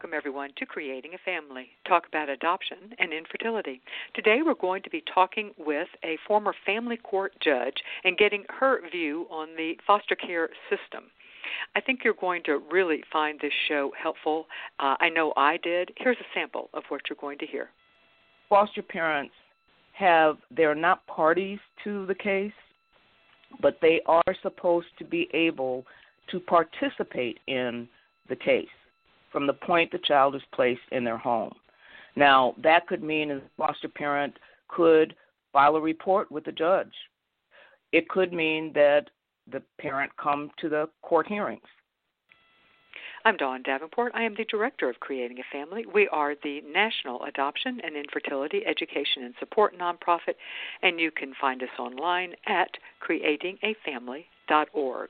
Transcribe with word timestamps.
Welcome, 0.00 0.16
everyone, 0.16 0.48
to 0.56 0.64
Creating 0.64 1.10
a 1.12 1.18
Family. 1.26 1.66
Talk 1.86 2.04
about 2.08 2.30
adoption 2.30 2.94
and 2.98 3.12
infertility. 3.12 3.82
Today, 4.14 4.38
we're 4.42 4.54
going 4.54 4.82
to 4.82 4.88
be 4.88 5.04
talking 5.12 5.50
with 5.58 5.88
a 6.02 6.16
former 6.26 6.54
family 6.64 6.96
court 6.96 7.34
judge 7.44 7.74
and 8.02 8.16
getting 8.16 8.44
her 8.48 8.80
view 8.90 9.26
on 9.30 9.48
the 9.58 9.74
foster 9.86 10.16
care 10.16 10.48
system. 10.70 11.10
I 11.76 11.82
think 11.82 12.00
you're 12.02 12.14
going 12.18 12.42
to 12.44 12.62
really 12.70 13.02
find 13.12 13.38
this 13.42 13.52
show 13.68 13.92
helpful. 14.02 14.46
Uh, 14.78 14.94
I 15.00 15.10
know 15.10 15.34
I 15.36 15.58
did. 15.58 15.90
Here's 15.98 16.16
a 16.16 16.32
sample 16.34 16.70
of 16.72 16.84
what 16.88 17.02
you're 17.10 17.18
going 17.20 17.36
to 17.36 17.46
hear. 17.46 17.68
Foster 18.48 18.80
parents 18.80 19.34
have, 19.92 20.38
they're 20.50 20.74
not 20.74 21.06
parties 21.08 21.58
to 21.84 22.06
the 22.06 22.14
case, 22.14 22.52
but 23.60 23.76
they 23.82 24.00
are 24.06 24.34
supposed 24.40 24.88
to 24.98 25.04
be 25.04 25.28
able 25.34 25.84
to 26.30 26.40
participate 26.40 27.38
in 27.46 27.86
the 28.30 28.36
case 28.36 28.66
from 29.30 29.46
the 29.46 29.52
point 29.52 29.92
the 29.92 29.98
child 29.98 30.34
is 30.34 30.42
placed 30.52 30.80
in 30.92 31.04
their 31.04 31.18
home. 31.18 31.54
Now, 32.16 32.54
that 32.62 32.86
could 32.86 33.02
mean 33.02 33.30
a 33.30 33.40
foster 33.56 33.88
parent 33.88 34.38
could 34.68 35.14
file 35.52 35.76
a 35.76 35.80
report 35.80 36.30
with 36.30 36.44
the 36.44 36.52
judge. 36.52 36.92
It 37.92 38.08
could 38.08 38.32
mean 38.32 38.72
that 38.74 39.10
the 39.50 39.62
parent 39.80 40.12
come 40.16 40.50
to 40.58 40.68
the 40.68 40.88
court 41.02 41.26
hearings. 41.26 41.66
I'm 43.24 43.36
Dawn 43.36 43.62
Davenport. 43.62 44.12
I 44.14 44.22
am 44.22 44.34
the 44.34 44.46
director 44.46 44.88
of 44.88 44.98
Creating 45.00 45.38
a 45.38 45.52
Family. 45.52 45.84
We 45.92 46.08
are 46.08 46.34
the 46.42 46.62
National 46.62 47.22
Adoption 47.24 47.78
and 47.84 47.94
Infertility 47.94 48.62
Education 48.66 49.24
and 49.24 49.34
Support 49.38 49.78
nonprofit, 49.78 50.36
and 50.82 50.98
you 50.98 51.10
can 51.10 51.34
find 51.38 51.62
us 51.62 51.68
online 51.78 52.34
at 52.46 52.70
creatingafamily.org. 53.06 55.08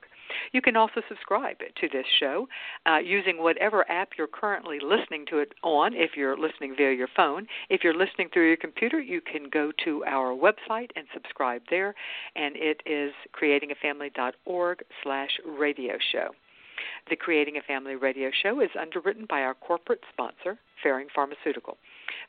You 0.53 0.63
can 0.63 0.77
also 0.77 1.01
subscribe 1.09 1.59
to 1.59 1.89
this 1.89 2.07
show 2.19 2.49
uh, 2.87 2.99
using 2.99 3.43
whatever 3.43 3.91
app 3.91 4.11
you're 4.17 4.27
currently 4.27 4.79
listening 4.83 5.25
to 5.31 5.39
it 5.39 5.55
on. 5.63 5.95
If 5.95 6.17
you're 6.17 6.37
listening 6.37 6.75
via 6.77 6.93
your 6.93 7.07
phone, 7.17 7.47
if 7.69 7.85
you're 7.85 7.95
listening 7.95 8.31
through 8.33 8.49
your 8.49 8.57
computer, 8.57 9.01
you 9.01 9.21
can 9.21 9.49
go 9.51 9.71
to 9.85 10.03
our 10.05 10.35
website 10.35 10.91
and 10.97 11.07
subscribe 11.13 11.63
there, 11.71 11.95
and 12.37 12.57
it 12.57 12.83
is 12.87 13.13
creatingafamily.org/radio 13.41 15.99
show. 16.13 16.31
The 17.09 17.17
Creating 17.17 17.57
a 17.57 17.63
Family 17.63 17.97
radio 17.97 18.31
show 18.43 18.61
is 18.61 18.71
underwritten 18.79 19.27
by 19.29 19.43
our 19.43 19.55
corporate 19.55 20.05
sponsor, 20.13 20.59
Ferring 20.83 21.09
Pharmaceutical. 21.15 21.79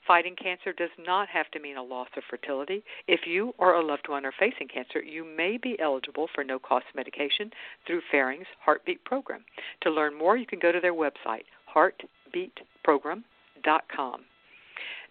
Fighting 0.08 0.36
cancer 0.36 0.74
does 0.74 0.90
not 1.00 1.30
have 1.30 1.50
to 1.52 1.60
mean 1.60 1.78
a 1.78 1.84
loss 1.84 2.10
of 2.18 2.24
fertility. 2.30 2.84
If 3.08 3.22
you 3.26 3.54
or 3.58 3.76
a 3.76 3.86
loved 3.86 4.10
one 4.10 4.26
are 4.26 4.34
facing 4.40 4.68
cancer, 4.68 5.02
you 5.02 5.24
may 5.24 5.58
be 5.58 5.80
eligible 5.80 6.28
for 6.34 6.44
no 6.44 6.60
cost 6.60 6.86
medication 6.96 7.52
through 7.86 8.02
Ferring's 8.12 8.48
Heartbeat 8.64 9.06
program. 9.06 9.46
To 9.82 9.92
learn 9.92 10.18
more, 10.18 10.38
you 10.38 10.46
can 10.46 10.60
go 10.60 10.72
to 10.72 10.80
their 10.80 10.94
website, 10.94 11.44
heartbeatprogram.com. 11.74 14.22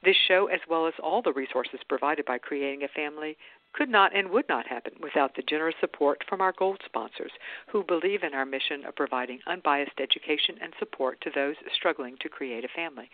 This 0.02 0.16
show, 0.28 0.46
as 0.46 0.60
well 0.68 0.86
as 0.86 0.94
all 1.02 1.20
the 1.20 1.32
resources 1.32 1.80
provided 1.88 2.24
by 2.24 2.38
Creating 2.38 2.84
a 2.84 2.88
Family, 2.88 3.36
could 3.72 3.88
not 3.88 4.14
and 4.14 4.30
would 4.30 4.48
not 4.48 4.66
happen 4.66 4.92
without 5.00 5.34
the 5.36 5.42
generous 5.42 5.74
support 5.80 6.22
from 6.28 6.40
our 6.40 6.52
gold 6.52 6.80
sponsors 6.84 7.32
who 7.68 7.84
believe 7.84 8.22
in 8.22 8.34
our 8.34 8.44
mission 8.44 8.84
of 8.84 8.96
providing 8.96 9.40
unbiased 9.46 10.00
education 10.00 10.56
and 10.62 10.72
support 10.78 11.20
to 11.20 11.30
those 11.34 11.56
struggling 11.74 12.16
to 12.20 12.28
create 12.28 12.64
a 12.64 12.68
family. 12.68 13.08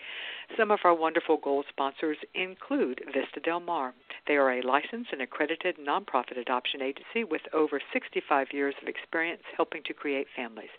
Some 0.56 0.70
of 0.70 0.80
our 0.84 0.94
wonderful 0.94 1.36
gold 1.36 1.66
sponsors 1.68 2.18
include 2.34 3.02
Vista 3.06 3.40
Del 3.40 3.60
Mar. 3.60 3.94
They 4.26 4.36
are 4.36 4.52
a 4.52 4.62
licensed 4.62 5.12
and 5.12 5.22
accredited 5.22 5.76
nonprofit 5.78 6.38
adoption 6.38 6.82
agency 6.82 7.24
with 7.24 7.42
over 7.52 7.80
65 7.92 8.48
years 8.52 8.74
of 8.80 8.88
experience 8.88 9.42
helping 9.56 9.82
to 9.84 9.94
create 9.94 10.26
families. 10.34 10.70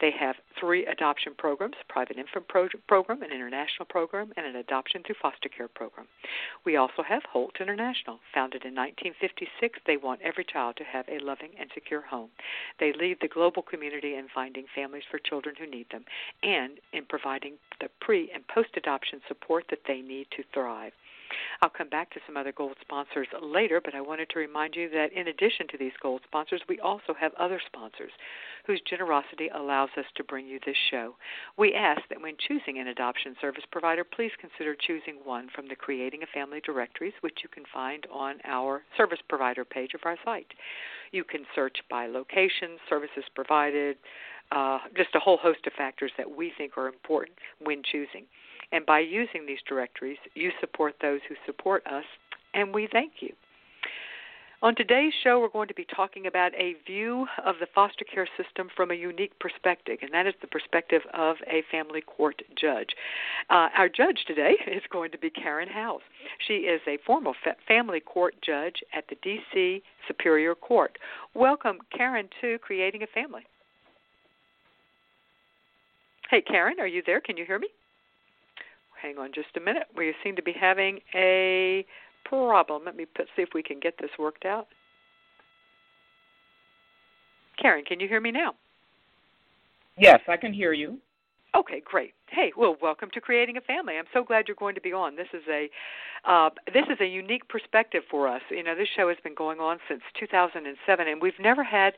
They 0.00 0.12
have 0.12 0.36
three 0.60 0.86
adoption 0.86 1.34
programs 1.36 1.74
private 1.88 2.18
infant 2.18 2.46
pro- 2.48 2.68
program, 2.86 3.22
an 3.22 3.32
international 3.32 3.86
program, 3.86 4.32
and 4.36 4.46
an 4.46 4.56
adoption 4.56 5.02
through 5.04 5.16
foster 5.20 5.48
care 5.48 5.68
program. 5.68 6.06
We 6.64 6.76
also 6.76 7.02
have 7.02 7.22
Holt 7.24 7.56
International. 7.60 8.20
Founded 8.32 8.64
in 8.64 8.74
1956, 9.20 9.80
they 9.86 9.96
want 9.96 10.20
every 10.22 10.44
child 10.44 10.76
to 10.76 10.84
have 10.84 11.08
a 11.08 11.18
loving 11.18 11.50
and 11.58 11.70
secure 11.74 12.02
home. 12.02 12.30
They 12.78 12.92
lead 12.92 13.18
the 13.20 13.28
global 13.28 13.62
community 13.62 14.14
in 14.14 14.28
finding 14.32 14.66
families 14.74 15.02
for 15.10 15.18
children 15.18 15.56
who 15.58 15.66
need 15.66 15.86
them 15.90 16.04
and 16.42 16.78
in 16.92 17.04
providing 17.04 17.54
the 17.80 17.88
pre 18.00 18.30
and 18.32 18.46
post 18.46 18.70
adoption 18.76 19.20
support 19.26 19.64
that 19.70 19.82
they 19.86 20.00
need 20.00 20.28
to 20.36 20.44
thrive. 20.54 20.92
I'll 21.60 21.70
come 21.70 21.88
back 21.88 22.10
to 22.10 22.20
some 22.26 22.36
other 22.36 22.52
gold 22.52 22.76
sponsors 22.80 23.28
later, 23.42 23.80
but 23.84 23.94
I 23.94 24.00
wanted 24.00 24.30
to 24.30 24.38
remind 24.38 24.74
you 24.74 24.88
that 24.90 25.12
in 25.12 25.28
addition 25.28 25.66
to 25.68 25.78
these 25.78 25.92
gold 26.00 26.22
sponsors, 26.24 26.62
we 26.68 26.80
also 26.80 27.14
have 27.18 27.32
other 27.34 27.60
sponsors 27.66 28.12
whose 28.66 28.80
generosity 28.88 29.48
allows 29.48 29.90
us 29.96 30.04
to 30.16 30.24
bring 30.24 30.46
you 30.46 30.58
this 30.64 30.76
show. 30.90 31.16
We 31.56 31.74
ask 31.74 32.02
that 32.08 32.20
when 32.20 32.36
choosing 32.46 32.78
an 32.78 32.88
adoption 32.88 33.34
service 33.40 33.64
provider, 33.70 34.04
please 34.04 34.32
consider 34.40 34.74
choosing 34.74 35.16
one 35.24 35.48
from 35.54 35.68
the 35.68 35.76
Creating 35.76 36.22
a 36.22 36.26
Family 36.26 36.60
directories, 36.64 37.14
which 37.20 37.38
you 37.42 37.48
can 37.48 37.64
find 37.72 38.06
on 38.12 38.36
our 38.44 38.82
service 38.96 39.20
provider 39.28 39.64
page 39.64 39.94
of 39.94 40.00
our 40.04 40.16
site. 40.24 40.52
You 41.12 41.24
can 41.24 41.44
search 41.54 41.78
by 41.90 42.06
location, 42.06 42.78
services 42.88 43.24
provided, 43.34 43.96
uh, 44.52 44.78
just 44.96 45.14
a 45.14 45.20
whole 45.20 45.38
host 45.38 45.66
of 45.66 45.72
factors 45.74 46.12
that 46.16 46.30
we 46.30 46.52
think 46.56 46.76
are 46.76 46.88
important 46.88 47.38
when 47.62 47.82
choosing. 47.82 48.24
And 48.72 48.84
by 48.84 49.00
using 49.00 49.46
these 49.46 49.58
directories, 49.68 50.18
you 50.34 50.50
support 50.60 50.96
those 51.00 51.20
who 51.28 51.34
support 51.46 51.86
us, 51.86 52.04
and 52.54 52.74
we 52.74 52.88
thank 52.90 53.12
you. 53.20 53.32
On 54.60 54.74
today's 54.74 55.12
show, 55.22 55.38
we're 55.38 55.48
going 55.50 55.68
to 55.68 55.74
be 55.74 55.86
talking 55.94 56.26
about 56.26 56.52
a 56.54 56.74
view 56.84 57.28
of 57.46 57.54
the 57.60 57.68
foster 57.72 58.04
care 58.04 58.26
system 58.36 58.68
from 58.74 58.90
a 58.90 58.94
unique 58.94 59.38
perspective, 59.38 59.98
and 60.02 60.12
that 60.12 60.26
is 60.26 60.34
the 60.40 60.48
perspective 60.48 61.02
of 61.14 61.36
a 61.46 61.62
family 61.70 62.00
court 62.00 62.42
judge. 62.60 62.88
Uh, 63.50 63.68
our 63.78 63.88
judge 63.88 64.24
today 64.26 64.54
is 64.66 64.82
going 64.90 65.12
to 65.12 65.18
be 65.18 65.30
Karen 65.30 65.68
Howze. 65.68 66.00
She 66.44 66.54
is 66.54 66.80
a 66.88 66.98
former 67.06 67.34
fa- 67.44 67.54
family 67.68 68.00
court 68.00 68.34
judge 68.44 68.82
at 68.92 69.04
the 69.08 69.16
D.C. 69.22 69.80
Superior 70.08 70.56
Court. 70.56 70.98
Welcome, 71.34 71.78
Karen, 71.96 72.28
to 72.40 72.58
Creating 72.58 73.04
a 73.04 73.06
Family. 73.06 73.42
Hey, 76.30 76.40
Karen, 76.40 76.80
are 76.80 76.86
you 76.88 77.02
there? 77.06 77.20
Can 77.20 77.36
you 77.36 77.44
hear 77.46 77.60
me? 77.60 77.68
Hang 79.00 79.18
on 79.18 79.30
just 79.34 79.56
a 79.56 79.60
minute. 79.60 79.84
We 79.96 80.14
seem 80.24 80.36
to 80.36 80.42
be 80.42 80.52
having 80.58 81.00
a 81.14 81.86
problem. 82.24 82.82
Let 82.84 82.96
me 82.96 83.06
put, 83.06 83.26
see 83.36 83.42
if 83.42 83.50
we 83.54 83.62
can 83.62 83.80
get 83.80 83.94
this 84.00 84.10
worked 84.18 84.44
out. 84.44 84.68
Karen, 87.60 87.84
can 87.84 88.00
you 88.00 88.08
hear 88.08 88.20
me 88.20 88.30
now? 88.30 88.54
Yes, 89.96 90.20
I 90.28 90.36
can 90.36 90.52
hear 90.52 90.72
you. 90.72 90.98
Okay, 91.56 91.82
great. 91.84 92.14
Hey, 92.30 92.52
well, 92.58 92.76
welcome 92.82 93.08
to 93.14 93.22
Creating 93.22 93.56
a 93.56 93.62
Family. 93.62 93.96
I'm 93.96 94.04
so 94.12 94.22
glad 94.22 94.48
you're 94.48 94.54
going 94.54 94.74
to 94.74 94.82
be 94.82 94.92
on. 94.92 95.16
This 95.16 95.28
is 95.32 95.42
a 95.48 95.70
uh, 96.28 96.50
this 96.74 96.84
is 96.90 97.00
a 97.00 97.06
unique 97.06 97.48
perspective 97.48 98.02
for 98.10 98.28
us. 98.28 98.42
You 98.50 98.62
know, 98.62 98.74
this 98.74 98.88
show 98.94 99.08
has 99.08 99.16
been 99.24 99.34
going 99.34 99.60
on 99.60 99.78
since 99.88 100.02
2007, 100.20 101.08
and 101.08 101.22
we've 101.22 101.38
never 101.40 101.64
had. 101.64 101.94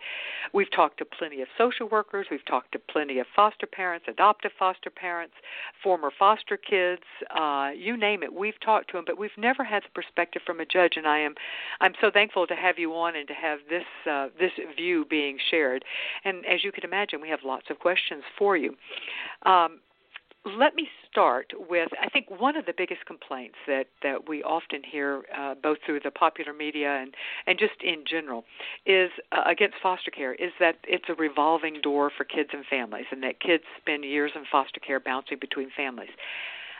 We've 0.53 0.71
talked 0.71 0.99
to 0.99 1.05
plenty 1.05 1.43
of 1.43 1.49
social 1.59 1.88
workers. 1.88 2.29
We've 2.31 2.44
talked 2.44 2.71
to 2.73 2.79
plenty 2.79 3.19
of 3.19 3.27
foster 3.35 3.67
parents, 3.67 4.06
adoptive 4.09 4.53
foster 4.56 4.88
parents, 4.88 5.35
former 5.82 6.12
foster 6.17 6.56
kids. 6.56 7.03
Uh, 7.35 7.71
you 7.75 7.97
name 7.97 8.23
it, 8.23 8.32
we've 8.32 8.61
talked 8.65 8.91
to 8.91 8.99
them, 8.99 9.05
but 9.06 9.19
we've 9.19 9.31
never 9.37 9.65
had 9.65 9.82
the 9.82 10.00
perspective 10.00 10.43
from 10.47 10.61
a 10.61 10.67
judge. 10.67 10.93
And 10.97 11.09
I 11.09 11.19
am, 11.19 11.35
I'm 11.81 11.94
so 12.00 12.09
thankful 12.12 12.47
to 12.47 12.55
have 12.55 12.79
you 12.79 12.93
on 12.94 13.17
and 13.17 13.27
to 13.27 13.35
have 13.35 13.59
this 13.69 13.85
uh, 14.09 14.29
this 14.38 14.53
view 14.77 15.06
being 15.11 15.38
shared. 15.50 15.85
And 16.25 16.47
as 16.47 16.62
you 16.62 16.71
can 16.71 16.85
imagine, 16.85 17.21
we 17.21 17.31
have 17.31 17.41
lots 17.44 17.67
of 17.69 17.81
questions 17.81 18.23
for 18.38 18.56
you. 18.56 18.77
Um, 19.44 19.81
let 20.45 20.75
me 20.75 20.89
start 21.11 21.53
with 21.69 21.89
I 22.01 22.09
think 22.09 22.27
one 22.31 22.57
of 22.57 22.65
the 22.65 22.73
biggest 22.77 23.05
complaints 23.05 23.57
that 23.67 23.87
that 24.03 24.29
we 24.29 24.43
often 24.43 24.83
hear 24.83 25.23
uh, 25.37 25.55
both 25.63 25.79
through 25.85 26.01
the 26.01 26.11
popular 26.11 26.53
media 26.53 26.97
and 26.97 27.15
and 27.47 27.59
just 27.59 27.83
in 27.83 28.05
general 28.09 28.45
is 28.87 29.11
uh, 29.33 29.43
against 29.47 29.77
foster 29.83 30.11
care 30.11 30.35
is 30.35 30.53
that 30.59 30.77
it's 30.85 31.05
a 31.09 31.15
revolving 31.15 31.81
door 31.83 32.11
for 32.17 32.25
kids 32.25 32.51
and 32.53 32.65
families 32.67 33.07
and 33.11 33.23
that 33.23 33.41
kids 33.41 33.65
spend 33.81 34.05
years 34.05 34.33
in 34.35 34.45
foster 34.51 34.81
care 34.81 35.01
bouncing 35.01 35.39
between 35.41 35.71
families. 35.77 36.11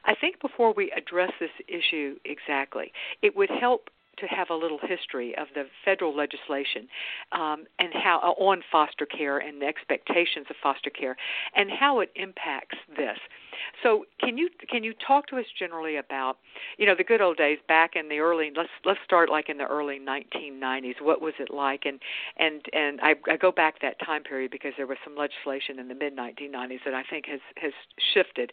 I 0.05 0.15
think 0.15 0.41
before 0.41 0.73
we 0.73 0.91
address 0.97 1.33
this 1.39 1.51
issue 1.69 2.17
exactly, 2.25 2.93
it 3.21 3.37
would 3.37 3.51
help 3.51 3.91
to 4.21 4.27
have 4.27 4.51
a 4.51 4.55
little 4.55 4.79
history 4.83 5.37
of 5.37 5.49
the 5.55 5.65
federal 5.85 6.17
legislation 6.17 6.89
um, 7.33 7.65
and 7.79 7.93
how 7.93 8.21
uh, 8.23 8.43
on 8.43 8.63
foster 8.71 9.07
care 9.07 9.39
and 9.39 9.61
the 9.61 9.67
expectations 9.67 10.47
of 10.51 10.57
foster 10.63 10.91
care 10.91 11.17
and 11.55 11.71
how 11.71 12.01
it 12.01 12.11
impacts 12.17 12.79
this. 12.97 13.19
So, 13.83 14.05
can 14.21 14.39
you 14.39 14.49
can 14.69 14.85
you 14.85 14.95
talk 15.07 15.27
to 15.29 15.37
us 15.37 15.45
generally 15.59 15.97
about 15.97 16.39
you 16.79 16.87
know 16.87 16.95
the 16.97 17.05
good 17.05 17.21
old 17.21 17.37
days 17.37 17.59
back 17.69 17.97
in 17.97 18.09
the 18.09 18.19
early 18.19 18.51
let's 18.57 18.71
let's 18.85 19.01
start 19.05 19.29
like 19.29 19.49
in 19.49 19.59
the 19.59 19.67
early 19.67 19.99
1990s. 19.99 21.01
What 21.01 21.21
was 21.21 21.35
it 21.39 21.53
like? 21.53 21.85
And 21.85 22.01
and 22.37 22.63
and 22.73 23.01
I, 23.03 23.15
I 23.31 23.37
go 23.37 23.53
back 23.53 23.81
that 23.83 23.99
time 24.05 24.23
period 24.23 24.51
because 24.51 24.73
there 24.77 24.87
was 24.87 24.99
some 25.05 25.17
legislation 25.17 25.79
in 25.79 25.89
the 25.89 25.95
mid 25.95 26.17
1990s 26.17 26.81
that 26.85 26.95
I 26.95 27.03
think 27.09 27.27
has 27.27 27.41
has 27.57 27.73
shifted. 28.15 28.53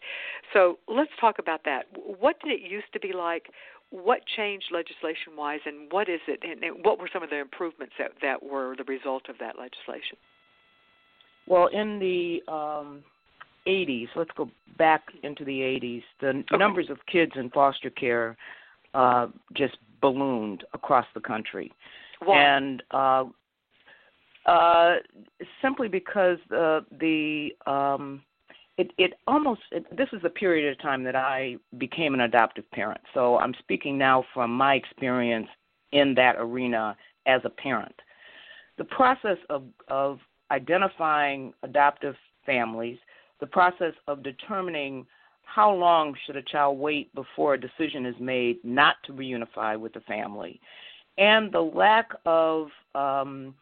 So 0.52 0.78
let's 0.88 1.10
talk 1.20 1.38
about 1.38 1.64
that. 1.64 1.86
What 1.94 2.36
did 2.40 2.52
it 2.52 2.60
used 2.60 2.92
to 2.92 3.00
be 3.00 3.12
like? 3.12 3.48
What 3.90 4.20
changed 4.36 4.66
legislation 4.70 5.36
wise 5.36 5.60
and 5.64 5.90
what 5.90 6.08
is 6.08 6.20
it 6.28 6.40
and, 6.42 6.62
and 6.62 6.84
what 6.84 6.98
were 6.98 7.08
some 7.12 7.22
of 7.22 7.30
the 7.30 7.38
improvements 7.38 7.94
that, 7.98 8.12
that 8.20 8.42
were 8.42 8.74
the 8.76 8.84
result 8.84 9.28
of 9.28 9.36
that 9.38 9.56
legislation 9.58 10.16
well 11.46 11.68
in 11.68 11.98
the 11.98 12.42
um 12.52 13.02
80s 13.66 14.08
let's 14.14 14.30
go 14.36 14.50
back 14.76 15.04
into 15.22 15.44
the 15.44 15.60
80s 15.60 16.02
the 16.20 16.28
okay. 16.28 16.56
numbers 16.56 16.90
of 16.90 16.98
kids 17.10 17.32
in 17.36 17.50
foster 17.50 17.90
care 17.90 18.36
uh 18.94 19.26
just 19.54 19.78
ballooned 20.00 20.64
across 20.74 21.06
the 21.14 21.20
country 21.20 21.72
Why? 22.22 22.42
and 22.42 22.82
uh 22.90 23.24
uh 24.44 24.96
simply 25.62 25.88
because 25.88 26.38
the, 26.50 26.84
the 27.00 27.50
um 27.70 28.22
it 28.78 28.92
it 28.96 29.14
almost 29.26 29.60
it, 29.72 29.84
this 29.94 30.08
is 30.12 30.22
the 30.22 30.30
period 30.30 30.72
of 30.72 30.80
time 30.80 31.02
that 31.04 31.16
I 31.16 31.56
became 31.76 32.14
an 32.14 32.20
adoptive 32.20 32.70
parent. 32.70 33.00
So 33.12 33.36
I'm 33.38 33.52
speaking 33.58 33.98
now 33.98 34.24
from 34.32 34.52
my 34.52 34.74
experience 34.74 35.48
in 35.92 36.14
that 36.14 36.36
arena 36.38 36.96
as 37.26 37.42
a 37.44 37.50
parent. 37.50 37.94
The 38.78 38.84
process 38.84 39.36
of 39.50 39.64
of 39.88 40.20
identifying 40.50 41.52
adoptive 41.64 42.14
families, 42.46 42.98
the 43.40 43.46
process 43.46 43.92
of 44.06 44.22
determining 44.22 45.04
how 45.42 45.74
long 45.74 46.14
should 46.24 46.36
a 46.36 46.42
child 46.42 46.78
wait 46.78 47.12
before 47.14 47.54
a 47.54 47.60
decision 47.60 48.06
is 48.06 48.14
made 48.20 48.58
not 48.62 48.96
to 49.04 49.12
reunify 49.12 49.78
with 49.78 49.92
the 49.92 50.00
family, 50.00 50.60
and 51.18 51.50
the 51.52 51.60
lack 51.60 52.10
of 52.24 52.68
um, 52.94 53.54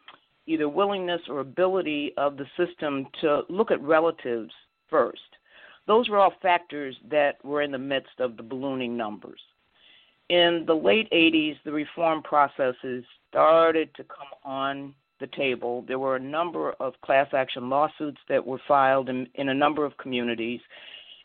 either 0.46 0.68
willingness 0.68 1.22
or 1.28 1.40
ability 1.40 2.12
of 2.18 2.36
the 2.36 2.46
system 2.56 3.06
to 3.20 3.42
look 3.48 3.70
at 3.70 3.80
relatives 3.80 4.52
first. 4.88 5.20
Those 5.86 6.08
were 6.08 6.18
all 6.18 6.32
factors 6.42 6.96
that 7.10 7.42
were 7.44 7.62
in 7.62 7.70
the 7.70 7.78
midst 7.78 8.18
of 8.18 8.36
the 8.36 8.42
ballooning 8.42 8.96
numbers. 8.96 9.40
In 10.28 10.64
the 10.66 10.74
late 10.74 11.08
80s, 11.12 11.56
the 11.64 11.70
reform 11.70 12.22
processes 12.22 13.04
started 13.30 13.94
to 13.94 14.04
come 14.04 14.26
on 14.44 14.94
the 15.20 15.28
table. 15.28 15.84
There 15.86 15.98
were 15.98 16.16
a 16.16 16.20
number 16.20 16.72
of 16.72 17.00
class 17.02 17.28
action 17.32 17.70
lawsuits 17.70 18.18
that 18.28 18.44
were 18.44 18.60
filed 18.66 19.08
in, 19.08 19.28
in 19.36 19.48
a 19.48 19.54
number 19.54 19.84
of 19.84 19.96
communities, 19.98 20.60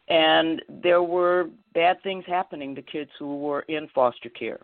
and 0.07 0.61
there 0.83 1.03
were 1.03 1.49
bad 1.73 2.01
things 2.03 2.23
happening 2.27 2.75
to 2.75 2.81
kids 2.81 3.11
who 3.17 3.39
were 3.39 3.61
in 3.61 3.87
foster 3.93 4.29
care. 4.29 4.59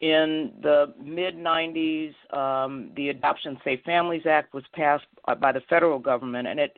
In 0.00 0.52
the 0.62 0.94
mid 1.02 1.36
90s, 1.36 2.14
um, 2.34 2.90
the 2.96 3.10
Adoption 3.10 3.58
Safe 3.62 3.80
Families 3.84 4.22
Act 4.24 4.54
was 4.54 4.64
passed 4.72 5.04
by 5.40 5.52
the 5.52 5.60
federal 5.68 5.98
government, 5.98 6.48
and 6.48 6.58
it 6.58 6.76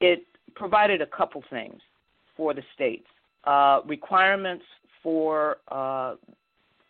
it 0.00 0.26
provided 0.54 1.00
a 1.02 1.06
couple 1.06 1.42
things 1.50 1.80
for 2.36 2.54
the 2.54 2.62
states 2.74 3.06
uh, 3.44 3.80
requirements 3.86 4.64
for 5.02 5.58
uh, 5.68 6.14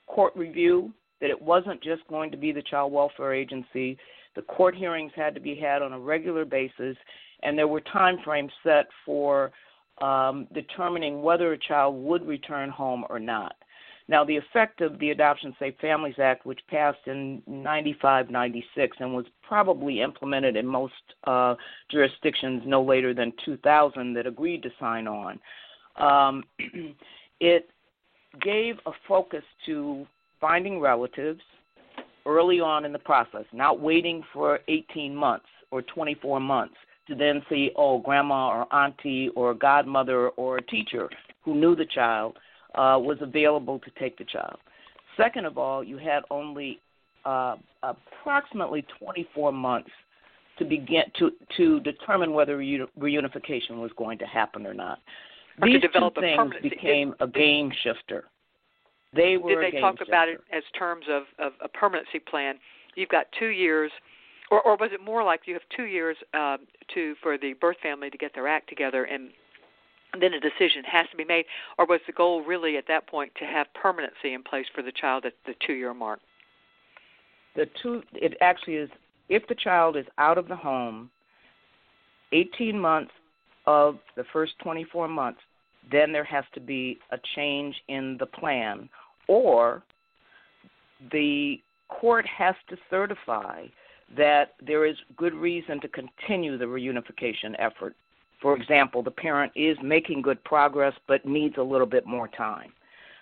court 0.06 0.34
review, 0.36 0.92
that 1.20 1.30
it 1.30 1.40
wasn't 1.40 1.82
just 1.82 2.06
going 2.08 2.30
to 2.30 2.36
be 2.36 2.52
the 2.52 2.62
child 2.62 2.92
welfare 2.92 3.32
agency. 3.32 3.96
The 4.34 4.42
court 4.42 4.74
hearings 4.74 5.12
had 5.14 5.34
to 5.34 5.40
be 5.40 5.54
had 5.54 5.82
on 5.82 5.92
a 5.92 5.98
regular 5.98 6.44
basis, 6.44 6.96
and 7.42 7.56
there 7.56 7.68
were 7.68 7.80
time 7.80 8.18
frames 8.24 8.52
set 8.62 8.86
for 9.06 9.52
um, 10.00 10.46
determining 10.52 11.22
whether 11.22 11.52
a 11.52 11.58
child 11.58 12.02
would 12.02 12.26
return 12.26 12.70
home 12.70 13.04
or 13.08 13.18
not. 13.18 13.54
Now, 14.12 14.24
the 14.24 14.36
effect 14.36 14.82
of 14.82 14.98
the 14.98 15.08
Adoption 15.08 15.56
Safe 15.58 15.74
Families 15.80 16.16
Act, 16.18 16.44
which 16.44 16.60
passed 16.68 16.98
in 17.06 17.42
95 17.46 18.28
96 18.28 18.98
and 19.00 19.14
was 19.14 19.24
probably 19.42 20.02
implemented 20.02 20.54
in 20.54 20.66
most 20.66 20.92
uh, 21.24 21.54
jurisdictions 21.90 22.62
no 22.66 22.82
later 22.82 23.14
than 23.14 23.32
2000 23.42 24.12
that 24.12 24.26
agreed 24.26 24.62
to 24.64 24.70
sign 24.78 25.08
on, 25.08 25.40
um, 25.96 26.44
it 27.40 27.70
gave 28.42 28.74
a 28.84 28.90
focus 29.08 29.44
to 29.64 30.06
finding 30.42 30.78
relatives 30.78 31.40
early 32.26 32.60
on 32.60 32.84
in 32.84 32.92
the 32.92 32.98
process, 32.98 33.46
not 33.54 33.80
waiting 33.80 34.22
for 34.30 34.60
18 34.68 35.16
months 35.16 35.46
or 35.70 35.80
24 35.80 36.38
months 36.38 36.74
to 37.08 37.14
then 37.14 37.40
see, 37.48 37.70
oh, 37.76 37.98
grandma 37.98 38.48
or 38.48 38.74
auntie 38.74 39.30
or 39.34 39.54
godmother 39.54 40.28
or 40.30 40.58
a 40.58 40.62
teacher 40.62 41.08
who 41.40 41.54
knew 41.54 41.74
the 41.74 41.86
child 41.86 42.36
uh, 42.74 42.98
was 42.98 43.18
available 43.20 43.78
to 43.80 43.90
take 43.98 44.16
the 44.18 44.24
child. 44.24 44.56
Second 45.16 45.44
of 45.44 45.58
all, 45.58 45.84
you 45.84 45.98
had 45.98 46.22
only 46.30 46.80
uh, 47.24 47.56
approximately 47.82 48.84
24 48.98 49.52
months 49.52 49.90
to 50.58 50.64
begin 50.64 51.02
to 51.18 51.30
to 51.56 51.80
determine 51.80 52.32
whether 52.32 52.58
reunification 52.58 53.80
was 53.80 53.90
going 53.96 54.18
to 54.18 54.26
happen 54.26 54.66
or 54.66 54.74
not. 54.74 54.98
Or 55.60 55.68
These 55.68 55.82
two 55.82 56.10
things 56.20 56.52
became 56.62 57.14
a 57.20 57.26
game 57.26 57.72
shifter. 57.82 58.24
They 59.14 59.36
were. 59.36 59.62
Did 59.62 59.74
they 59.74 59.80
talk 59.80 59.98
shifter. 59.98 60.10
about 60.10 60.28
it 60.28 60.40
as 60.52 60.62
terms 60.78 61.06
of, 61.10 61.22
of 61.38 61.52
a 61.62 61.68
permanency 61.68 62.18
plan? 62.18 62.56
You've 62.94 63.08
got 63.08 63.26
two 63.38 63.48
years, 63.48 63.90
or, 64.50 64.60
or 64.62 64.76
was 64.76 64.90
it 64.92 65.02
more 65.02 65.24
like 65.24 65.42
you 65.46 65.54
have 65.54 65.62
two 65.74 65.84
years 65.84 66.16
uh, 66.34 66.58
to 66.94 67.14
for 67.22 67.38
the 67.38 67.54
birth 67.54 67.76
family 67.82 68.10
to 68.10 68.18
get 68.18 68.34
their 68.34 68.48
act 68.48 68.68
together 68.68 69.04
and 69.04 69.30
then 70.20 70.34
a 70.34 70.40
decision 70.40 70.84
has 70.84 71.06
to 71.10 71.16
be 71.16 71.24
made, 71.24 71.46
or 71.78 71.86
was 71.86 72.00
the 72.06 72.12
goal 72.12 72.42
really 72.42 72.76
at 72.76 72.84
that 72.88 73.06
point 73.06 73.32
to 73.38 73.44
have 73.44 73.66
permanency 73.74 74.34
in 74.34 74.42
place 74.42 74.66
for 74.74 74.82
the 74.82 74.92
child 74.92 75.24
at 75.24 75.34
the 75.46 75.54
two 75.66 75.72
year 75.72 75.94
mark? 75.94 76.20
The 77.56 77.66
two, 77.82 78.02
it 78.12 78.36
actually 78.40 78.74
is 78.74 78.90
if 79.28 79.46
the 79.48 79.54
child 79.54 79.96
is 79.96 80.06
out 80.18 80.38
of 80.38 80.48
the 80.48 80.56
home 80.56 81.10
18 82.32 82.78
months 82.78 83.12
of 83.66 83.98
the 84.16 84.24
first 84.32 84.52
24 84.62 85.08
months, 85.08 85.40
then 85.90 86.12
there 86.12 86.24
has 86.24 86.44
to 86.54 86.60
be 86.60 86.98
a 87.10 87.18
change 87.34 87.74
in 87.88 88.16
the 88.18 88.26
plan, 88.26 88.88
or 89.28 89.82
the 91.10 91.56
court 91.88 92.26
has 92.26 92.54
to 92.68 92.76
certify 92.88 93.66
that 94.16 94.54
there 94.64 94.86
is 94.86 94.96
good 95.16 95.34
reason 95.34 95.80
to 95.80 95.88
continue 95.88 96.58
the 96.58 96.64
reunification 96.64 97.54
effort 97.58 97.94
for 98.42 98.56
example, 98.56 99.02
the 99.02 99.10
parent 99.10 99.52
is 99.54 99.78
making 99.82 100.20
good 100.20 100.42
progress 100.44 100.92
but 101.06 101.24
needs 101.24 101.54
a 101.56 101.62
little 101.62 101.86
bit 101.86 102.06
more 102.06 102.28
time. 102.28 102.72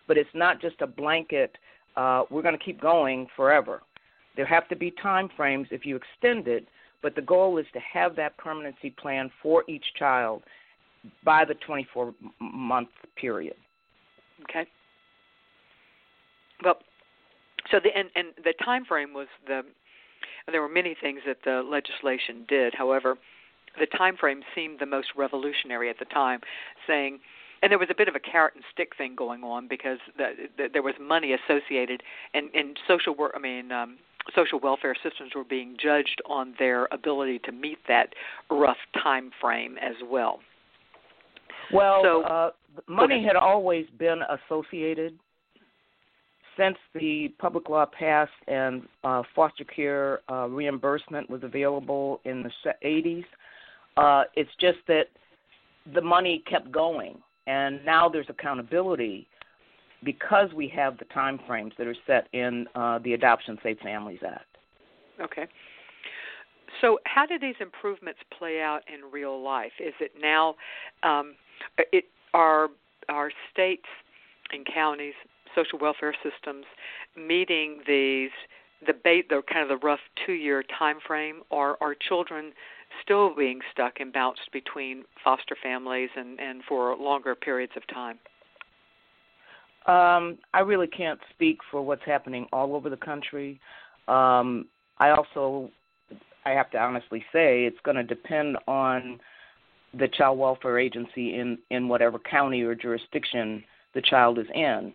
But 0.08 0.16
it's 0.16 0.30
not 0.34 0.60
just 0.60 0.80
a 0.80 0.86
blanket, 0.86 1.56
uh, 1.96 2.24
we're 2.30 2.42
going 2.42 2.58
to 2.58 2.64
keep 2.64 2.80
going 2.80 3.28
forever. 3.36 3.82
There 4.34 4.46
have 4.46 4.66
to 4.68 4.76
be 4.76 4.92
time 5.02 5.28
frames 5.36 5.68
if 5.70 5.84
you 5.84 5.96
extend 5.96 6.48
it, 6.48 6.66
but 7.02 7.14
the 7.14 7.22
goal 7.22 7.58
is 7.58 7.66
to 7.74 7.80
have 7.80 8.16
that 8.16 8.36
permanency 8.38 8.90
plan 8.90 9.30
for 9.42 9.62
each 9.68 9.84
child 9.98 10.42
by 11.24 11.44
the 11.44 11.54
24 11.66 12.14
month 12.40 12.88
period. 13.16 13.54
Okay. 14.48 14.66
Well, 16.64 16.78
so 17.70 17.78
the 17.82 17.90
and, 17.96 18.08
and 18.16 18.28
the 18.42 18.54
time 18.64 18.84
frame 18.84 19.12
was 19.12 19.28
the 19.46 19.62
there 20.50 20.62
were 20.62 20.68
many 20.68 20.96
things 21.00 21.20
that 21.26 21.38
the 21.44 21.62
legislation 21.62 22.44
did. 22.48 22.74
However, 22.74 23.16
the 23.78 23.86
time 23.86 24.16
frame 24.16 24.42
seemed 24.54 24.78
the 24.78 24.86
most 24.86 25.08
revolutionary 25.16 25.90
at 25.90 25.98
the 25.98 26.04
time, 26.06 26.40
saying, 26.86 27.20
and 27.62 27.70
there 27.70 27.78
was 27.78 27.88
a 27.90 27.94
bit 27.94 28.08
of 28.08 28.14
a 28.14 28.20
carrot 28.20 28.54
and 28.54 28.64
stick 28.72 28.92
thing 28.96 29.14
going 29.14 29.44
on 29.44 29.68
because 29.68 29.98
the, 30.16 30.32
the, 30.56 30.68
there 30.72 30.82
was 30.82 30.94
money 31.00 31.34
associated, 31.34 32.02
and, 32.34 32.50
and 32.54 32.78
social 32.88 33.14
work. 33.14 33.32
I 33.36 33.38
mean, 33.38 33.70
um, 33.70 33.98
social 34.34 34.60
welfare 34.60 34.94
systems 35.02 35.32
were 35.34 35.44
being 35.44 35.76
judged 35.82 36.20
on 36.28 36.54
their 36.58 36.88
ability 36.92 37.40
to 37.40 37.52
meet 37.52 37.78
that 37.88 38.14
rough 38.50 38.78
time 39.02 39.30
frame 39.40 39.76
as 39.78 39.94
well. 40.10 40.40
Well, 41.72 42.00
so, 42.02 42.22
uh, 42.22 42.50
money 42.88 43.24
had 43.24 43.36
always 43.36 43.86
been 43.98 44.20
associated 44.48 45.18
since 46.58 46.76
the 46.94 47.28
public 47.38 47.68
law 47.68 47.86
passed 47.86 48.32
and 48.48 48.82
uh, 49.04 49.22
foster 49.34 49.64
care 49.64 50.20
uh, 50.30 50.46
reimbursement 50.48 51.30
was 51.30 51.42
available 51.42 52.20
in 52.24 52.42
the 52.42 52.50
80s. 52.84 53.24
Uh, 54.00 54.24
it's 54.34 54.50
just 54.58 54.78
that 54.88 55.08
the 55.94 56.00
money 56.00 56.42
kept 56.48 56.72
going, 56.72 57.18
and 57.46 57.84
now 57.84 58.08
there's 58.08 58.26
accountability 58.30 59.28
because 60.02 60.48
we 60.54 60.66
have 60.68 60.96
the 60.98 61.04
time 61.06 61.38
frames 61.46 61.74
that 61.76 61.86
are 61.86 61.96
set 62.06 62.26
in 62.32 62.66
uh, 62.74 62.98
the 63.00 63.12
Adoption 63.12 63.58
Safe 63.62 63.78
Families 63.80 64.20
Act. 64.26 64.46
Okay. 65.20 65.46
So, 66.80 66.98
how 67.04 67.26
do 67.26 67.38
these 67.38 67.56
improvements 67.60 68.20
play 68.36 68.62
out 68.62 68.80
in 68.88 69.10
real 69.10 69.42
life? 69.42 69.72
Is 69.78 69.92
it 70.00 70.12
now, 70.18 70.54
um, 71.02 71.34
it 71.92 72.04
are 72.32 72.68
are 73.10 73.30
states 73.52 73.84
and 74.50 74.66
counties, 74.72 75.14
social 75.54 75.78
welfare 75.78 76.14
systems 76.22 76.64
meeting 77.16 77.80
these 77.86 78.30
the 78.86 78.92
ba- 78.92 79.22
the 79.28 79.42
kind 79.50 79.70
of 79.70 79.80
the 79.80 79.86
rough 79.86 80.00
two 80.26 80.32
year 80.32 80.62
time 80.78 80.98
frame, 81.06 81.42
are 81.50 81.76
are 81.80 81.94
children 81.94 82.52
still 83.02 83.34
being 83.34 83.60
stuck 83.72 84.00
and 84.00 84.12
bounced 84.12 84.50
between 84.52 85.04
foster 85.22 85.56
families 85.62 86.10
and 86.16 86.40
and 86.40 86.62
for 86.68 86.96
longer 86.96 87.34
periods 87.34 87.72
of 87.76 87.86
time? 87.88 88.18
Um, 89.86 90.38
I 90.52 90.60
really 90.60 90.86
can't 90.86 91.18
speak 91.30 91.58
for 91.70 91.82
what's 91.82 92.04
happening 92.04 92.46
all 92.52 92.74
over 92.74 92.90
the 92.90 92.98
country. 92.98 93.58
Um, 94.08 94.66
I 94.98 95.10
also, 95.10 95.70
I 96.44 96.50
have 96.50 96.70
to 96.72 96.78
honestly 96.78 97.24
say, 97.32 97.64
it's 97.64 97.78
going 97.82 97.96
to 97.96 98.04
depend 98.04 98.58
on 98.68 99.18
the 99.98 100.06
child 100.06 100.38
welfare 100.38 100.78
agency 100.78 101.34
in 101.36 101.58
in 101.70 101.88
whatever 101.88 102.18
county 102.18 102.62
or 102.62 102.74
jurisdiction 102.74 103.64
the 103.94 104.02
child 104.02 104.38
is 104.38 104.46
in. 104.54 104.92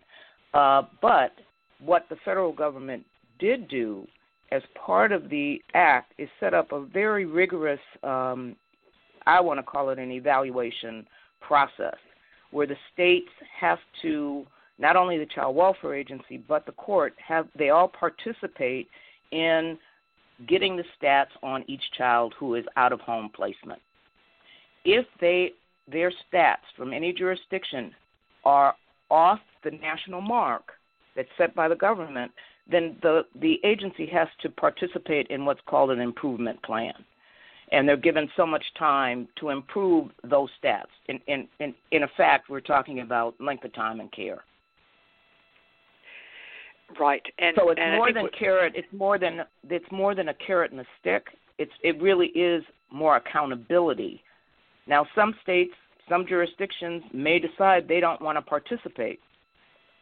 Uh, 0.54 0.82
but 1.02 1.32
what 1.80 2.06
the 2.08 2.16
federal 2.24 2.52
government 2.52 3.04
did 3.38 3.68
do 3.68 4.06
as 4.52 4.62
part 4.74 5.12
of 5.12 5.28
the 5.28 5.60
act 5.74 6.12
is 6.18 6.28
set 6.38 6.54
up 6.54 6.72
a 6.72 6.80
very 6.80 7.24
rigorous, 7.24 7.80
um, 8.02 8.54
I 9.26 9.40
want 9.40 9.58
to 9.58 9.62
call 9.64 9.90
it 9.90 9.98
an 9.98 10.12
evaluation 10.12 11.06
process, 11.40 11.96
where 12.52 12.66
the 12.66 12.76
states 12.92 13.30
have 13.58 13.78
to 14.02 14.46
not 14.78 14.96
only 14.96 15.18
the 15.18 15.26
child 15.26 15.56
welfare 15.56 15.94
agency 15.94 16.36
but 16.36 16.66
the 16.66 16.72
court 16.72 17.14
have 17.26 17.48
they 17.58 17.70
all 17.70 17.88
participate 17.88 18.88
in 19.32 19.78
getting 20.46 20.76
the 20.76 20.84
stats 21.00 21.30
on 21.42 21.64
each 21.66 21.82
child 21.96 22.34
who 22.38 22.54
is 22.54 22.64
out 22.76 22.92
of 22.92 23.00
home 23.00 23.30
placement. 23.34 23.80
If 24.84 25.06
they 25.20 25.52
their 25.90 26.12
stats 26.32 26.66
from 26.76 26.92
any 26.92 27.12
jurisdiction 27.12 27.92
are 28.44 28.74
off 29.10 29.40
the 29.64 29.70
national 29.70 30.20
mark 30.20 30.72
that's 31.14 31.28
set 31.38 31.54
by 31.54 31.68
the 31.68 31.76
government, 31.76 32.30
then 32.70 32.96
the 33.02 33.22
the 33.40 33.58
agency 33.64 34.06
has 34.06 34.28
to 34.42 34.48
participate 34.48 35.28
in 35.28 35.44
what's 35.44 35.60
called 35.66 35.90
an 35.90 36.00
improvement 36.00 36.62
plan. 36.62 36.94
And 37.72 37.88
they're 37.88 37.96
given 37.96 38.28
so 38.36 38.46
much 38.46 38.62
time 38.78 39.26
to 39.40 39.50
improve 39.50 40.10
those 40.24 40.48
stats. 40.62 40.84
In 41.08 41.20
in 41.26 41.48
in, 41.60 41.74
in 41.90 42.02
effect, 42.02 42.48
we're 42.48 42.60
talking 42.60 43.00
about 43.00 43.34
length 43.40 43.64
of 43.64 43.72
time 43.74 44.00
and 44.00 44.10
care. 44.12 44.44
Right, 47.00 47.22
and 47.38 47.56
so 47.58 47.70
it's 47.70 47.80
and 47.82 47.96
more 47.96 48.12
than 48.12 48.28
carrot. 48.38 48.74
It's 48.76 48.92
more 48.92 49.18
than 49.18 49.40
it's 49.68 49.90
more 49.90 50.14
than 50.14 50.28
a 50.28 50.34
carrot 50.34 50.70
and 50.70 50.80
a 50.80 50.86
stick. 51.00 51.26
It's 51.58 51.72
it 51.82 52.00
really 52.00 52.28
is 52.28 52.62
more 52.92 53.16
accountability. 53.16 54.22
Now, 54.86 55.04
some 55.14 55.34
states, 55.42 55.72
some 56.08 56.26
jurisdictions 56.28 57.02
may 57.12 57.40
decide 57.40 57.88
they 57.88 57.98
don't 57.98 58.22
want 58.22 58.38
to 58.38 58.42
participate, 58.42 59.18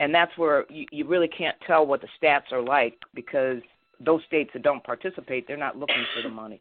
and 0.01 0.15
that's 0.15 0.37
where 0.37 0.65
you, 0.69 0.87
you 0.91 1.07
really 1.07 1.29
can't 1.29 1.57
tell 1.67 1.87
what 1.87 2.01
the 2.01 2.09
stats 2.21 2.53
are 2.53 2.63
like 2.63 2.97
because 3.15 3.59
those 4.01 4.21
states 4.27 4.51
that 4.53 4.63
don't 4.63 4.83
participate, 4.83 5.47
they're 5.47 5.57
not 5.57 5.79
looking 5.79 6.05
for 6.15 6.23
the 6.23 6.35
money. 6.35 6.61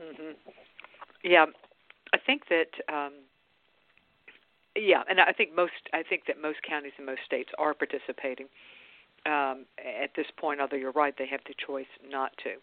Mm-hmm. 0.00 0.32
Yeah, 1.22 1.46
I 2.12 2.18
think 2.18 2.42
that. 2.48 2.92
Um, 2.92 3.12
yeah, 4.76 5.02
and 5.08 5.20
I 5.20 5.32
think 5.32 5.54
most 5.54 5.72
I 5.92 6.02
think 6.02 6.24
that 6.26 6.40
most 6.40 6.58
counties 6.68 6.92
and 6.96 7.06
most 7.06 7.20
states 7.24 7.50
are 7.58 7.74
participating 7.74 8.46
um, 9.24 9.66
at 9.78 10.10
this 10.16 10.26
point. 10.36 10.60
Although 10.60 10.76
you're 10.76 10.92
right, 10.92 11.14
they 11.16 11.28
have 11.28 11.40
the 11.46 11.54
choice 11.64 11.86
not 12.08 12.32
to. 12.42 12.54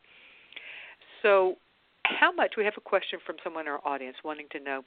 So, 1.22 1.56
how 2.04 2.32
much? 2.32 2.56
We 2.58 2.66
have 2.66 2.74
a 2.78 2.82
question 2.82 3.20
from 3.26 3.38
someone 3.44 3.66
in 3.66 3.72
our 3.72 3.82
audience 3.86 4.18
wanting 4.26 4.48
to 4.52 4.60
know 4.60 4.84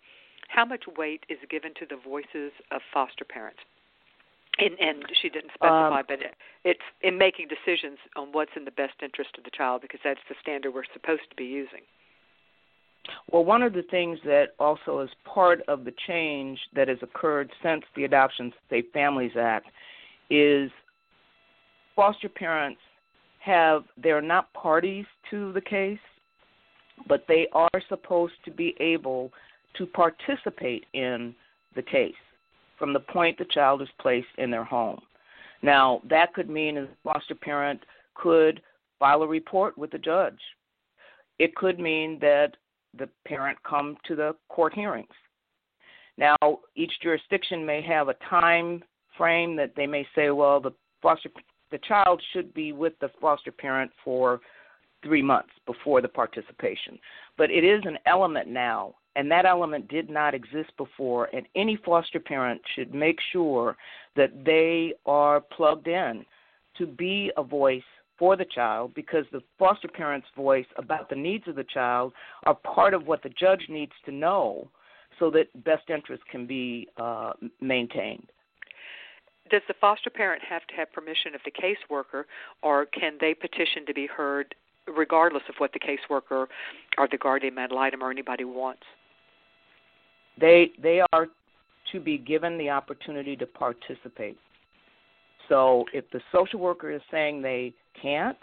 how 0.49 0.64
much 0.64 0.85
weight 0.99 1.25
is 1.31 1.38
given 1.50 1.73
to 1.81 1.87
the 1.88 1.97
voices 1.97 2.53
of 2.71 2.83
foster 2.93 3.25
parents. 3.25 3.61
And, 4.58 4.78
and 4.80 5.04
she 5.20 5.28
didn't 5.28 5.50
specify, 5.54 6.00
um, 6.00 6.04
but 6.06 6.20
it, 6.20 6.34
it's 6.64 6.80
in 7.02 7.18
making 7.18 7.49
decisions 7.49 7.99
on 8.16 8.28
what's 8.32 8.52
in 8.56 8.64
the 8.64 8.70
best 8.70 8.94
interest 9.02 9.30
of 9.37 9.44
the 9.44 9.50
child 9.50 9.82
because 9.82 10.00
that's 10.04 10.20
the 10.28 10.37
standard 10.40 10.73
we're 10.73 10.84
supposed 10.92 11.28
to 11.30 11.37
be 11.37 11.44
using. 11.44 11.80
Well, 13.30 13.44
one 13.44 13.62
of 13.62 13.73
the 13.73 13.82
things 13.82 14.18
that 14.25 14.54
also 14.58 15.00
is 15.00 15.11
part 15.25 15.61
of 15.68 15.84
the 15.84 15.92
change 16.06 16.58
that 16.75 16.88
has 16.88 16.99
occurred 17.02 17.50
since 17.62 17.84
the 17.96 18.04
Adoption 18.04 18.52
Safe 18.70 18.87
Families 18.92 19.32
Act 19.38 19.66
is 20.30 20.70
foster 21.94 22.28
parents 22.28 22.80
have 23.40 23.84
they're 24.02 24.23
not 24.23 24.52
parties 24.54 25.04
to 25.30 25.52
the 25.52 25.61
case, 25.61 25.99
but 27.06 27.25
they 27.28 27.46
are 27.52 27.68
supposed 27.88 28.34
to 28.44 28.50
be 28.50 28.75
able 28.80 29.32
to 29.76 29.87
participate 29.87 30.87
in 30.94 31.34
the 31.76 31.82
case 31.82 32.14
from 32.78 32.93
the 32.93 33.00
point 33.00 33.38
the 33.38 33.45
child 33.47 33.83
is 33.83 33.88
placed 34.00 34.28
in 34.38 34.50
their 34.50 34.64
home. 34.64 35.00
Now, 35.62 36.02
that 36.09 36.35
could 36.35 36.50
mean 36.50 36.78
a 36.78 36.88
foster 37.02 37.35
parent 37.35 37.81
could 38.14 38.61
file 38.99 39.23
a 39.23 39.26
report 39.26 39.76
with 39.78 39.90
the 39.90 39.99
judge. 39.99 40.38
It 41.38 41.54
could 41.57 41.78
mean 41.78 42.19
that 42.21 42.57
the 42.97 43.09
parent 43.26 43.59
come 43.69 43.97
to 44.07 44.14
the 44.14 44.37
court 44.49 44.75
hearings. 44.75 45.09
Now, 46.16 46.37
each 46.76 46.93
jurisdiction 47.02 47.66
may 47.66 47.83
have 47.83 48.09
a 48.09 48.14
time 48.31 48.85
frame 49.16 49.57
that 49.57 49.73
they 49.76 49.87
may 49.87 50.07
say, 50.14 50.31
well, 50.31 50.61
the 50.61 50.73
foster 51.02 51.31
the 51.71 51.78
child 51.78 52.23
should 52.33 52.54
be 52.54 52.73
with 52.73 52.93
the 53.00 53.11
foster 53.21 53.50
parent 53.50 53.90
for 54.04 54.40
three 55.02 55.23
months 55.23 55.50
before 55.66 56.00
the 56.00 56.09
participation. 56.09 56.99
But 57.37 57.50
it 57.50 57.64
is 57.64 57.83
an 57.85 57.99
element 58.07 58.49
now, 58.49 58.95
and 59.16 59.30
that 59.30 59.47
element 59.47 59.88
did 59.88 60.11
not 60.11 60.35
exist 60.35 60.71
before. 60.76 61.28
And 61.33 61.47
any 61.54 61.76
foster 61.85 62.21
parent 62.21 62.61
should 62.75 62.94
make 62.94 63.18
sure 63.33 63.76
that 64.16 64.44
they 64.44 64.94
are 65.06 65.40
plugged 65.40 65.88
in 65.88 66.25
to 66.78 66.87
be 66.87 67.30
a 67.37 67.42
voice 67.42 67.83
for 68.18 68.37
the 68.37 68.44
child 68.44 68.94
because 68.94 69.25
the 69.33 69.42
foster 69.59 69.88
parent's 69.88 70.26
voice 70.37 70.66
about 70.76 71.09
the 71.09 71.16
needs 71.16 71.49
of 71.49 71.56
the 71.56 71.64
child 71.64 72.12
are 72.44 72.54
part 72.54 72.94
of 72.94 73.06
what 73.06 73.23
the 73.23 73.28
judge 73.28 73.66
needs 73.68 73.92
to 74.04 74.12
know 74.12 74.68
so 75.18 75.30
that 75.30 75.47
best 75.64 75.90
interest 75.90 76.23
can 76.30 76.47
be 76.47 76.88
uh, 76.97 77.33
maintained. 77.61 78.26
Does 79.50 79.62
the 79.68 79.75
foster 79.80 80.11
parent 80.11 80.42
have 80.49 80.66
to 80.68 80.75
have 80.75 80.92
permission 80.92 81.35
of 81.35 81.40
the 81.44 81.50
caseworker, 81.50 82.25
or 82.62 82.87
can 82.87 83.18
they 83.21 83.35
petition 83.35 83.85
to 83.87 83.94
be 83.94 84.06
heard 84.06 84.54
regardless 84.87 85.42
of 85.49 85.54
what 85.59 85.73
the 85.73 85.80
caseworker 85.80 86.47
or 86.99 87.09
the 87.11 87.18
guardian 87.18 87.59
ad 87.59 87.71
litem 87.71 88.02
or 88.02 88.11
anybody 88.11 88.44
wants? 88.44 88.83
They 90.41 90.73
they 90.83 91.00
are 91.12 91.29
to 91.93 92.00
be 92.00 92.19
given 92.19 92.59
the 92.59 92.71
opportunity 92.71 93.37
to 93.37 93.47
participate. 93.47 94.37
So 95.49 95.85
if 95.93 96.05
the 96.11 96.21
social 96.33 96.59
worker 96.59 96.91
is 96.91 97.03
saying 97.11 97.43
they 97.43 97.75
can't, 98.00 98.38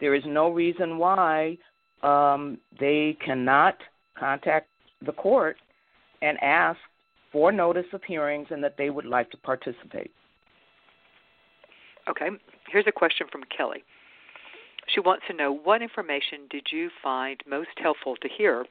there 0.00 0.14
is 0.14 0.22
no 0.26 0.50
reason 0.50 0.98
why 0.98 1.58
um, 2.02 2.58
they 2.78 3.16
cannot 3.24 3.76
contact 4.18 4.68
the 5.04 5.12
court 5.12 5.56
and 6.22 6.38
ask 6.42 6.78
for 7.32 7.52
notice 7.52 7.86
of 7.92 8.02
hearings 8.02 8.48
and 8.50 8.62
that 8.64 8.76
they 8.76 8.90
would 8.90 9.04
like 9.04 9.30
to 9.30 9.36
participate. 9.36 10.10
Okay, 12.08 12.28
here's 12.68 12.86
a 12.86 12.92
question 12.92 13.26
from 13.30 13.42
Kelly. 13.56 13.84
She 14.94 15.00
wants 15.00 15.24
to 15.28 15.36
know 15.36 15.52
what 15.52 15.82
information 15.82 16.40
did 16.50 16.66
you 16.72 16.90
find 17.02 17.40
most 17.48 17.68
helpful 17.76 18.16
to 18.16 18.28
hear 18.36 18.64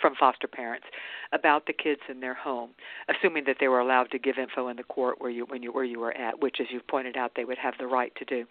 from 0.00 0.14
foster 0.18 0.46
parents 0.46 0.86
about 1.32 1.66
the 1.66 1.72
kids 1.72 2.00
in 2.08 2.20
their 2.20 2.34
home, 2.34 2.70
assuming 3.08 3.44
that 3.46 3.56
they 3.60 3.68
were 3.68 3.80
allowed 3.80 4.10
to 4.10 4.18
give 4.18 4.38
info 4.38 4.68
in 4.68 4.76
the 4.76 4.82
court 4.82 5.20
where 5.20 5.30
you 5.30 5.46
when 5.48 5.62
you 5.62 5.72
where 5.72 5.84
you 5.84 6.00
were 6.00 6.16
at, 6.16 6.40
which 6.40 6.56
as 6.60 6.66
you've 6.70 6.86
pointed 6.86 7.16
out 7.16 7.32
they 7.36 7.44
would 7.44 7.58
have 7.58 7.74
the 7.78 7.86
right 7.86 8.12
to 8.16 8.24
do. 8.24 8.44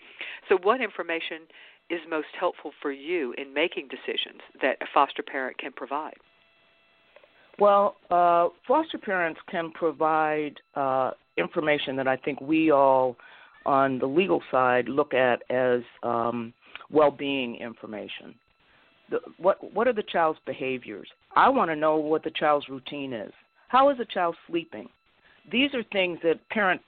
So 0.50 0.58
what 0.64 0.82
information 0.82 1.42
is 1.90 2.00
most 2.10 2.28
helpful 2.40 2.72
for 2.82 2.92
you 2.92 3.34
in 3.38 3.54
making 3.54 3.90
decisions 3.90 4.42
that 4.62 4.78
a 4.82 4.86
foster 4.94 5.22
parent 5.22 5.58
can 5.58 5.72
provide? 5.72 6.16
Well, 7.60 7.96
uh, 8.10 8.50
foster 8.68 8.98
parents 8.98 9.40
can 9.50 9.72
provide 9.72 10.56
uh, 10.76 11.12
information 11.38 11.96
that 11.98 12.08
I 12.08 12.18
think 12.18 12.42
we 12.42 12.72
all 12.72 13.16
on 13.66 14.00
the 14.00 14.06
legal 14.06 14.42
side 14.52 14.90
look 14.90 15.14
at 15.14 15.42
as 15.50 15.82
um, 16.04 16.54
well-being 16.92 17.56
information 17.56 18.36
the, 19.10 19.20
what 19.38 19.74
what 19.74 19.88
are 19.88 19.94
the 19.94 20.04
child's 20.04 20.40
behaviors? 20.46 21.08
I 21.36 21.50
want 21.50 21.70
to 21.72 21.76
know 21.76 21.98
what 21.98 22.24
the 22.24 22.32
child's 22.32 22.70
routine 22.70 23.14
is. 23.14 23.32
How 23.68 23.90
is 23.90 23.98
the 23.98 24.06
child 24.06 24.36
sleeping? 24.48 24.88
These 25.52 25.74
are 25.74 25.84
things 25.92 26.20
that 26.24 26.48
parent 26.50 26.82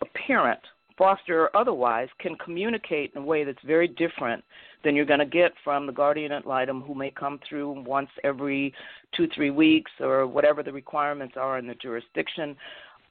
a 0.00 0.06
parent, 0.26 0.60
foster 0.98 1.42
or 1.42 1.56
otherwise, 1.56 2.08
can 2.18 2.36
communicate 2.36 3.12
in 3.14 3.22
a 3.22 3.24
way 3.24 3.44
that's 3.44 3.62
very 3.64 3.88
different 3.88 4.42
than 4.82 4.94
you're 4.94 5.04
going 5.04 5.20
to 5.20 5.26
get 5.26 5.52
from 5.62 5.86
the 5.86 5.92
guardian 5.92 6.32
ad 6.32 6.44
litem 6.44 6.82
who 6.82 6.94
may 6.94 7.10
come 7.10 7.40
through 7.48 7.82
once 7.84 8.10
every 8.22 8.72
two, 9.16 9.26
three 9.34 9.50
weeks 9.50 9.90
or 10.00 10.26
whatever 10.26 10.62
the 10.62 10.72
requirements 10.72 11.34
are 11.38 11.58
in 11.58 11.66
the 11.66 11.74
jurisdiction. 11.74 12.50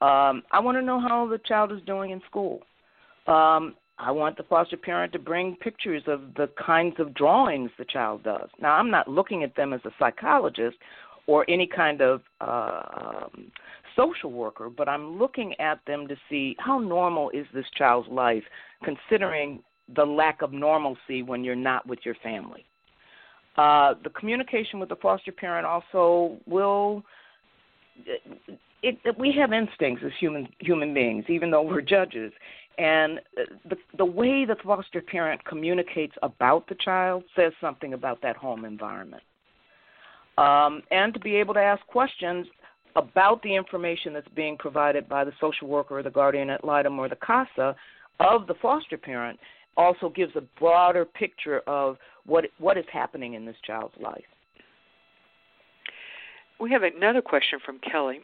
Um, 0.00 0.42
I 0.52 0.60
want 0.60 0.76
to 0.78 0.82
know 0.82 1.00
how 1.00 1.26
the 1.26 1.38
child 1.38 1.72
is 1.72 1.80
doing 1.86 2.10
in 2.10 2.20
school. 2.28 2.60
Um, 3.26 3.74
I 3.98 4.10
want 4.10 4.36
the 4.36 4.42
foster 4.44 4.76
parent 4.76 5.12
to 5.12 5.18
bring 5.18 5.56
pictures 5.56 6.02
of 6.06 6.34
the 6.36 6.50
kinds 6.64 6.96
of 6.98 7.14
drawings 7.14 7.70
the 7.78 7.84
child 7.84 8.24
does. 8.24 8.48
Now, 8.60 8.74
I'm 8.74 8.90
not 8.90 9.08
looking 9.08 9.44
at 9.44 9.54
them 9.54 9.72
as 9.72 9.80
a 9.84 9.90
psychologist 9.98 10.76
or 11.26 11.48
any 11.48 11.66
kind 11.66 12.02
of 12.02 12.20
uh, 12.40 12.82
um, 13.00 13.52
social 13.96 14.32
worker, 14.32 14.68
but 14.68 14.88
I'm 14.88 15.18
looking 15.18 15.54
at 15.60 15.80
them 15.86 16.08
to 16.08 16.16
see 16.28 16.56
how 16.58 16.78
normal 16.78 17.30
is 17.30 17.46
this 17.54 17.64
child's 17.76 18.08
life, 18.08 18.42
considering 18.82 19.62
the 19.94 20.04
lack 20.04 20.42
of 20.42 20.52
normalcy 20.52 21.22
when 21.22 21.44
you're 21.44 21.54
not 21.54 21.86
with 21.86 22.00
your 22.04 22.16
family. 22.16 22.64
Uh, 23.56 23.94
the 24.02 24.10
communication 24.10 24.80
with 24.80 24.88
the 24.88 24.96
foster 24.96 25.32
parent 25.32 25.66
also 25.66 26.36
will. 26.46 27.02
It, 28.82 28.98
it, 29.04 29.18
we 29.18 29.32
have 29.38 29.52
instincts 29.52 30.02
as 30.04 30.10
human 30.18 30.48
human 30.58 30.92
beings, 30.92 31.24
even 31.28 31.50
though 31.50 31.62
we're 31.62 31.80
judges, 31.80 32.32
and 32.78 33.20
the 33.68 33.76
the 33.96 34.04
way 34.04 34.44
the 34.44 34.56
foster 34.64 35.00
parent 35.00 35.44
communicates 35.44 36.14
about 36.22 36.68
the 36.68 36.74
child 36.76 37.22
says 37.36 37.52
something 37.60 37.94
about 37.94 38.20
that 38.22 38.36
home 38.36 38.64
environment. 38.64 39.22
Um, 40.36 40.82
and 40.90 41.14
to 41.14 41.20
be 41.20 41.36
able 41.36 41.54
to 41.54 41.60
ask 41.60 41.86
questions 41.86 42.46
about 42.96 43.42
the 43.42 43.54
information 43.54 44.12
that's 44.12 44.28
being 44.34 44.56
provided 44.56 45.08
by 45.08 45.24
the 45.24 45.32
social 45.40 45.68
worker 45.68 45.98
or 45.98 46.02
the 46.02 46.10
guardian 46.10 46.50
ad 46.50 46.60
litem 46.64 46.98
or 46.98 47.08
the 47.08 47.16
CASA 47.16 47.76
of 48.20 48.46
the 48.46 48.54
foster 48.60 48.96
parent 48.96 49.38
also 49.76 50.08
gives 50.08 50.34
a 50.36 50.42
broader 50.58 51.04
picture 51.04 51.60
of 51.66 51.96
what 52.26 52.44
what 52.58 52.78
is 52.78 52.84
happening 52.92 53.34
in 53.34 53.44
this 53.44 53.56
child's 53.64 53.94
life. 54.00 54.24
We 56.60 56.70
have 56.70 56.82
another 56.82 57.20
question 57.20 57.58
from 57.64 57.78
Kelly. 57.80 58.20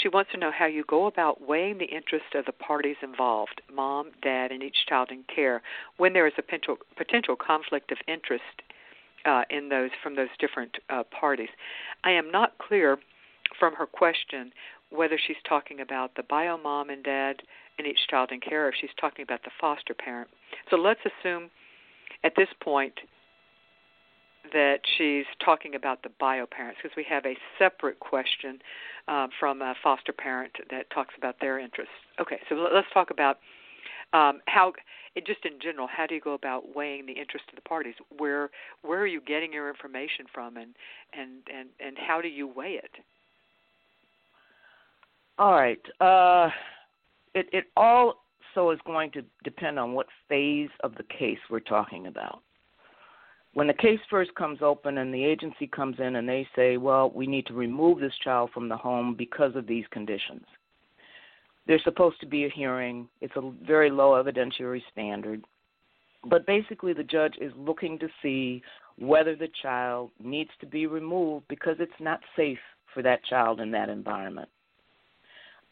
She 0.00 0.08
wants 0.08 0.30
to 0.32 0.38
know 0.38 0.50
how 0.50 0.66
you 0.66 0.84
go 0.86 1.06
about 1.06 1.46
weighing 1.46 1.78
the 1.78 1.84
interest 1.84 2.34
of 2.34 2.44
the 2.44 2.52
parties 2.52 2.96
involved, 3.02 3.62
mom, 3.72 4.10
dad, 4.22 4.50
and 4.50 4.62
each 4.62 4.86
child 4.88 5.10
in 5.10 5.24
care, 5.34 5.62
when 5.96 6.12
there 6.12 6.26
is 6.26 6.32
a 6.38 6.42
potential 6.42 6.76
potential 6.96 7.36
conflict 7.36 7.92
of 7.92 7.98
interest 8.08 8.62
uh, 9.24 9.42
in 9.50 9.68
those 9.68 9.90
from 10.02 10.16
those 10.16 10.28
different 10.38 10.76
uh, 10.90 11.02
parties. 11.18 11.48
I 12.04 12.10
am 12.10 12.30
not 12.30 12.58
clear 12.58 12.98
from 13.58 13.74
her 13.74 13.86
question 13.86 14.52
whether 14.90 15.18
she's 15.26 15.36
talking 15.48 15.80
about 15.80 16.14
the 16.14 16.22
bio 16.22 16.56
mom 16.56 16.90
and 16.90 17.02
dad 17.02 17.42
and 17.78 17.86
each 17.86 17.98
child 18.08 18.30
in 18.30 18.40
care, 18.40 18.66
or 18.66 18.68
if 18.68 18.74
she's 18.80 18.90
talking 19.00 19.22
about 19.22 19.42
the 19.42 19.50
foster 19.60 19.94
parent. 19.94 20.28
So 20.70 20.76
let's 20.76 21.00
assume 21.04 21.50
at 22.22 22.32
this 22.36 22.48
point 22.62 22.94
that 24.52 24.80
she's 24.96 25.24
talking 25.44 25.74
about 25.74 26.02
the 26.02 26.10
bio 26.20 26.46
parents 26.46 26.78
because 26.82 26.96
we 26.96 27.04
have 27.08 27.24
a 27.24 27.36
separate 27.58 28.00
question 28.00 28.58
uh, 29.08 29.28
from 29.38 29.62
a 29.62 29.74
foster 29.82 30.12
parent 30.12 30.52
that 30.70 30.90
talks 30.90 31.14
about 31.16 31.36
their 31.40 31.58
interests. 31.58 31.94
Okay, 32.20 32.38
so 32.48 32.54
let's 32.72 32.86
talk 32.92 33.10
about 33.10 33.38
um, 34.12 34.40
how, 34.46 34.72
just 35.26 35.44
in 35.44 35.52
general, 35.60 35.88
how 35.90 36.06
do 36.06 36.14
you 36.14 36.20
go 36.20 36.34
about 36.34 36.74
weighing 36.74 37.06
the 37.06 37.12
interest 37.12 37.46
of 37.48 37.56
the 37.56 37.62
parties? 37.62 37.94
Where 38.16 38.50
where 38.82 39.00
are 39.00 39.06
you 39.06 39.20
getting 39.20 39.52
your 39.52 39.68
information 39.68 40.26
from, 40.32 40.56
and 40.56 40.74
and 41.12 41.42
and 41.52 41.68
and 41.80 41.96
how 41.98 42.20
do 42.20 42.28
you 42.28 42.46
weigh 42.46 42.80
it? 42.82 42.90
All 45.38 45.52
right. 45.52 45.80
Uh, 46.00 46.50
it 47.34 47.48
it 47.52 47.64
all 47.76 48.24
so 48.54 48.70
is 48.70 48.78
going 48.86 49.10
to 49.12 49.22
depend 49.42 49.78
on 49.78 49.94
what 49.94 50.06
phase 50.28 50.70
of 50.84 50.94
the 50.94 51.02
case 51.02 51.38
we're 51.50 51.60
talking 51.60 52.06
about. 52.06 52.40
When 53.54 53.68
the 53.68 53.74
case 53.74 54.00
first 54.10 54.34
comes 54.34 54.58
open 54.62 54.98
and 54.98 55.14
the 55.14 55.24
agency 55.24 55.68
comes 55.68 56.00
in 56.00 56.16
and 56.16 56.28
they 56.28 56.46
say, 56.56 56.76
"Well, 56.76 57.10
we 57.10 57.26
need 57.26 57.46
to 57.46 57.54
remove 57.54 58.00
this 58.00 58.16
child 58.18 58.50
from 58.50 58.68
the 58.68 58.76
home 58.76 59.14
because 59.14 59.54
of 59.54 59.66
these 59.66 59.86
conditions," 59.88 60.44
there's 61.66 61.84
supposed 61.84 62.18
to 62.20 62.26
be 62.26 62.44
a 62.44 62.48
hearing. 62.48 63.08
It's 63.20 63.36
a 63.36 63.52
very 63.62 63.90
low 63.90 64.22
evidentiary 64.22 64.82
standard. 64.90 65.44
But 66.24 66.46
basically, 66.46 66.94
the 66.94 67.04
judge 67.04 67.36
is 67.38 67.52
looking 67.54 67.98
to 68.00 68.08
see 68.22 68.62
whether 68.98 69.36
the 69.36 69.48
child 69.62 70.10
needs 70.18 70.50
to 70.60 70.66
be 70.66 70.86
removed 70.86 71.46
because 71.48 71.76
it's 71.78 72.00
not 72.00 72.20
safe 72.34 72.60
for 72.92 73.02
that 73.02 73.24
child 73.24 73.60
in 73.60 73.70
that 73.70 73.88
environment. 73.88 74.48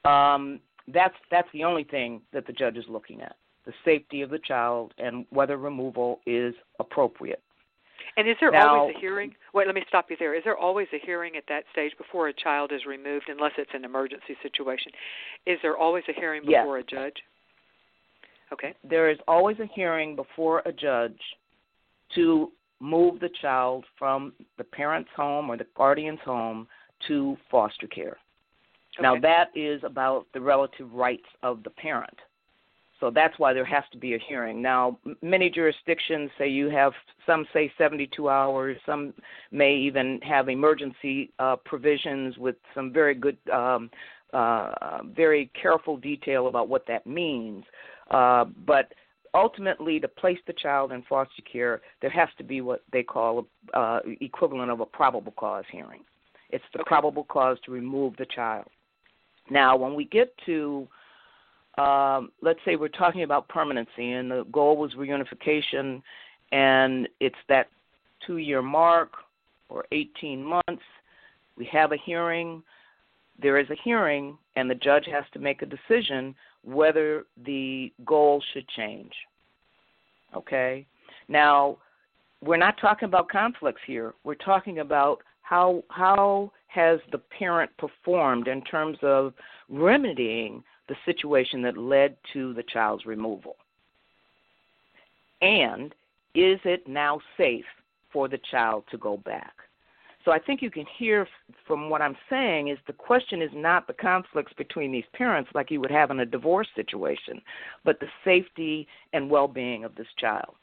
Um, 0.04 0.60
that's 0.86 1.16
that's 1.30 1.50
the 1.52 1.64
only 1.64 1.84
thing 1.84 2.22
that 2.32 2.46
the 2.46 2.52
judge 2.52 2.76
is 2.76 2.88
looking 2.88 3.22
at: 3.22 3.36
the 3.64 3.74
safety 3.84 4.22
of 4.22 4.30
the 4.30 4.38
child 4.38 4.94
and 4.98 5.26
whether 5.30 5.56
removal 5.56 6.20
is 6.26 6.54
appropriate. 6.78 7.42
And 8.16 8.28
is 8.28 8.36
there 8.40 8.50
now, 8.50 8.80
always 8.80 8.94
a 8.96 9.00
hearing? 9.00 9.34
Wait, 9.54 9.66
let 9.66 9.74
me 9.74 9.82
stop 9.88 10.06
you 10.10 10.16
there. 10.18 10.34
Is 10.34 10.44
there 10.44 10.56
always 10.56 10.86
a 10.92 10.98
hearing 11.04 11.36
at 11.36 11.44
that 11.48 11.64
stage 11.72 11.92
before 11.96 12.28
a 12.28 12.32
child 12.32 12.70
is 12.72 12.84
removed, 12.86 13.24
unless 13.28 13.52
it's 13.56 13.70
an 13.74 13.84
emergency 13.84 14.36
situation? 14.42 14.92
Is 15.46 15.58
there 15.62 15.76
always 15.76 16.04
a 16.08 16.12
hearing 16.12 16.42
before 16.42 16.78
yes. 16.78 16.86
a 16.88 16.94
judge? 16.94 17.16
Okay. 18.52 18.74
There 18.88 19.10
is 19.10 19.18
always 19.26 19.58
a 19.60 19.66
hearing 19.74 20.14
before 20.14 20.62
a 20.66 20.72
judge 20.72 21.18
to 22.14 22.52
move 22.80 23.20
the 23.20 23.30
child 23.40 23.84
from 23.98 24.32
the 24.58 24.64
parent's 24.64 25.10
home 25.16 25.48
or 25.48 25.56
the 25.56 25.66
guardian's 25.74 26.20
home 26.24 26.66
to 27.08 27.36
foster 27.50 27.86
care. 27.86 28.18
Okay. 28.98 29.02
Now, 29.02 29.18
that 29.20 29.46
is 29.54 29.80
about 29.84 30.26
the 30.34 30.40
relative 30.40 30.92
rights 30.92 31.24
of 31.42 31.62
the 31.62 31.70
parent. 31.70 32.18
So 33.02 33.10
that's 33.10 33.36
why 33.36 33.52
there 33.52 33.64
has 33.64 33.82
to 33.90 33.98
be 33.98 34.14
a 34.14 34.18
hearing. 34.28 34.62
Now, 34.62 34.96
many 35.22 35.50
jurisdictions 35.50 36.30
say 36.38 36.48
you 36.48 36.70
have, 36.70 36.92
some 37.26 37.44
say 37.52 37.72
72 37.76 38.28
hours, 38.28 38.76
some 38.86 39.12
may 39.50 39.74
even 39.74 40.20
have 40.22 40.48
emergency 40.48 41.32
uh, 41.40 41.56
provisions 41.64 42.38
with 42.38 42.54
some 42.76 42.92
very 42.92 43.16
good, 43.16 43.36
um, 43.52 43.90
uh, 44.32 44.98
very 45.16 45.50
careful 45.60 45.96
detail 45.96 46.46
about 46.46 46.68
what 46.68 46.86
that 46.86 47.04
means. 47.04 47.64
Uh, 48.12 48.44
but 48.64 48.92
ultimately, 49.34 49.98
to 49.98 50.06
place 50.06 50.38
the 50.46 50.52
child 50.52 50.92
in 50.92 51.02
foster 51.08 51.42
care, 51.52 51.80
there 52.02 52.10
has 52.10 52.28
to 52.38 52.44
be 52.44 52.60
what 52.60 52.84
they 52.92 53.02
call 53.02 53.48
uh, 53.74 53.98
equivalent 54.20 54.70
of 54.70 54.78
a 54.78 54.86
probable 54.86 55.32
cause 55.32 55.64
hearing. 55.72 56.04
It's 56.50 56.62
the 56.72 56.82
okay. 56.82 56.88
probable 56.88 57.24
cause 57.24 57.58
to 57.64 57.72
remove 57.72 58.16
the 58.16 58.26
child. 58.26 58.68
Now, 59.50 59.76
when 59.76 59.96
we 59.96 60.04
get 60.04 60.32
to, 60.46 60.86
um, 61.78 62.30
let's 62.42 62.60
say 62.64 62.76
we're 62.76 62.88
talking 62.88 63.22
about 63.22 63.48
permanency, 63.48 64.12
and 64.12 64.30
the 64.30 64.44
goal 64.52 64.76
was 64.76 64.92
reunification, 64.94 66.02
and 66.52 67.08
it's 67.20 67.36
that 67.48 67.68
two 68.26 68.36
year 68.36 68.62
mark 68.62 69.12
or 69.68 69.84
18 69.92 70.44
months, 70.44 70.82
we 71.56 71.64
have 71.72 71.92
a 71.92 71.96
hearing. 72.04 72.62
There 73.40 73.58
is 73.58 73.68
a 73.70 73.76
hearing, 73.82 74.36
and 74.56 74.70
the 74.70 74.74
judge 74.74 75.06
has 75.10 75.24
to 75.32 75.38
make 75.38 75.62
a 75.62 75.66
decision 75.66 76.34
whether 76.62 77.24
the 77.44 77.92
goal 78.04 78.42
should 78.52 78.68
change. 78.68 79.12
Okay? 80.36 80.86
Now, 81.28 81.78
we're 82.42 82.58
not 82.58 82.76
talking 82.80 83.06
about 83.06 83.28
conflicts 83.28 83.80
here. 83.86 84.14
We're 84.24 84.34
talking 84.34 84.80
about 84.80 85.22
how 85.42 85.82
how 85.88 86.52
has 86.68 86.98
the 87.10 87.18
parent 87.18 87.70
performed 87.78 88.48
in 88.48 88.62
terms 88.62 88.98
of 89.02 89.34
remedying 89.68 90.62
the 90.88 90.96
situation 91.04 91.62
that 91.62 91.76
led 91.76 92.16
to 92.32 92.52
the 92.54 92.62
child's 92.62 93.06
removal? 93.06 93.56
And 95.40 95.94
is 96.34 96.60
it 96.64 96.86
now 96.86 97.20
safe 97.36 97.64
for 98.12 98.28
the 98.28 98.40
child 98.50 98.84
to 98.90 98.98
go 98.98 99.16
back? 99.16 99.52
So 100.24 100.30
I 100.30 100.38
think 100.38 100.62
you 100.62 100.70
can 100.70 100.86
hear 100.98 101.26
from 101.66 101.90
what 101.90 102.00
I'm 102.00 102.16
saying 102.30 102.68
is 102.68 102.78
the 102.86 102.92
question 102.92 103.42
is 103.42 103.50
not 103.52 103.86
the 103.86 103.92
conflicts 103.92 104.52
between 104.52 104.92
these 104.92 105.04
parents 105.14 105.50
like 105.52 105.70
you 105.70 105.80
would 105.80 105.90
have 105.90 106.10
in 106.12 106.20
a 106.20 106.26
divorce 106.26 106.68
situation, 106.76 107.42
but 107.84 107.98
the 107.98 108.06
safety 108.24 108.86
and 109.12 109.28
well-being 109.28 109.84
of 109.84 109.94
this 109.96 110.06
child. 110.18 110.54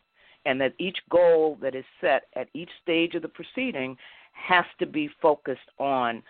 And 0.45 0.61
that 0.61 0.73
each 0.79 0.97
goal 1.09 1.57
that 1.61 1.75
is 1.75 1.83
set 1.99 2.23
at 2.35 2.47
each 2.53 2.69
stage 2.81 3.15
of 3.15 3.21
the 3.21 3.27
proceeding 3.27 3.97
has 4.31 4.63
to 4.79 4.85
be 4.85 5.09
focused 5.21 5.59
on 5.77 6.23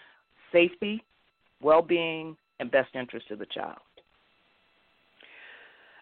safety, 0.52 1.04
well 1.62 1.84
being, 1.84 2.36
and 2.60 2.72
best 2.72 2.96
interest 2.96 3.32
of 3.32 3.40
the 3.40 3.46
child. 3.46 3.80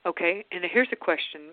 Okay, 0.06 0.46
and 0.52 0.64
here's 0.72 0.88
a 0.92 0.96
question 0.96 1.52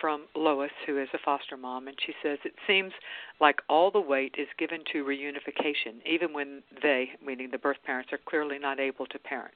from 0.00 0.26
Lois, 0.34 0.70
who 0.86 1.00
is 1.00 1.08
a 1.14 1.18
foster 1.24 1.56
mom, 1.56 1.88
and 1.88 1.96
she 2.04 2.12
says 2.22 2.38
it 2.44 2.54
seems 2.66 2.92
like 3.40 3.60
all 3.68 3.90
the 3.90 4.00
weight 4.00 4.34
is 4.38 4.48
given 4.58 4.80
to 4.92 5.04
reunification, 5.04 6.04
even 6.04 6.32
when 6.32 6.62
they, 6.82 7.10
meaning 7.24 7.48
the 7.50 7.58
birth 7.58 7.76
parents, 7.84 8.12
are 8.12 8.18
clearly 8.28 8.58
not 8.58 8.80
able 8.80 9.06
to 9.06 9.18
parent. 9.18 9.54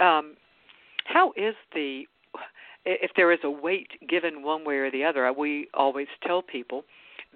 Um, 0.00 0.36
how 1.04 1.32
is 1.36 1.54
the 1.74 2.04
if 2.84 3.10
there 3.16 3.32
is 3.32 3.38
a 3.44 3.50
weight 3.50 3.88
given 4.08 4.42
one 4.42 4.64
way 4.64 4.76
or 4.76 4.90
the 4.90 5.04
other? 5.04 5.32
We 5.32 5.68
always 5.74 6.08
tell 6.26 6.42
people 6.42 6.84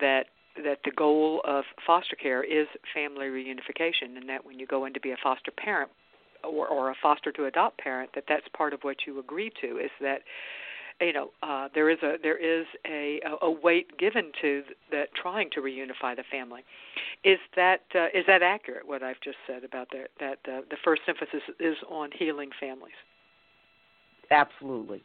that 0.01 0.27
that 0.65 0.79
the 0.85 0.91
goal 0.93 1.43
of 1.45 1.65
foster 1.87 2.17
care 2.17 2.43
is 2.43 2.67
family 2.95 3.27
reunification, 3.27 4.17
and 4.17 4.29
that 4.29 4.45
when 4.45 4.59
you 4.59 4.67
go 4.67 4.85
in 4.85 4.95
to 4.95 5.01
be 5.01 5.11
a 5.11 5.17
foster 5.23 5.51
parent 5.51 5.91
or, 6.45 6.67
or 6.69 6.91
a 6.91 6.95
foster 7.03 7.33
to 7.33 7.47
adopt 7.47 7.79
parent, 7.79 8.11
that 8.15 8.25
that's 8.29 8.47
part 8.57 8.73
of 8.73 8.81
what 8.83 8.99
you 9.07 9.19
agree 9.19 9.51
to. 9.61 9.79
Is 9.79 9.91
that 10.01 10.23
you 11.01 11.13
know 11.13 11.31
uh, 11.43 11.69
there 11.75 11.91
is 11.91 11.99
a 12.03 12.17
there 12.23 12.37
is 12.39 12.67
a 12.87 13.21
a 13.43 13.51
weight 13.51 13.99
given 13.99 14.33
to 14.43 14.63
that 14.91 15.09
trying 15.15 15.51
to 15.51 15.61
reunify 15.61 16.17
the 16.17 16.25
family. 16.31 16.63
Is 17.25 17.39
that 17.55 17.83
uh, 17.95 18.07
is 18.15 18.25
that 18.27 18.43
accurate? 18.43 18.87
What 18.87 19.03
I've 19.03 19.21
just 19.23 19.39
said 19.47 19.65
about 19.65 19.89
that 19.93 20.09
that 20.21 20.51
uh, 20.51 20.61
the 20.71 20.77
first 20.85 21.03
emphasis 21.09 21.43
is 21.61 21.77
on 21.89 22.11
healing 22.17 22.51
families. 22.61 22.95
Absolutely. 24.31 25.03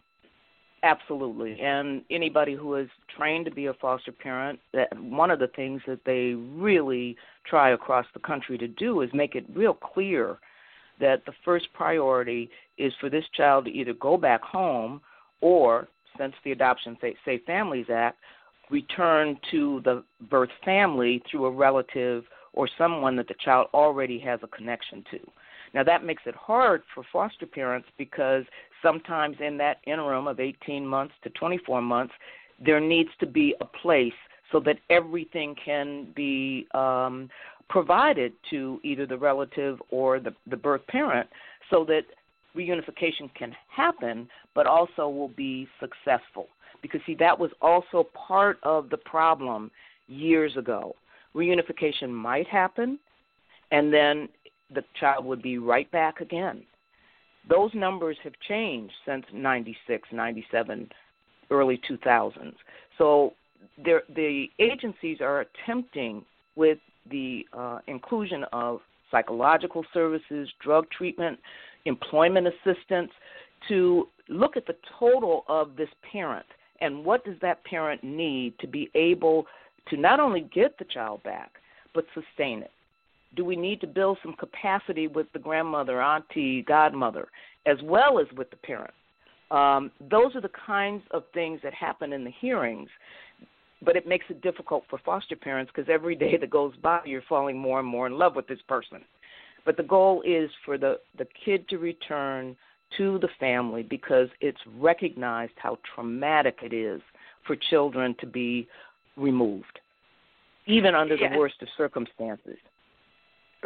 Absolutely. 0.83 1.59
And 1.61 2.01
anybody 2.09 2.55
who 2.55 2.75
is 2.75 2.89
trained 3.15 3.45
to 3.45 3.51
be 3.51 3.67
a 3.67 3.73
foster 3.75 4.11
parent, 4.11 4.59
that 4.73 4.89
one 4.99 5.29
of 5.29 5.37
the 5.37 5.47
things 5.47 5.81
that 5.85 5.99
they 6.05 6.33
really 6.33 7.15
try 7.47 7.71
across 7.71 8.05
the 8.13 8.19
country 8.19 8.57
to 8.57 8.67
do 8.67 9.01
is 9.01 9.09
make 9.13 9.35
it 9.35 9.45
real 9.53 9.75
clear 9.75 10.39
that 11.01 11.25
the 11.25 11.33
first 11.43 11.67
priority 11.73 12.49
is 12.77 12.93
for 13.01 13.09
this 13.09 13.25
child 13.35 13.65
to 13.65 13.71
either 13.71 13.93
go 13.93 14.15
back 14.15 14.41
home 14.41 15.01
or, 15.41 15.87
since 16.17 16.33
the 16.43 16.51
Adoption 16.51 16.97
Safe 17.25 17.41
Families 17.45 17.87
Act, 17.91 18.17
return 18.69 19.37
to 19.51 19.81
the 19.83 20.03
birth 20.29 20.49
family 20.63 21.21
through 21.29 21.45
a 21.45 21.51
relative 21.51 22.23
or 22.53 22.69
someone 22.77 23.15
that 23.17 23.27
the 23.27 23.35
child 23.43 23.67
already 23.73 24.19
has 24.19 24.39
a 24.43 24.47
connection 24.47 25.03
to. 25.11 25.19
Now, 25.73 25.83
that 25.83 26.03
makes 26.03 26.23
it 26.25 26.35
hard 26.35 26.83
for 26.93 27.03
foster 27.11 27.45
parents 27.45 27.87
because 27.97 28.43
sometimes 28.81 29.37
in 29.39 29.57
that 29.57 29.77
interim 29.85 30.27
of 30.27 30.39
18 30.39 30.85
months 30.85 31.13
to 31.23 31.29
24 31.31 31.81
months, 31.81 32.13
there 32.63 32.79
needs 32.79 33.09
to 33.19 33.25
be 33.25 33.55
a 33.61 33.65
place 33.65 34.13
so 34.51 34.59
that 34.59 34.77
everything 34.89 35.55
can 35.63 36.07
be 36.15 36.67
um, 36.73 37.29
provided 37.71 38.33
to 38.49 38.79
either 38.83 39.05
the 39.05 39.17
relative 39.17 39.81
or 39.89 40.19
the, 40.19 40.33
the 40.47 40.57
birth 40.57 40.85
parent 40.87 41.27
so 41.69 41.85
that 41.85 42.01
reunification 42.55 43.33
can 43.33 43.55
happen, 43.73 44.27
but 44.53 44.67
also 44.67 45.07
will 45.07 45.29
be 45.29 45.67
successful. 45.79 46.47
Because, 46.81 46.99
see, 47.05 47.15
that 47.15 47.39
was 47.39 47.49
also 47.61 48.05
part 48.27 48.59
of 48.63 48.89
the 48.89 48.97
problem 48.97 49.71
years 50.07 50.57
ago. 50.57 50.95
Reunification 51.33 52.09
might 52.09 52.47
happen, 52.47 52.99
and 53.71 53.93
then 53.93 54.27
the 54.75 54.83
child 54.99 55.23
would 55.23 55.41
be 55.41 55.57
right 55.57 55.89
back 55.91 56.19
again. 56.19 56.63
Those 57.49 57.71
numbers 57.73 58.17
have 58.25 58.33
changed 58.49 58.93
since 59.05 59.25
96, 59.33 60.09
97, 60.11 60.89
early 61.49 61.79
2000s. 61.89 62.53
So 62.97 63.33
the 63.85 64.45
agencies 64.59 65.21
are 65.21 65.45
attempting 65.45 66.25
with 66.55 66.77
the 67.09 67.45
uh, 67.53 67.79
inclusion 67.87 68.45
of 68.53 68.79
psychological 69.09 69.83
services, 69.93 70.49
drug 70.63 70.85
treatment, 70.89 71.39
employment 71.85 72.47
assistance 72.47 73.11
to 73.67 74.07
look 74.29 74.55
at 74.55 74.65
the 74.65 74.75
total 74.99 75.43
of 75.47 75.75
this 75.75 75.89
parent 76.11 76.45
and 76.79 77.05
what 77.05 77.23
does 77.25 77.35
that 77.41 77.63
parent 77.65 78.03
need 78.03 78.57
to 78.59 78.67
be 78.67 78.89
able 78.95 79.45
to 79.89 79.97
not 79.97 80.19
only 80.19 80.41
get 80.53 80.77
the 80.79 80.85
child 80.85 81.21
back 81.23 81.51
but 81.93 82.05
sustain 82.13 82.61
it 82.61 82.71
do 83.35 83.45
we 83.45 83.55
need 83.55 83.79
to 83.81 83.87
build 83.87 84.17
some 84.21 84.33
capacity 84.33 85.07
with 85.07 85.27
the 85.33 85.39
grandmother, 85.39 86.01
auntie, 86.01 86.63
godmother, 86.63 87.27
as 87.65 87.77
well 87.83 88.19
as 88.19 88.27
with 88.35 88.49
the 88.49 88.57
parent? 88.57 88.93
Um, 89.51 89.91
those 90.09 90.35
are 90.35 90.41
the 90.41 90.51
kinds 90.65 91.03
of 91.11 91.23
things 91.33 91.59
that 91.63 91.73
happen 91.73 92.13
in 92.13 92.23
the 92.23 92.31
hearings, 92.41 92.89
but 93.83 93.95
it 93.95 94.07
makes 94.07 94.25
it 94.29 94.41
difficult 94.41 94.83
for 94.89 94.99
foster 94.99 95.35
parents 95.35 95.71
because 95.75 95.89
every 95.89 96.15
day 96.15 96.37
that 96.37 96.49
goes 96.49 96.73
by, 96.81 96.99
you're 97.05 97.23
falling 97.27 97.57
more 97.57 97.79
and 97.79 97.87
more 97.87 98.07
in 98.07 98.17
love 98.17 98.35
with 98.35 98.47
this 98.47 98.61
person. 98.67 98.99
But 99.65 99.77
the 99.77 99.83
goal 99.83 100.23
is 100.25 100.49
for 100.65 100.77
the, 100.77 100.99
the 101.17 101.27
kid 101.45 101.67
to 101.69 101.77
return 101.77 102.55
to 102.97 103.19
the 103.19 103.29
family 103.39 103.83
because 103.83 104.27
it's 104.41 104.59
recognized 104.79 105.53
how 105.55 105.77
traumatic 105.95 106.59
it 106.61 106.73
is 106.73 107.01
for 107.45 107.55
children 107.55 108.15
to 108.19 108.27
be 108.27 108.67
removed, 109.17 109.79
even 110.67 110.95
under 110.95 111.17
the 111.17 111.37
worst 111.37 111.55
of 111.61 111.67
circumstances. 111.77 112.57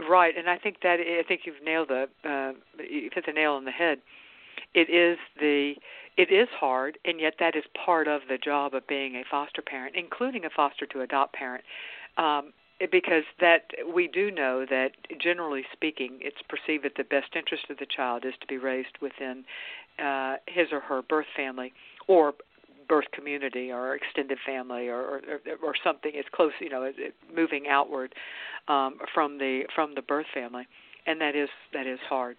Right, 0.10 0.38
and 0.38 0.50
I 0.50 0.58
think 0.58 0.78
that 0.84 0.98
I 1.00 1.24
think 1.26 1.42
you've 1.46 1.64
nailed 1.64 1.88
the 1.88 2.08
uh, 2.28 2.52
you've 2.84 3.14
hit 3.14 3.26
the 3.26 3.32
nail 3.32 3.54
on 3.54 3.64
the 3.64 3.72
head. 3.72 4.00
It 4.74 4.90
is 4.90 5.18
the 5.40 5.76
it 6.18 6.32
is 6.32 6.48
hard, 6.58 6.98
and 7.04 7.20
yet 7.20 7.36
that 7.40 7.56
is 7.56 7.64
part 7.86 8.08
of 8.08 8.22
the 8.30 8.38
job 8.38 8.74
of 8.74 8.88
being 8.88 9.16
a 9.16 9.24
foster 9.30 9.62
parent, 9.62 9.96
including 9.98 10.46
a 10.46 10.50
foster 10.50 10.86
to 10.88 11.02
adopt 11.02 11.34
parent. 11.34 11.64
Um, 12.18 12.54
because 12.92 13.24
that 13.40 13.72
we 13.94 14.08
do 14.08 14.32
know 14.32 14.66
that 14.70 14.92
generally 15.20 15.64
speaking, 15.72 16.20
it's 16.20 16.42
perceived 16.50 16.84
that 16.84 16.96
the 16.98 17.06
best 17.06 17.36
interest 17.36 17.70
of 17.70 17.78
the 17.78 17.86
child 17.86 18.26
is 18.26 18.34
to 18.42 18.48
be 18.48 18.58
raised 18.58 18.98
within 19.02 19.46
uh, 19.98 20.36
his 20.48 20.68
or 20.74 20.82
her 20.82 21.02
birth 21.02 21.28
family, 21.36 21.72
or 22.08 22.34
birth 22.88 23.06
community 23.12 23.72
or 23.72 23.96
extended 23.96 24.38
family 24.46 24.88
or 24.88 25.00
or, 25.00 25.40
or 25.64 25.74
something 25.84 26.12
it's 26.14 26.30
close 26.32 26.52
you 26.60 26.70
know 26.70 26.84
it, 26.84 26.96
it, 26.98 27.16
moving 27.36 27.68
outward 27.68 28.14
um, 28.68 29.00
from 29.14 29.38
the 29.38 29.64
from 29.74 29.96
the 29.96 30.02
birth 30.02 30.28
family 30.34 30.68
and 31.08 31.20
that 31.20 31.36
is 31.36 31.50
that 31.74 31.88
is 31.88 32.00
hard 32.08 32.38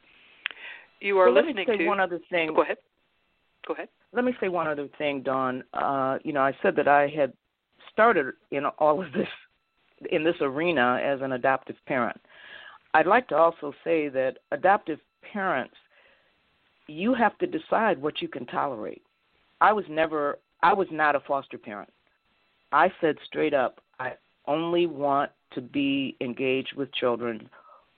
you 1.00 1.18
are 1.18 1.26
well, 1.26 1.34
listening 1.34 1.56
let 1.56 1.68
me 1.68 1.74
say 1.74 1.78
to 1.78 1.86
one 1.86 2.00
other 2.00 2.20
thing. 2.30 2.54
Go 2.54 2.62
ahead. 2.62 2.78
Go 3.66 3.74
ahead. 3.74 3.88
Let 4.12 4.24
me 4.24 4.32
say 4.40 4.48
one 4.48 4.66
other 4.66 4.88
thing 4.98 5.22
Dawn 5.22 5.64
uh, 5.74 6.18
you 6.22 6.32
know 6.32 6.40
I 6.40 6.52
said 6.62 6.76
that 6.76 6.88
I 6.88 7.08
had 7.08 7.32
started 7.92 8.34
in 8.50 8.66
all 8.78 9.02
of 9.04 9.12
this 9.12 9.28
in 10.10 10.24
this 10.24 10.36
arena 10.40 11.00
as 11.02 11.20
an 11.22 11.32
adoptive 11.32 11.76
parent. 11.86 12.20
I'd 12.94 13.06
like 13.06 13.28
to 13.28 13.36
also 13.36 13.72
say 13.84 14.08
that 14.08 14.38
adoptive 14.52 15.00
parents 15.32 15.74
you 16.86 17.14
have 17.14 17.36
to 17.38 17.46
decide 17.46 18.00
what 18.00 18.22
you 18.22 18.28
can 18.28 18.46
tolerate. 18.46 19.02
I 19.60 19.72
was 19.72 19.84
never 19.88 20.38
I 20.62 20.72
was 20.72 20.88
not 20.90 21.16
a 21.16 21.20
foster 21.20 21.58
parent. 21.58 21.90
I 22.72 22.90
said 23.00 23.16
straight 23.24 23.54
up, 23.54 23.80
I 23.98 24.12
only 24.46 24.86
want 24.86 25.30
to 25.52 25.60
be 25.60 26.16
engaged 26.20 26.74
with 26.76 26.92
children 26.94 27.48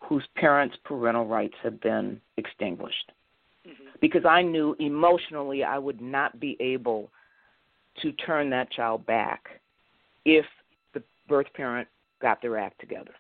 whose 0.01 0.27
parents' 0.37 0.77
parental 0.85 1.27
rights 1.27 1.55
have 1.63 1.81
been 1.81 2.21
extinguished. 2.37 3.13
Mm-hmm. 3.67 3.89
Because 4.01 4.25
I 4.25 4.43
knew 4.43 4.77
emotionally 4.79 5.65
I 5.65 5.79
would 5.79 6.01
not 6.01 6.39
be 6.41 6.57
able 6.61 7.11
to 8.03 8.13
turn 8.13 8.51
that 8.51 8.71
child 8.71 9.05
back 9.07 9.61
if 10.25 10.45
the 10.95 11.03
birth 11.29 11.47
parent 11.55 11.89
got 12.21 12.41
their 12.43 12.57
act 12.57 12.81
together. 12.81 13.13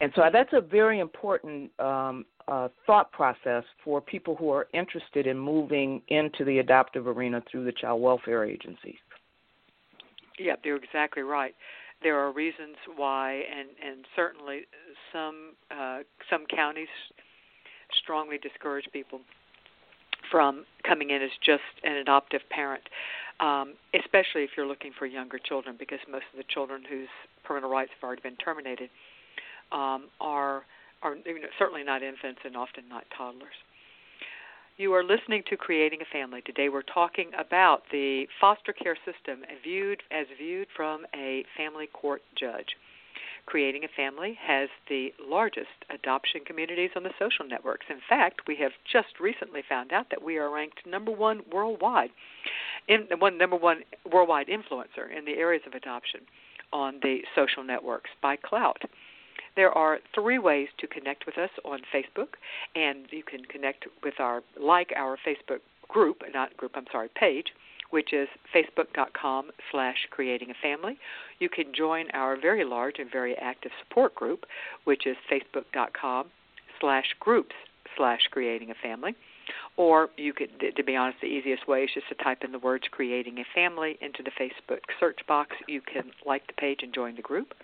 And 0.00 0.12
so 0.16 0.22
that's 0.32 0.52
a 0.52 0.60
very 0.60 0.98
important 0.98 1.70
um, 1.78 2.26
uh, 2.48 2.68
thought 2.86 3.12
process 3.12 3.62
for 3.84 4.00
people 4.00 4.34
who 4.34 4.50
are 4.50 4.66
interested 4.74 5.28
in 5.28 5.38
moving 5.38 6.02
into 6.08 6.44
the 6.44 6.58
adoptive 6.58 7.06
arena 7.06 7.42
through 7.50 7.64
the 7.64 7.72
child 7.72 8.02
welfare 8.02 8.44
agencies. 8.44 8.96
Yeah, 10.38 10.56
you're 10.64 10.76
exactly 10.76 11.22
right. 11.22 11.54
There 12.02 12.18
are 12.18 12.32
reasons 12.32 12.76
why, 12.96 13.44
and 13.56 13.68
and 13.84 14.04
certainly 14.16 14.62
some 15.12 15.54
uh, 15.70 16.00
some 16.30 16.46
counties 16.46 16.88
strongly 18.02 18.38
discourage 18.38 18.86
people 18.92 19.20
from 20.30 20.64
coming 20.86 21.10
in 21.10 21.22
as 21.22 21.30
just 21.44 21.62
an 21.84 21.96
adoptive 21.96 22.40
parent, 22.50 22.82
um, 23.40 23.74
especially 23.94 24.42
if 24.42 24.50
you're 24.56 24.66
looking 24.66 24.92
for 24.98 25.06
younger 25.06 25.38
children, 25.38 25.76
because 25.78 25.98
most 26.10 26.24
of 26.32 26.38
the 26.38 26.44
children 26.48 26.82
whose 26.88 27.08
parental 27.44 27.70
rights 27.70 27.90
have 27.94 28.06
already 28.06 28.22
been 28.22 28.36
terminated 28.36 28.88
um, 29.72 30.08
are 30.20 30.62
are 31.02 31.16
you 31.26 31.40
know, 31.40 31.48
certainly 31.58 31.82
not 31.82 32.02
infants 32.02 32.40
and 32.44 32.56
often 32.56 32.88
not 32.88 33.04
toddlers. 33.16 33.54
You 34.78 34.94
are 34.94 35.04
listening 35.04 35.42
to 35.50 35.56
Creating 35.58 36.00
a 36.00 36.10
Family. 36.10 36.40
Today 36.40 36.70
we're 36.70 36.80
talking 36.80 37.30
about 37.38 37.82
the 37.92 38.26
foster 38.40 38.72
care 38.72 38.96
system 39.04 39.44
viewed 39.62 40.02
as 40.10 40.26
viewed 40.38 40.66
from 40.74 41.04
a 41.14 41.44
family 41.58 41.88
court 41.92 42.22
judge. 42.34 42.68
Creating 43.44 43.84
a 43.84 43.88
Family 43.94 44.38
has 44.42 44.70
the 44.88 45.12
largest 45.20 45.68
adoption 45.90 46.40
communities 46.46 46.88
on 46.96 47.02
the 47.02 47.10
social 47.18 47.46
networks. 47.46 47.84
In 47.90 47.98
fact, 48.08 48.48
we 48.48 48.56
have 48.56 48.72
just 48.90 49.20
recently 49.20 49.60
found 49.68 49.92
out 49.92 50.06
that 50.10 50.22
we 50.22 50.38
are 50.38 50.50
ranked 50.50 50.86
number 50.86 51.12
one 51.12 51.42
worldwide, 51.52 52.10
in 52.88 53.08
one 53.18 53.36
number 53.36 53.56
one 53.56 53.82
worldwide 54.10 54.46
influencer 54.46 55.14
in 55.14 55.26
the 55.26 55.34
areas 55.34 55.62
of 55.66 55.74
adoption 55.74 56.20
on 56.72 56.98
the 57.02 57.18
social 57.34 57.62
networks 57.62 58.08
by 58.22 58.36
Klout. 58.36 58.80
There 59.54 59.70
are 59.70 59.98
three 60.14 60.38
ways 60.38 60.68
to 60.78 60.86
connect 60.86 61.26
with 61.26 61.36
us 61.36 61.50
on 61.64 61.80
Facebook, 61.94 62.34
and 62.74 63.06
you 63.10 63.22
can 63.22 63.44
connect 63.44 63.86
with 64.02 64.14
our 64.18 64.42
like 64.58 64.92
our 64.96 65.18
Facebook 65.26 65.60
group, 65.88 66.22
not 66.32 66.56
group, 66.56 66.72
I'm 66.74 66.86
sorry, 66.90 67.10
page, 67.14 67.48
which 67.90 68.12
is 68.14 68.28
facebook.com 68.54 69.50
slash 69.70 70.06
creating 70.10 70.50
a 70.50 70.54
family. 70.62 70.98
You 71.38 71.50
can 71.50 71.74
join 71.74 72.10
our 72.12 72.40
very 72.40 72.64
large 72.64 72.98
and 72.98 73.10
very 73.10 73.36
active 73.36 73.72
support 73.82 74.14
group, 74.14 74.44
which 74.84 75.06
is 75.06 75.16
facebook.com 75.30 76.28
slash 76.80 77.14
groups 77.20 77.54
slash 77.96 78.20
creating 78.30 78.70
a 78.70 78.74
family. 78.82 79.14
Or 79.76 80.10
you 80.16 80.32
could, 80.32 80.50
to 80.76 80.84
be 80.84 80.96
honest, 80.96 81.18
the 81.20 81.26
easiest 81.26 81.66
way 81.66 81.84
is 81.84 81.90
just 81.94 82.08
to 82.08 82.14
type 82.16 82.44
in 82.44 82.52
the 82.52 82.58
words 82.58 82.84
creating 82.90 83.38
a 83.38 83.44
family 83.54 83.98
into 84.00 84.22
the 84.22 84.30
Facebook 84.30 84.80
search 85.00 85.20
box. 85.26 85.56
You 85.66 85.80
can 85.80 86.10
like 86.26 86.46
the 86.46 86.52
page 86.52 86.80
and 86.82 86.94
join 86.94 87.16
the 87.16 87.22
group. 87.22 87.54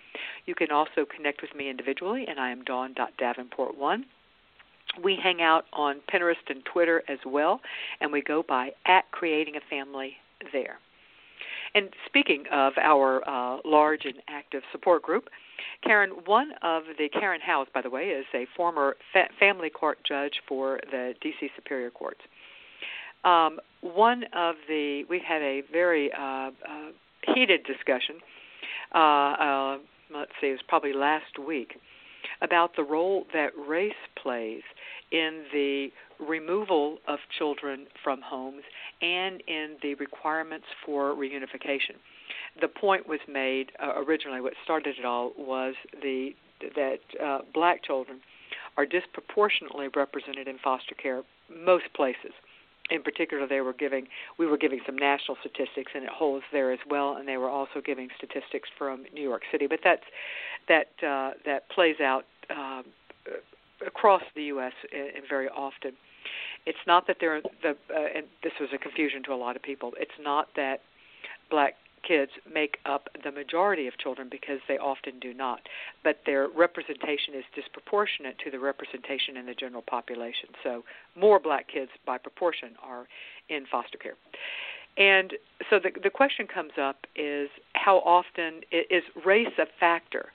You 0.45 0.55
can 0.55 0.71
also 0.71 1.05
connect 1.05 1.41
with 1.41 1.53
me 1.55 1.69
individually, 1.69 2.25
and 2.27 2.39
I 2.39 2.49
am 2.51 2.63
dawn.davenport1. 2.63 4.03
We 5.03 5.17
hang 5.21 5.41
out 5.41 5.65
on 5.71 6.01
Pinterest 6.11 6.35
and 6.49 6.65
Twitter 6.65 7.03
as 7.07 7.19
well, 7.25 7.61
and 8.01 8.11
we 8.11 8.21
go 8.21 8.43
by 8.47 8.71
at 8.85 9.09
creating 9.11 9.55
a 9.55 9.61
family 9.69 10.17
there. 10.51 10.79
And 11.75 11.89
speaking 12.05 12.45
of 12.51 12.73
our 12.81 13.27
uh, 13.27 13.57
large 13.63 14.05
and 14.05 14.15
active 14.27 14.63
support 14.71 15.03
group, 15.03 15.29
Karen, 15.83 16.11
one 16.25 16.51
of 16.61 16.83
the 16.97 17.09
Karen 17.09 17.41
Howze, 17.45 17.67
by 17.73 17.81
the 17.81 17.89
way, 17.89 18.09
is 18.09 18.25
a 18.33 18.45
former 18.55 18.95
fa- 19.13 19.29
family 19.39 19.69
court 19.69 19.99
judge 20.07 20.33
for 20.47 20.79
the 20.91 21.13
D.C. 21.21 21.49
Superior 21.55 21.89
Courts. 21.89 22.21
Um, 23.23 23.59
one 23.81 24.23
of 24.33 24.55
the 24.67 25.03
we 25.09 25.21
had 25.25 25.41
a 25.41 25.61
very 25.71 26.11
uh, 26.13 26.21
uh, 26.21 26.51
heated 27.33 27.65
discussion. 27.65 28.15
Uh, 28.93 28.97
uh, 28.97 29.77
let's 30.13 30.31
see, 30.41 30.47
it 30.47 30.51
was 30.51 30.61
probably 30.67 30.93
last 30.93 31.37
week 31.45 31.75
about 32.41 32.75
the 32.75 32.83
role 32.83 33.25
that 33.33 33.51
race 33.67 33.93
plays 34.21 34.61
in 35.11 35.43
the 35.51 35.89
removal 36.19 36.97
of 37.07 37.19
children 37.37 37.87
from 38.03 38.21
homes 38.21 38.63
and 39.01 39.41
in 39.47 39.77
the 39.81 39.95
requirements 39.95 40.65
for 40.85 41.13
reunification. 41.13 41.95
The 42.61 42.67
point 42.67 43.07
was 43.07 43.19
made 43.27 43.71
uh, 43.81 44.01
originally. 44.01 44.41
What 44.41 44.53
started 44.63 44.95
it 44.99 45.05
all 45.05 45.31
was 45.37 45.75
the 46.01 46.31
that 46.75 46.99
uh, 47.23 47.39
black 47.53 47.83
children 47.83 48.19
are 48.75 48.85
disproportionately 48.85 49.87
represented 49.95 50.47
in 50.47 50.57
foster 50.61 50.93
care 50.95 51.23
most 51.49 51.85
places 51.95 52.31
in 52.89 53.01
particular 53.01 53.47
they 53.47 53.61
were 53.61 53.73
giving 53.73 54.07
we 54.37 54.45
were 54.45 54.57
giving 54.57 54.79
some 54.85 54.97
national 54.97 55.37
statistics 55.39 55.91
and 55.95 56.03
it 56.03 56.09
holds 56.09 56.43
there 56.51 56.71
as 56.71 56.79
well 56.89 57.15
and 57.17 57.27
they 57.27 57.37
were 57.37 57.49
also 57.49 57.81
giving 57.85 58.09
statistics 58.17 58.69
from 58.77 59.05
New 59.13 59.21
York 59.21 59.43
City 59.51 59.67
but 59.67 59.79
that's 59.83 60.03
that 60.67 60.87
uh, 61.05 61.31
that 61.45 61.69
plays 61.69 61.99
out 62.01 62.25
uh, 62.49 62.81
across 63.85 64.23
the 64.35 64.43
US 64.43 64.73
and 64.91 65.23
very 65.29 65.47
often 65.49 65.93
it's 66.65 66.79
not 66.85 67.07
that 67.07 67.17
they're 67.19 67.41
the 67.61 67.71
uh, 67.93 67.99
and 68.15 68.25
this 68.43 68.53
was 68.59 68.69
a 68.73 68.77
confusion 68.77 69.23
to 69.23 69.33
a 69.33 69.35
lot 69.35 69.55
of 69.55 69.61
people 69.61 69.93
it's 69.97 70.19
not 70.21 70.47
that 70.55 70.81
black 71.49 71.75
kids 72.07 72.31
make 72.51 72.77
up 72.85 73.09
the 73.23 73.31
majority 73.31 73.87
of 73.87 73.97
children 73.97 74.27
because 74.29 74.59
they 74.67 74.77
often 74.77 75.19
do 75.19 75.33
not. 75.33 75.61
But 76.03 76.19
their 76.25 76.47
representation 76.47 77.33
is 77.35 77.43
disproportionate 77.55 78.37
to 78.43 78.51
the 78.51 78.59
representation 78.59 79.37
in 79.37 79.45
the 79.45 79.53
general 79.53 79.81
population. 79.81 80.49
So 80.63 80.83
more 81.15 81.39
black 81.39 81.67
kids 81.71 81.91
by 82.05 82.17
proportion 82.17 82.69
are 82.83 83.07
in 83.49 83.65
foster 83.71 83.97
care. 83.97 84.15
And 84.97 85.33
so 85.69 85.79
the 85.79 85.91
the 86.01 86.09
question 86.09 86.47
comes 86.47 86.73
up 86.81 87.05
is 87.15 87.49
how 87.73 87.97
often 87.99 88.61
is 88.71 89.03
race 89.25 89.47
a 89.57 89.65
factor 89.79 90.31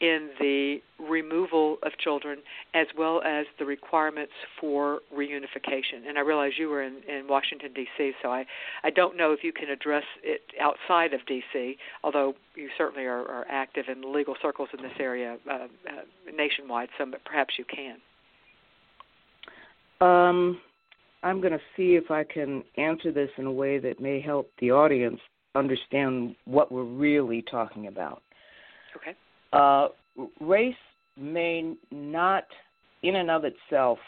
in 0.00 0.28
the 0.38 0.78
removal 0.98 1.78
of 1.82 1.92
children 1.98 2.38
as 2.74 2.86
well 2.98 3.22
as 3.22 3.46
the 3.58 3.64
requirements 3.64 4.32
for 4.60 5.00
reunification. 5.14 6.06
And 6.06 6.18
I 6.18 6.20
realize 6.20 6.52
you 6.58 6.68
were 6.68 6.82
in, 6.82 7.00
in 7.08 7.26
Washington, 7.28 7.72
D.C., 7.74 8.12
so 8.22 8.30
I, 8.30 8.44
I 8.84 8.90
don't 8.90 9.16
know 9.16 9.32
if 9.32 9.42
you 9.42 9.52
can 9.52 9.70
address 9.70 10.04
it 10.22 10.42
outside 10.60 11.14
of 11.14 11.20
D.C., 11.26 11.76
although 12.04 12.34
you 12.54 12.68
certainly 12.76 13.04
are, 13.04 13.26
are 13.26 13.46
active 13.48 13.86
in 13.88 14.12
legal 14.14 14.34
circles 14.42 14.68
in 14.76 14.82
this 14.82 14.92
area 15.00 15.38
uh, 15.50 15.54
uh, 15.54 15.66
nationwide, 16.34 16.88
so 16.98 17.06
perhaps 17.24 17.54
you 17.58 17.64
can. 17.64 17.96
Um, 20.06 20.60
I'm 21.22 21.40
going 21.40 21.54
to 21.54 21.60
see 21.76 21.94
if 21.94 22.10
I 22.10 22.22
can 22.24 22.62
answer 22.76 23.12
this 23.12 23.30
in 23.38 23.46
a 23.46 23.52
way 23.52 23.78
that 23.78 23.98
may 23.98 24.20
help 24.20 24.50
the 24.60 24.72
audience 24.72 25.20
understand 25.54 26.36
what 26.44 26.70
we're 26.70 26.84
really 26.84 27.42
talking 27.50 27.86
about. 27.86 28.22
Okay. 28.94 29.16
Uh, 29.56 29.88
race 30.40 30.74
may 31.16 31.74
not, 31.90 32.44
in 33.02 33.16
and 33.16 33.30
of 33.30 33.44
itself, 33.44 33.98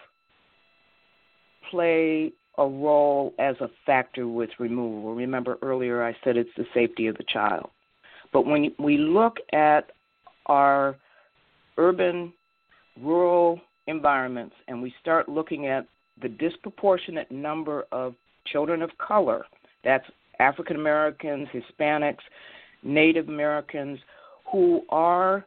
play 1.71 2.31
a 2.59 2.67
role 2.67 3.33
as 3.39 3.57
a 3.61 3.69
factor 3.87 4.29
with 4.29 4.51
removal. 4.59 5.15
Remember 5.15 5.57
earlier 5.63 6.05
I 6.05 6.15
said 6.23 6.37
it's 6.37 6.51
the 6.59 6.67
safety 6.75 7.07
of 7.07 7.17
the 7.17 7.25
child. 7.33 7.71
But 8.31 8.45
when 8.45 8.75
we 8.79 8.99
look 8.99 9.39
at 9.55 9.91
our 10.47 10.97
urban, 11.79 12.33
rural 13.01 13.59
environments 13.87 14.55
and 14.67 14.83
we 14.83 14.93
start 15.01 15.31
looking 15.31 15.67
at 15.67 15.87
the 16.21 16.29
disproportionate 16.29 17.31
number 17.31 17.87
of 17.91 18.15
children 18.45 18.83
of 18.83 18.91
color, 18.99 19.47
that's 19.83 20.05
African 20.41 20.77
Americans, 20.77 21.49
Hispanics, 21.55 22.19
Native 22.83 23.29
Americans, 23.29 23.99
who 24.51 24.83
are 24.89 25.45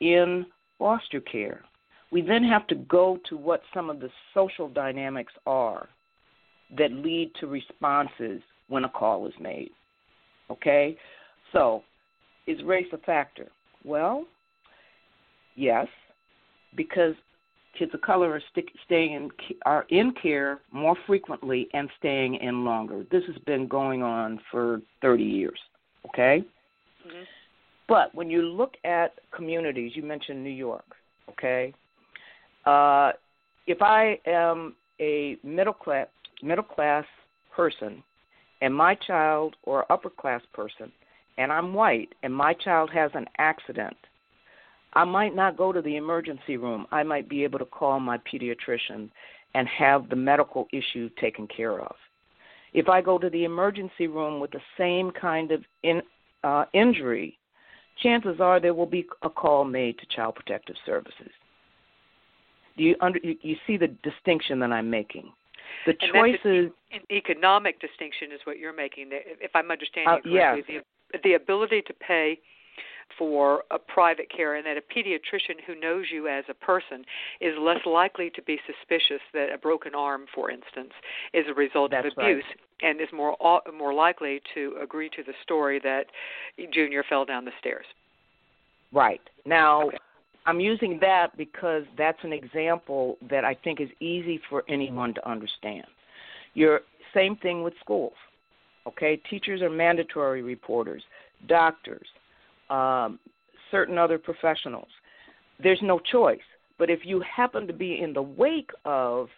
in 0.00 0.46
foster 0.78 1.20
care. 1.20 1.62
We 2.10 2.22
then 2.22 2.44
have 2.44 2.66
to 2.66 2.74
go 2.74 3.18
to 3.28 3.36
what 3.36 3.62
some 3.72 3.88
of 3.88 4.00
the 4.00 4.10
social 4.34 4.68
dynamics 4.68 5.32
are 5.46 5.88
that 6.76 6.92
lead 6.92 7.32
to 7.40 7.46
responses 7.46 8.42
when 8.68 8.84
a 8.84 8.88
call 8.88 9.26
is 9.26 9.34
made. 9.40 9.70
Okay? 10.50 10.96
So, 11.52 11.82
is 12.46 12.62
race 12.64 12.86
a 12.92 12.98
factor? 12.98 13.48
Well, 13.84 14.26
yes, 15.54 15.86
because 16.76 17.14
kids 17.78 17.92
of 17.94 18.00
color 18.02 18.32
are 18.32 18.42
staying 18.84 19.12
in 19.14 19.30
are 19.64 19.86
in 19.88 20.12
care 20.20 20.60
more 20.72 20.96
frequently 21.06 21.68
and 21.72 21.88
staying 21.98 22.36
in 22.36 22.64
longer. 22.64 23.04
This 23.10 23.22
has 23.26 23.36
been 23.44 23.66
going 23.66 24.02
on 24.02 24.40
for 24.50 24.80
30 25.00 25.22
years. 25.22 25.58
Okay. 26.08 26.44
Mm-hmm. 27.06 27.22
But 27.92 28.14
when 28.14 28.30
you 28.30 28.40
look 28.40 28.76
at 28.86 29.12
communities, 29.36 29.92
you 29.94 30.02
mentioned 30.02 30.42
New 30.42 30.48
York, 30.48 30.86
okay? 31.28 31.74
Uh, 32.64 33.12
if 33.66 33.82
I 33.82 34.18
am 34.24 34.74
a 34.98 35.36
middle 35.44 35.74
class 35.74 36.06
middle 36.42 36.64
class 36.64 37.04
person 37.54 38.02
and 38.62 38.74
my 38.74 38.94
child 38.94 39.56
or 39.64 39.84
upper 39.92 40.08
class 40.08 40.40
person 40.54 40.90
and 41.36 41.52
I'm 41.52 41.74
white 41.74 42.08
and 42.22 42.34
my 42.34 42.54
child 42.54 42.88
has 42.94 43.10
an 43.12 43.26
accident, 43.36 43.98
I 44.94 45.04
might 45.04 45.36
not 45.36 45.58
go 45.58 45.70
to 45.70 45.82
the 45.82 45.96
emergency 45.96 46.56
room. 46.56 46.86
I 46.92 47.02
might 47.02 47.28
be 47.28 47.44
able 47.44 47.58
to 47.58 47.66
call 47.66 48.00
my 48.00 48.16
pediatrician 48.16 49.10
and 49.54 49.68
have 49.68 50.08
the 50.08 50.16
medical 50.16 50.66
issue 50.72 51.10
taken 51.20 51.46
care 51.46 51.78
of. 51.78 51.94
If 52.72 52.88
I 52.88 53.02
go 53.02 53.18
to 53.18 53.28
the 53.28 53.44
emergency 53.44 54.06
room 54.06 54.40
with 54.40 54.52
the 54.52 54.62
same 54.78 55.10
kind 55.10 55.52
of 55.52 55.62
in, 55.82 56.00
uh, 56.42 56.64
injury, 56.72 57.36
chances 58.02 58.40
are 58.40 58.60
there 58.60 58.74
will 58.74 58.86
be 58.86 59.06
a 59.22 59.30
call 59.30 59.64
made 59.64 59.98
to 59.98 60.06
Child 60.06 60.36
Protective 60.36 60.76
Services. 60.84 61.30
Do 62.76 62.84
you 62.84 62.96
under 63.00 63.18
you 63.22 63.56
see 63.66 63.76
the 63.76 63.88
distinction 64.02 64.58
that 64.60 64.72
I'm 64.72 64.88
making? 64.88 65.32
The 65.86 65.94
and 66.00 66.12
choices. 66.12 66.70
An 66.92 67.00
economic 67.10 67.80
distinction 67.80 68.32
is 68.32 68.40
what 68.44 68.58
you're 68.58 68.74
making. 68.74 69.10
If 69.10 69.50
I'm 69.54 69.70
understanding 69.70 70.08
uh, 70.08 70.20
correctly, 70.20 70.74
yes. 70.76 70.82
the 71.12 71.18
the 71.22 71.34
ability 71.34 71.82
to 71.82 71.94
pay 71.94 72.38
for 73.18 73.64
a 73.70 73.78
private 73.78 74.30
care 74.34 74.54
and 74.56 74.66
that 74.66 74.76
a 74.76 74.80
pediatrician 74.80 75.60
who 75.66 75.78
knows 75.78 76.06
you 76.12 76.28
as 76.28 76.44
a 76.48 76.54
person 76.54 77.04
is 77.40 77.54
less 77.58 77.84
likely 77.86 78.30
to 78.30 78.42
be 78.42 78.58
suspicious 78.66 79.20
that 79.32 79.52
a 79.52 79.58
broken 79.58 79.94
arm 79.94 80.26
for 80.34 80.50
instance 80.50 80.92
is 81.32 81.44
a 81.48 81.54
result 81.54 81.90
That's 81.90 82.06
of 82.06 82.12
abuse 82.16 82.44
right. 82.48 82.90
and 82.90 83.00
is 83.00 83.08
more 83.12 83.36
more 83.76 83.94
likely 83.94 84.40
to 84.54 84.76
agree 84.82 85.10
to 85.10 85.22
the 85.22 85.32
story 85.42 85.80
that 85.84 86.06
junior 86.72 87.04
fell 87.08 87.24
down 87.24 87.44
the 87.44 87.52
stairs 87.58 87.86
right 88.92 89.20
now 89.44 89.88
okay. 89.88 89.98
i'm 90.46 90.60
using 90.60 90.98
that 91.00 91.36
because 91.36 91.84
that's 91.96 92.22
an 92.22 92.32
example 92.32 93.16
that 93.30 93.44
i 93.44 93.54
think 93.54 93.80
is 93.80 93.90
easy 94.00 94.40
for 94.48 94.64
anyone 94.68 95.14
to 95.14 95.28
understand 95.28 95.86
your 96.54 96.80
same 97.14 97.36
thing 97.36 97.62
with 97.62 97.74
schools 97.80 98.14
okay 98.86 99.16
teachers 99.30 99.62
are 99.62 99.70
mandatory 99.70 100.42
reporters 100.42 101.02
doctors 101.48 102.06
um, 102.72 103.18
certain 103.70 103.98
other 103.98 104.18
professionals. 104.18 104.88
There's 105.62 105.80
no 105.82 105.98
choice. 105.98 106.40
But 106.78 106.90
if 106.90 107.00
you 107.04 107.20
happen 107.20 107.66
to 107.66 107.72
be 107.72 108.00
in 108.00 108.12
the 108.12 108.22
wake 108.22 108.70
of 108.84 109.28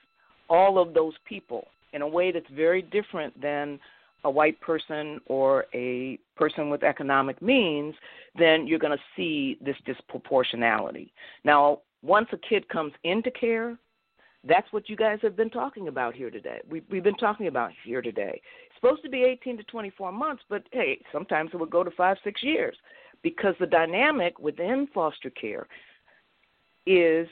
all 0.49 0.79
of 0.79 0.95
those 0.95 1.15
people 1.29 1.67
in 1.93 2.03
a 2.03 2.09
way 2.09 2.33
that's 2.33 2.47
very 2.55 2.83
different 2.83 3.39
than 3.41 3.79
a 4.25 4.31
white 4.31 4.59
person 4.61 5.21
or 5.27 5.67
a 5.75 6.19
person 6.37 6.71
with 6.71 6.83
economic 6.83 7.43
means, 7.43 7.95
then 8.39 8.67
you're 8.67 8.79
going 8.79 8.97
to 8.97 9.05
see 9.17 9.59
this 9.63 9.77
disproportionality. 9.87 11.11
Now, 11.45 11.81
once 12.03 12.29
a 12.33 12.39
kid 12.39 12.69
comes 12.69 12.93
into 13.03 13.31
care, 13.31 13.77
that's 14.47 14.71
what 14.73 14.89
you 14.89 14.97
guys 14.97 15.19
have 15.23 15.37
been 15.37 15.51
talking 15.51 15.89
about 15.89 16.15
here 16.15 16.31
today. 16.31 16.61
We, 16.71 16.83
we've 16.91 17.03
been 17.03 17.17
talking 17.17 17.47
about 17.47 17.71
here 17.85 18.03
today. 18.03 18.41
It's 18.67 18.75
supposed 18.77 19.03
to 19.03 19.11
be 19.11 19.23
18 19.25 19.59
to 19.59 19.65
24 19.65 20.13
months, 20.13 20.43
but 20.49 20.63
hey, 20.73 21.01
sometimes 21.13 21.51
it 21.53 21.59
would 21.59 21.71
go 21.71 21.85
to 21.85 21.91
five, 21.91 22.17
six 22.25 22.43
years 22.43 22.77
because 23.25 23.55
the 23.59 23.67
dynamic 23.67 24.39
within 24.39 24.87
foster 24.95 25.31
care 25.31 25.67
is, 26.87 27.27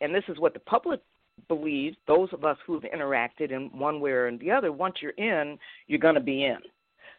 and 0.00 0.14
this 0.14 0.24
is 0.28 0.38
what 0.38 0.54
the 0.54 0.60
public 0.60 1.00
believes, 1.48 1.96
those 2.06 2.32
of 2.32 2.44
us 2.44 2.56
who've 2.64 2.84
interacted 2.84 3.50
in 3.50 3.68
one 3.78 4.00
way 4.00 4.12
or 4.12 4.34
the 4.38 4.50
other, 4.50 4.72
once 4.72 4.94
you're 5.02 5.10
in, 5.12 5.58
you're 5.88 5.98
going 5.98 6.14
to 6.14 6.20
be 6.20 6.44
in. 6.44 6.58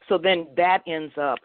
So 0.10 0.18
then 0.18 0.48
that 0.56 0.82
ends 0.88 1.14
up 1.22 1.38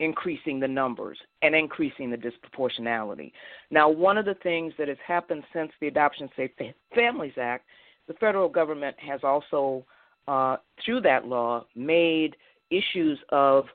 increasing 0.00 0.58
the 0.58 0.66
numbers 0.66 1.16
and 1.42 1.54
increasing 1.54 2.10
the 2.10 2.16
disproportionality. 2.16 3.30
Now, 3.70 3.88
one 3.88 4.18
of 4.18 4.24
the 4.24 4.34
things 4.42 4.72
that 4.78 4.88
has 4.88 4.98
happened 5.06 5.44
since 5.54 5.70
the 5.80 5.86
Adoption 5.86 6.28
Safe 6.36 6.50
Families 6.92 7.34
Act, 7.40 7.64
the 8.08 8.14
federal 8.14 8.48
government 8.48 8.96
has 8.98 9.20
also, 9.22 9.86
uh, 10.26 10.56
through 10.84 11.02
that 11.02 11.26
law, 11.26 11.64
made 11.76 12.34
issues 12.70 13.20
of 13.28 13.66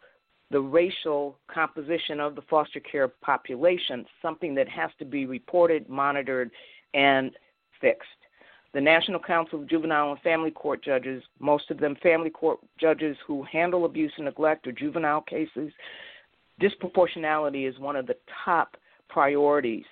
the 0.50 0.60
racial 0.60 1.38
composition 1.54 2.20
of 2.20 2.36
the 2.36 2.42
foster 2.50 2.80
care 2.80 3.08
population, 3.08 4.06
something 4.22 4.56
that 4.56 4.70
has 4.70 4.90
to 5.00 5.06
be 5.06 5.26
reported, 5.26 5.90
monitored, 5.90 6.52
and 6.94 7.32
fixed. 7.82 8.08
the 8.74 8.82
National 8.82 9.20
Council 9.20 9.62
of 9.62 9.68
Juvenile 9.68 10.12
and 10.12 10.20
Family 10.22 10.52
Court 10.52 10.84
Judges, 10.84 11.24
most 11.40 11.72
of 11.72 11.80
them 11.80 11.96
family 12.04 12.30
court 12.30 12.60
judges 12.80 13.18
who 13.26 13.44
handle 13.44 13.86
abuse 13.86 14.12
and 14.18 14.26
neglect 14.26 14.68
or 14.68 14.72
juvenile 14.72 15.22
cases, 15.22 15.72
disproportionality 16.62 17.68
is 17.68 17.80
one 17.80 17.96
of 17.96 18.06
the 18.06 18.18
top 18.46 18.78
priorities. 19.10 19.86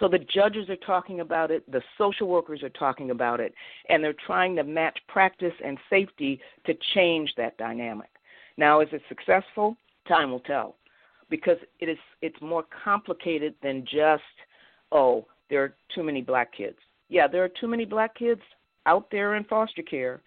So 0.00 0.08
the 0.08 0.18
judges 0.18 0.68
are 0.70 0.76
talking 0.76 1.20
about 1.20 1.50
it, 1.50 1.70
the 1.70 1.82
social 1.98 2.26
workers 2.26 2.62
are 2.62 2.70
talking 2.70 3.10
about 3.10 3.38
it, 3.38 3.54
and 3.88 4.02
they're 4.02 4.14
trying 4.26 4.56
to 4.56 4.64
match 4.64 4.98
practice 5.06 5.52
and 5.64 5.78
safety 5.88 6.40
to 6.66 6.74
change 6.94 7.32
that 7.36 7.56
dynamic. 7.58 8.08
Now, 8.56 8.80
is 8.80 8.88
it 8.92 9.02
successful? 9.08 9.76
Time 10.08 10.30
will 10.30 10.40
tell, 10.40 10.76
because 11.30 11.58
it 11.80 11.88
is 11.88 11.98
it's 12.20 12.40
more 12.40 12.64
complicated 12.84 13.54
than 13.62 13.84
just 13.84 14.22
oh 14.90 15.26
there 15.48 15.62
are 15.62 15.74
too 15.94 16.02
many 16.02 16.22
black 16.22 16.52
kids 16.56 16.78
yeah, 17.12 17.28
there 17.28 17.44
are 17.44 17.50
too 17.60 17.68
many 17.68 17.84
black 17.84 18.14
kids 18.14 18.40
out 18.86 19.06
there 19.10 19.34
in 19.34 19.44
foster 19.44 19.82
care, 19.82 20.22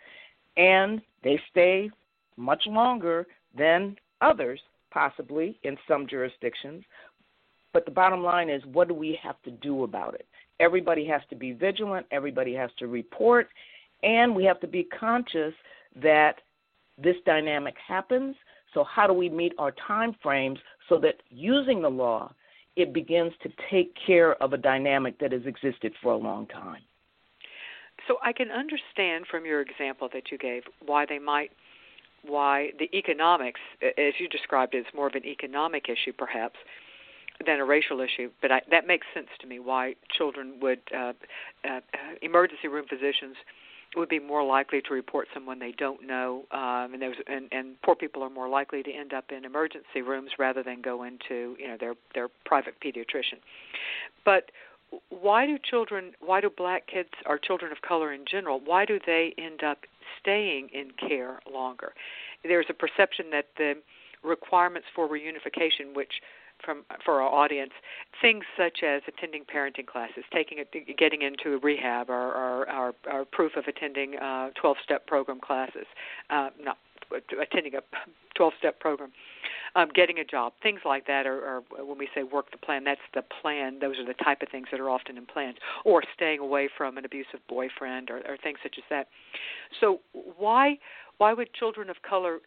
and 0.56 1.02
they 1.24 1.40
stay 1.50 1.90
much 2.38 2.62
longer 2.68 3.26
than 3.58 3.96
others, 4.22 4.60
possibly 4.92 5.58
in 5.64 5.76
some 5.88 6.06
jurisdictions. 6.08 6.84
But 7.74 7.86
the 7.86 7.92
bottom 7.92 8.24
line 8.24 8.52
is, 8.52 8.62
what 8.72 8.88
do 8.88 8.94
we 8.94 9.18
have 9.24 9.42
to 9.46 9.52
do 9.52 9.84
about 9.84 10.14
it? 10.14 10.28
Everybody 10.60 11.08
has 11.08 11.22
to 11.32 11.36
be 11.36 11.54
vigilant, 11.54 12.06
everybody 12.12 12.54
has 12.54 12.70
to 12.78 12.86
report, 12.86 13.50
and 14.04 14.36
we 14.36 14.46
have 14.46 14.60
to 14.60 14.68
be 14.68 14.84
conscious 14.84 15.56
that 16.00 16.36
this 17.02 17.16
dynamic 17.26 17.74
happens. 17.86 18.36
So, 18.76 18.84
how 18.84 19.08
do 19.08 19.14
we 19.14 19.30
meet 19.30 19.54
our 19.58 19.74
time 19.88 20.16
frames 20.22 20.60
so 20.88 21.00
that 21.00 21.16
using 21.32 21.82
the 21.82 21.90
law 21.90 22.32
it 22.76 22.94
begins 22.94 23.34
to 23.42 23.50
take 23.72 23.94
care 24.06 24.36
of 24.44 24.54
a 24.54 24.58
dynamic 24.58 25.20
that 25.20 25.32
has 25.32 25.46
existed 25.46 25.94
for 26.02 26.12
a 26.12 26.18
long 26.18 26.46
time. 26.48 26.82
So 28.08 28.18
I 28.22 28.34
can 28.34 28.52
understand 28.52 29.26
from 29.30 29.46
your 29.46 29.62
example 29.62 30.10
that 30.14 30.32
you 30.32 30.38
gave 30.38 30.64
why 30.86 31.06
they 31.06 31.20
might 31.20 31.52
why 32.24 32.72
the 32.80 32.90
economics 32.98 33.60
as 33.84 34.14
you 34.20 34.28
described 34.28 34.74
is 34.74 34.86
more 34.96 35.06
of 35.06 35.14
an 35.14 35.26
economic 35.26 35.86
issue 35.90 36.12
perhaps 36.12 36.56
than 37.46 37.60
a 37.60 37.66
racial 37.66 38.02
issue 38.02 38.32
but 38.42 38.52
I, 38.52 38.62
that 38.72 38.88
makes 38.88 39.06
sense 39.14 39.28
to 39.42 39.48
me 39.48 39.60
why 39.60 39.94
children 40.10 40.56
would 40.60 40.80
uh, 40.92 41.14
uh, 41.64 41.80
emergency 42.24 42.68
room 42.68 42.86
physicians 42.90 43.36
would 43.96 44.10
be 44.10 44.20
more 44.20 44.44
likely 44.44 44.82
to 44.82 44.94
report 44.94 45.28
someone 45.34 45.60
they 45.60 45.72
don't 45.72 46.06
know, 46.06 46.44
um, 46.52 46.94
and 46.94 47.02
there's 47.02 47.18
and, 47.28 47.48
and 47.52 47.82
poor 47.84 47.96
people 47.96 48.24
are 48.24 48.30
more 48.30 48.50
likely 48.50 48.84
to 48.84 48.92
end 48.92 49.14
up 49.14 49.26
in 49.32 49.46
emergency 49.46 50.02
rooms 50.02 50.32
rather 50.38 50.64
than 50.64 50.82
go 50.82 51.04
into 51.04 51.56
you 51.60 51.68
know 51.68 51.78
their 51.80 51.94
their 52.14 52.28
private 52.46 52.76
pediatrician. 52.84 53.40
But 54.24 54.52
why 55.10 55.46
do 55.46 55.58
children, 55.70 56.14
why 56.20 56.42
do 56.42 56.50
black 56.56 56.88
kids 56.88 57.10
or 57.26 57.38
children 57.38 57.72
of 57.72 57.82
color 57.82 58.14
in 58.14 58.26
general, 58.30 58.62
why 58.64 58.86
do 58.86 59.00
they 59.06 59.34
end 59.38 59.64
up 59.64 59.80
staying 60.22 60.70
in 60.74 60.92
care 61.08 61.40
longer? 61.52 61.94
There's 62.44 62.68
a 62.70 62.74
perception 62.74 63.26
that 63.32 63.48
the 63.58 63.74
requirements 64.24 64.88
for 64.96 65.08
reunification, 65.08 65.94
which 65.94 66.22
from 66.66 66.84
for 67.04 67.22
our 67.22 67.30
audience 67.30 67.72
things 68.22 68.44
such 68.58 68.80
as 68.84 69.02
attending 69.08 69.44
parenting 69.44 69.86
classes, 69.86 70.24
taking 70.34 70.60
a, 70.60 70.94
getting 70.94 71.22
into 71.22 71.60
rehab, 71.60 72.10
or, 72.10 72.94
proof 73.32 73.54
of 73.56 73.66
attending 73.68 74.16
uh, 74.18 74.50
12-step 74.62 75.06
program 75.08 75.40
classes, 75.40 75.86
uh, 76.30 76.50
not 76.62 76.78
attending 77.42 77.74
a 77.76 77.82
12-step 78.40 78.80
program, 78.80 79.12
um, 79.76 79.90
getting 79.94 80.20
a 80.20 80.26
job, 80.26 80.54
things 80.64 80.80
like 80.86 81.06
that, 81.08 81.26
or, 81.28 81.64
or 81.78 81.86
when 81.86 81.98
we 81.98 82.08
say 82.16 82.24
work 82.24 82.52
the 82.52 82.58
plan, 82.58 82.84
that's 82.84 83.02
the 83.14 83.24
plan. 83.42 83.80
Those 83.80 83.98
are 84.00 84.06
the 84.06 84.14
type 84.24 84.42
of 84.42 84.50
things 84.50 84.68
that 84.72 84.80
are 84.80 84.90
often 84.90 85.18
in 85.18 85.26
plans, 85.26 85.58
or 85.84 86.04
staying 86.16 86.40
away 86.40 86.70
from 86.78 86.98
an 86.98 87.06
abusive 87.06 87.40
boyfriend, 87.48 88.10
or, 88.10 88.18
or 88.28 88.38
things 88.42 88.58
such 88.64 88.76
as 88.78 88.84
that. 88.90 89.08
So 89.80 90.00
why 90.38 90.78
why 91.18 91.32
would 91.32 91.54
children 91.54 91.90
of 91.90 91.96
color 92.02 92.40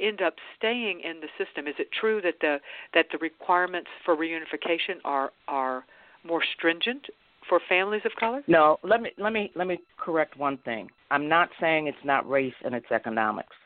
end 0.00 0.22
up 0.22 0.34
staying 0.56 1.00
in 1.00 1.20
the 1.20 1.28
system? 1.42 1.66
Is 1.66 1.74
it 1.78 1.88
true 1.92 2.20
that 2.22 2.34
the 2.40 2.58
that 2.94 3.06
the 3.12 3.18
requirements 3.18 3.90
for 4.04 4.16
reunification 4.16 4.96
are 5.04 5.30
are 5.48 5.84
more 6.24 6.42
stringent 6.56 7.06
for 7.48 7.60
families 7.68 8.02
of 8.04 8.12
color? 8.18 8.42
No, 8.46 8.78
let 8.82 9.02
me 9.02 9.10
let 9.18 9.32
me 9.32 9.50
let 9.54 9.66
me 9.66 9.78
correct 9.98 10.36
one 10.36 10.58
thing. 10.58 10.90
I'm 11.10 11.28
not 11.28 11.48
saying 11.60 11.86
it's 11.86 12.04
not 12.04 12.28
race 12.28 12.54
and 12.64 12.74
it's 12.74 12.90
economics. 12.90 13.56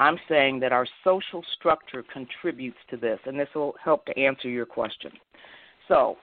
I'm 0.00 0.18
saying 0.28 0.60
that 0.60 0.72
our 0.72 0.86
social 1.02 1.42
structure 1.58 2.04
contributes 2.12 2.78
to 2.90 2.96
this, 2.96 3.18
and 3.26 3.38
this 3.38 3.48
will 3.54 3.74
help 3.82 4.06
to 4.06 4.16
answer 4.16 4.48
your 4.48 4.66
question. 4.66 5.10
So, 5.88 6.16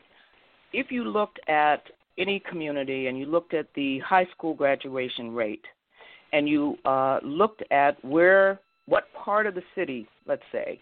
if 0.72 0.92
you 0.92 1.04
looked 1.04 1.40
at 1.50 1.84
any 2.18 2.42
community 2.50 3.08
and 3.08 3.20
you 3.20 3.26
looked 3.26 3.54
at 3.54 3.68
the 3.76 4.00
high 4.00 4.28
school 4.34 4.54
graduation 4.54 5.34
rate, 5.34 5.66
and 6.32 6.48
you 6.48 6.78
uh, 6.86 7.20
looked 7.24 7.64
at 7.72 8.04
where 8.04 8.60
what 8.88 9.06
part 9.14 9.48
of 9.48 9.56
the 9.56 9.64
city, 9.74 10.08
let's 10.28 10.44
say, 10.52 10.80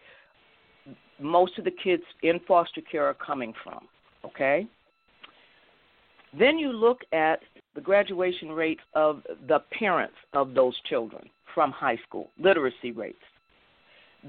most 1.20 1.58
of 1.58 1.63
the 1.63 1.72
kids 1.72 2.04
in 2.22 2.39
foster 2.48 2.82
care 2.82 3.06
are 3.06 3.13
coming 3.13 3.54
from, 3.63 3.88
okay? 4.26 4.68
Then 6.38 6.58
you 6.58 6.72
look 6.72 7.02
at 7.12 7.39
the 7.76 7.82
graduation 7.82 8.52
rate 8.52 8.80
of 8.94 9.22
the 9.48 9.60
parents 9.78 10.16
of 10.34 10.54
those 10.54 10.76
children 10.89 11.30
from 11.54 11.72
high 11.72 11.98
school, 12.08 12.30
literacy 12.39 12.92
rates. 12.92 13.18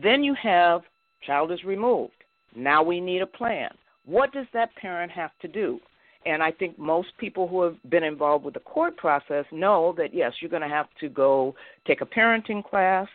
Then 0.03 0.23
you 0.23 0.35
have 0.35 0.83
child 1.27 1.51
is 1.53 1.65
removed. 1.65 2.13
Now 2.55 2.83
we 2.83 3.01
need 3.01 3.23
a 3.23 3.27
plan. 3.27 3.71
What 4.05 4.33
does 4.33 4.47
that 4.53 4.75
parent 4.77 5.11
have 5.13 5.31
to 5.41 5.49
do? 5.49 5.81
And 6.27 6.43
I 6.43 6.51
think 6.53 6.79
most 6.79 7.09
people 7.19 7.47
who 7.47 7.63
have 7.63 7.77
been 7.91 8.05
involved 8.05 8.45
with 8.45 8.55
the 8.55 8.61
court 8.61 8.97
process 8.97 9.45
know 9.53 9.95
that 9.99 10.15
yes, 10.15 10.33
you're 10.41 10.51
going 10.51 10.63
to 10.63 10.69
have 10.69 10.87
to 11.01 11.09
go 11.09 11.55
take 11.87 12.01
a 12.01 12.07
parenting 12.07 12.65
class. 12.65 13.09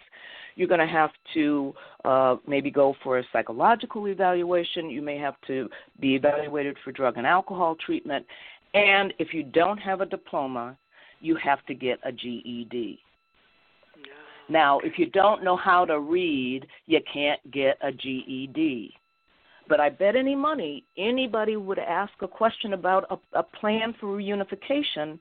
You're 0.59 0.67
going 0.67 0.81
to 0.81 0.85
have 0.85 1.11
to 1.35 1.73
uh, 2.03 2.35
maybe 2.45 2.69
go 2.69 2.93
for 3.01 3.19
a 3.19 3.23
psychological 3.31 4.09
evaluation. 4.09 4.89
You 4.89 5.01
may 5.01 5.17
have 5.17 5.35
to 5.47 5.69
be 6.01 6.15
evaluated 6.15 6.75
for 6.83 6.91
drug 6.91 7.17
and 7.17 7.25
alcohol 7.25 7.77
treatment. 7.77 8.25
And 8.73 9.13
if 9.19 9.33
you 9.33 9.43
don't 9.43 9.77
have 9.77 10.01
a 10.01 10.05
diploma, 10.05 10.77
you 11.21 11.37
have 11.37 11.65
to 11.67 11.73
get 11.73 11.97
a 12.03 12.11
GED. 12.11 12.99
Now, 14.49 14.79
if 14.79 14.99
you 14.99 15.05
don't 15.05 15.45
know 15.45 15.55
how 15.55 15.85
to 15.85 16.01
read, 16.01 16.67
you 16.87 16.99
can't 17.13 17.39
get 17.51 17.77
a 17.81 17.93
GED. 17.93 18.93
But 19.69 19.79
I 19.79 19.87
bet 19.87 20.17
any 20.17 20.35
money 20.35 20.83
anybody 20.97 21.55
would 21.55 21.79
ask 21.79 22.11
a 22.19 22.27
question 22.27 22.73
about 22.73 23.05
a, 23.09 23.39
a 23.39 23.43
plan 23.43 23.95
for 23.97 24.07
reunification, 24.07 25.19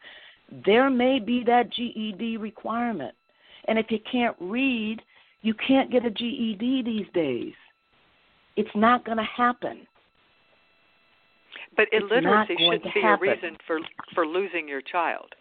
there 0.66 0.90
may 0.90 1.20
be 1.20 1.44
that 1.44 1.70
GED 1.70 2.38
requirement. 2.38 3.14
And 3.68 3.78
if 3.78 3.86
you 3.90 4.00
can't 4.10 4.34
read, 4.40 5.00
you 5.42 5.54
can't 5.54 5.90
get 5.90 6.04
a 6.04 6.10
GED 6.10 6.82
these 6.82 7.06
days. 7.14 7.54
It's 8.56 8.70
not 8.74 9.04
going 9.04 9.18
to 9.18 9.24
happen. 9.24 9.86
But 11.76 11.86
illiteracy 11.92 12.56
shouldn't 12.58 12.94
be 12.94 13.00
happen. 13.00 13.28
a 13.28 13.32
reason 13.32 13.56
for 13.66 13.78
for 14.14 14.26
losing 14.26 14.66
your 14.66 14.80
child. 14.80 15.32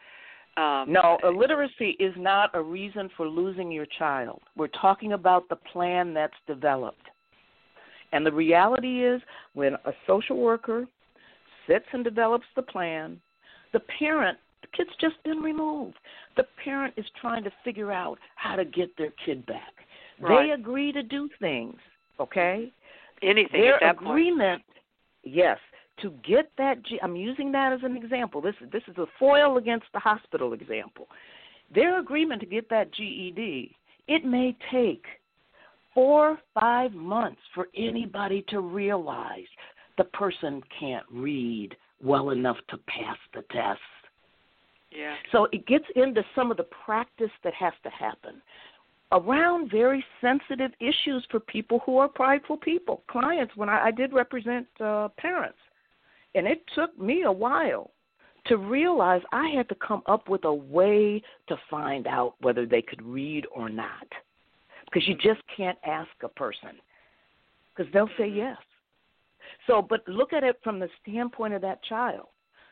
Um, 0.55 0.91
no, 0.91 1.17
illiteracy 1.23 1.95
is 1.99 2.13
not 2.17 2.49
a 2.53 2.61
reason 2.61 3.09
for 3.15 3.27
losing 3.27 3.71
your 3.71 3.87
child. 3.97 4.41
We're 4.55 4.67
talking 4.67 5.13
about 5.13 5.49
the 5.49 5.55
plan 5.55 6.13
that's 6.13 6.33
developed. 6.47 7.01
And 8.11 8.25
the 8.25 8.31
reality 8.31 9.03
is, 9.05 9.21
when 9.53 9.73
a 9.73 9.93
social 10.05 10.37
worker 10.37 10.85
sits 11.67 11.85
and 11.91 12.03
develops 12.03 12.45
the 12.55 12.61
plan, 12.61 13.19
the 13.73 13.81
parent 13.99 14.37
the 14.61 14.67
kid's 14.75 14.95
just 14.99 15.21
been 15.23 15.39
removed. 15.39 15.97
The 16.35 16.45
parent 16.63 16.93
is 16.97 17.05
trying 17.21 17.43
to 17.43 17.51
figure 17.63 17.91
out 17.91 18.17
how 18.35 18.55
to 18.55 18.65
get 18.65 18.95
their 18.97 19.13
kid 19.23 19.45
back. 19.45 19.73
Right. 20.19 20.47
They 20.47 20.53
agree 20.53 20.91
to 20.91 21.03
do 21.03 21.29
things, 21.39 21.75
okay? 22.19 22.71
Anything 23.21 23.61
Their 23.61 23.75
at 23.75 23.81
that 23.81 24.01
agreement, 24.01 24.63
point. 24.65 24.83
yes, 25.23 25.57
to 26.01 26.11
get 26.27 26.51
that. 26.57 26.83
G- 26.83 26.99
I'm 27.01 27.15
using 27.15 27.51
that 27.51 27.73
as 27.73 27.79
an 27.83 27.95
example. 27.95 28.41
This 28.41 28.55
this 28.71 28.83
is 28.87 28.97
a 28.97 29.05
foil 29.19 29.57
against 29.57 29.85
the 29.93 29.99
hospital 29.99 30.53
example. 30.53 31.07
Their 31.73 31.99
agreement 31.99 32.41
to 32.41 32.47
get 32.47 32.69
that 32.69 32.91
GED, 32.93 33.75
it 34.07 34.23
may 34.25 34.55
take 34.71 35.03
four, 35.93 36.39
five 36.59 36.93
months 36.93 37.41
for 37.53 37.67
anybody 37.75 38.45
to 38.49 38.61
realize 38.61 39.47
the 39.97 40.03
person 40.05 40.61
can't 40.79 41.05
read 41.11 41.75
well 42.03 42.29
enough 42.29 42.57
to 42.69 42.77
pass 42.77 43.17
the 43.33 43.41
test. 43.51 43.79
Yeah. 44.91 45.15
So 45.31 45.47
it 45.51 45.65
gets 45.65 45.85
into 45.95 46.23
some 46.35 46.51
of 46.51 46.57
the 46.57 46.67
practice 46.85 47.31
that 47.43 47.53
has 47.55 47.73
to 47.83 47.89
happen 47.89 48.41
around 49.11 49.71
very 49.71 50.03
sensitive 50.21 50.71
issues 50.79 51.25
for 51.31 51.39
people 51.39 51.81
who 51.85 51.97
are 51.97 52.07
prideful 52.07 52.57
people. 52.57 53.03
Clients, 53.09 53.55
when 53.55 53.69
I, 53.69 53.85
I 53.85 53.91
did 53.91 54.13
represent 54.13 54.67
uh, 54.79 55.09
parents, 55.17 55.57
and 56.35 56.45
it 56.45 56.61
took 56.75 56.97
me 56.99 57.23
a 57.23 57.31
while 57.31 57.91
to 58.47 58.57
realize 58.57 59.21
I 59.31 59.49
had 59.49 59.67
to 59.69 59.75
come 59.75 60.01
up 60.07 60.29
with 60.29 60.45
a 60.45 60.53
way 60.53 61.21
to 61.47 61.57
find 61.69 62.07
out 62.07 62.35
whether 62.41 62.65
they 62.65 62.81
could 62.81 63.01
read 63.01 63.45
or 63.53 63.69
not. 63.69 64.07
Because 64.85 65.07
you 65.07 65.15
just 65.15 65.41
can't 65.55 65.77
ask 65.85 66.09
a 66.23 66.29
person, 66.29 66.71
because 67.75 67.91
they'll 67.93 68.09
say 68.17 68.29
Mm-hmm. 68.29 68.37
yes. 68.37 68.57
So, 69.65 69.81
but 69.81 70.07
look 70.07 70.33
at 70.33 70.43
it 70.43 70.59
from 70.63 70.79
the 70.79 70.89
standpoint 71.01 71.53
of 71.53 71.61
that 71.61 71.83
child. 71.83 72.27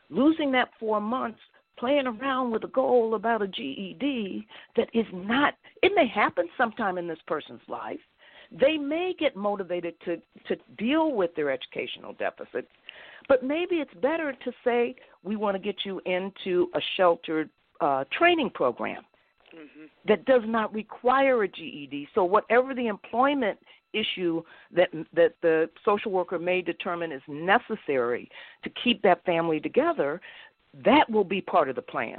Losing 0.08 0.52
that 0.52 0.68
four 0.78 1.00
months 1.00 1.40
playing 1.78 2.06
around 2.06 2.50
with 2.50 2.64
a 2.64 2.68
goal 2.68 3.14
about 3.14 3.42
a 3.42 3.48
GED 3.48 4.46
that 4.76 4.88
is 4.94 5.06
not, 5.12 5.54
it 5.82 5.92
may 5.94 6.06
happen 6.06 6.48
sometime 6.56 6.98
in 6.98 7.06
this 7.06 7.18
person's 7.26 7.60
life. 7.68 8.00
They 8.52 8.76
may 8.76 9.14
get 9.18 9.36
motivated 9.36 9.94
to, 10.04 10.16
to 10.48 10.56
deal 10.78 11.12
with 11.12 11.34
their 11.34 11.50
educational 11.50 12.12
deficits, 12.14 12.68
but 13.28 13.42
maybe 13.42 13.76
it's 13.76 13.94
better 14.00 14.32
to 14.32 14.52
say, 14.64 14.94
we 15.24 15.36
want 15.36 15.56
to 15.56 15.62
get 15.62 15.84
you 15.84 16.00
into 16.06 16.68
a 16.74 16.80
sheltered 16.96 17.50
uh, 17.80 18.04
training 18.16 18.50
program 18.54 19.02
mm-hmm. 19.54 19.86
that 20.06 20.24
does 20.26 20.42
not 20.46 20.72
require 20.72 21.42
a 21.42 21.48
GED. 21.48 22.08
So, 22.14 22.24
whatever 22.24 22.74
the 22.74 22.86
employment 22.86 23.58
issue 23.92 24.42
that 24.74 24.88
that 25.14 25.34
the 25.42 25.68
social 25.84 26.10
worker 26.10 26.38
may 26.38 26.60
determine 26.60 27.12
is 27.12 27.22
necessary 27.28 28.28
to 28.62 28.70
keep 28.82 29.02
that 29.02 29.24
family 29.24 29.60
together, 29.60 30.20
that 30.84 31.08
will 31.10 31.24
be 31.24 31.40
part 31.40 31.68
of 31.68 31.76
the 31.76 31.82
plan, 31.82 32.18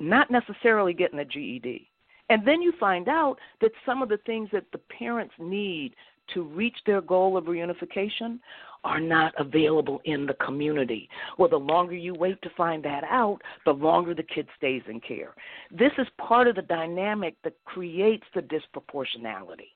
not 0.00 0.30
necessarily 0.30 0.92
getting 0.92 1.18
a 1.18 1.24
GED. 1.24 1.88
And 2.28 2.46
then 2.46 2.62
you 2.62 2.72
find 2.78 3.08
out 3.08 3.36
that 3.60 3.72
some 3.84 4.02
of 4.02 4.08
the 4.08 4.18
things 4.18 4.48
that 4.52 4.64
the 4.72 4.78
parents 4.78 5.34
need 5.38 5.94
to 6.34 6.42
reach 6.44 6.76
their 6.86 7.00
goal 7.00 7.36
of 7.36 7.44
reunification 7.44 8.38
are 8.84 9.00
not 9.00 9.34
available 9.38 10.00
in 10.04 10.26
the 10.26 10.34
community. 10.34 11.08
Well, 11.38 11.48
the 11.48 11.56
longer 11.56 11.94
you 11.94 12.14
wait 12.14 12.40
to 12.42 12.50
find 12.56 12.82
that 12.84 13.04
out, 13.04 13.40
the 13.66 13.72
longer 13.72 14.14
the 14.14 14.22
kid 14.22 14.46
stays 14.56 14.82
in 14.88 15.00
care. 15.00 15.34
This 15.70 15.92
is 15.98 16.06
part 16.18 16.46
of 16.46 16.56
the 16.56 16.62
dynamic 16.62 17.34
that 17.44 17.54
creates 17.64 18.24
the 18.34 18.42
disproportionality. 18.42 19.72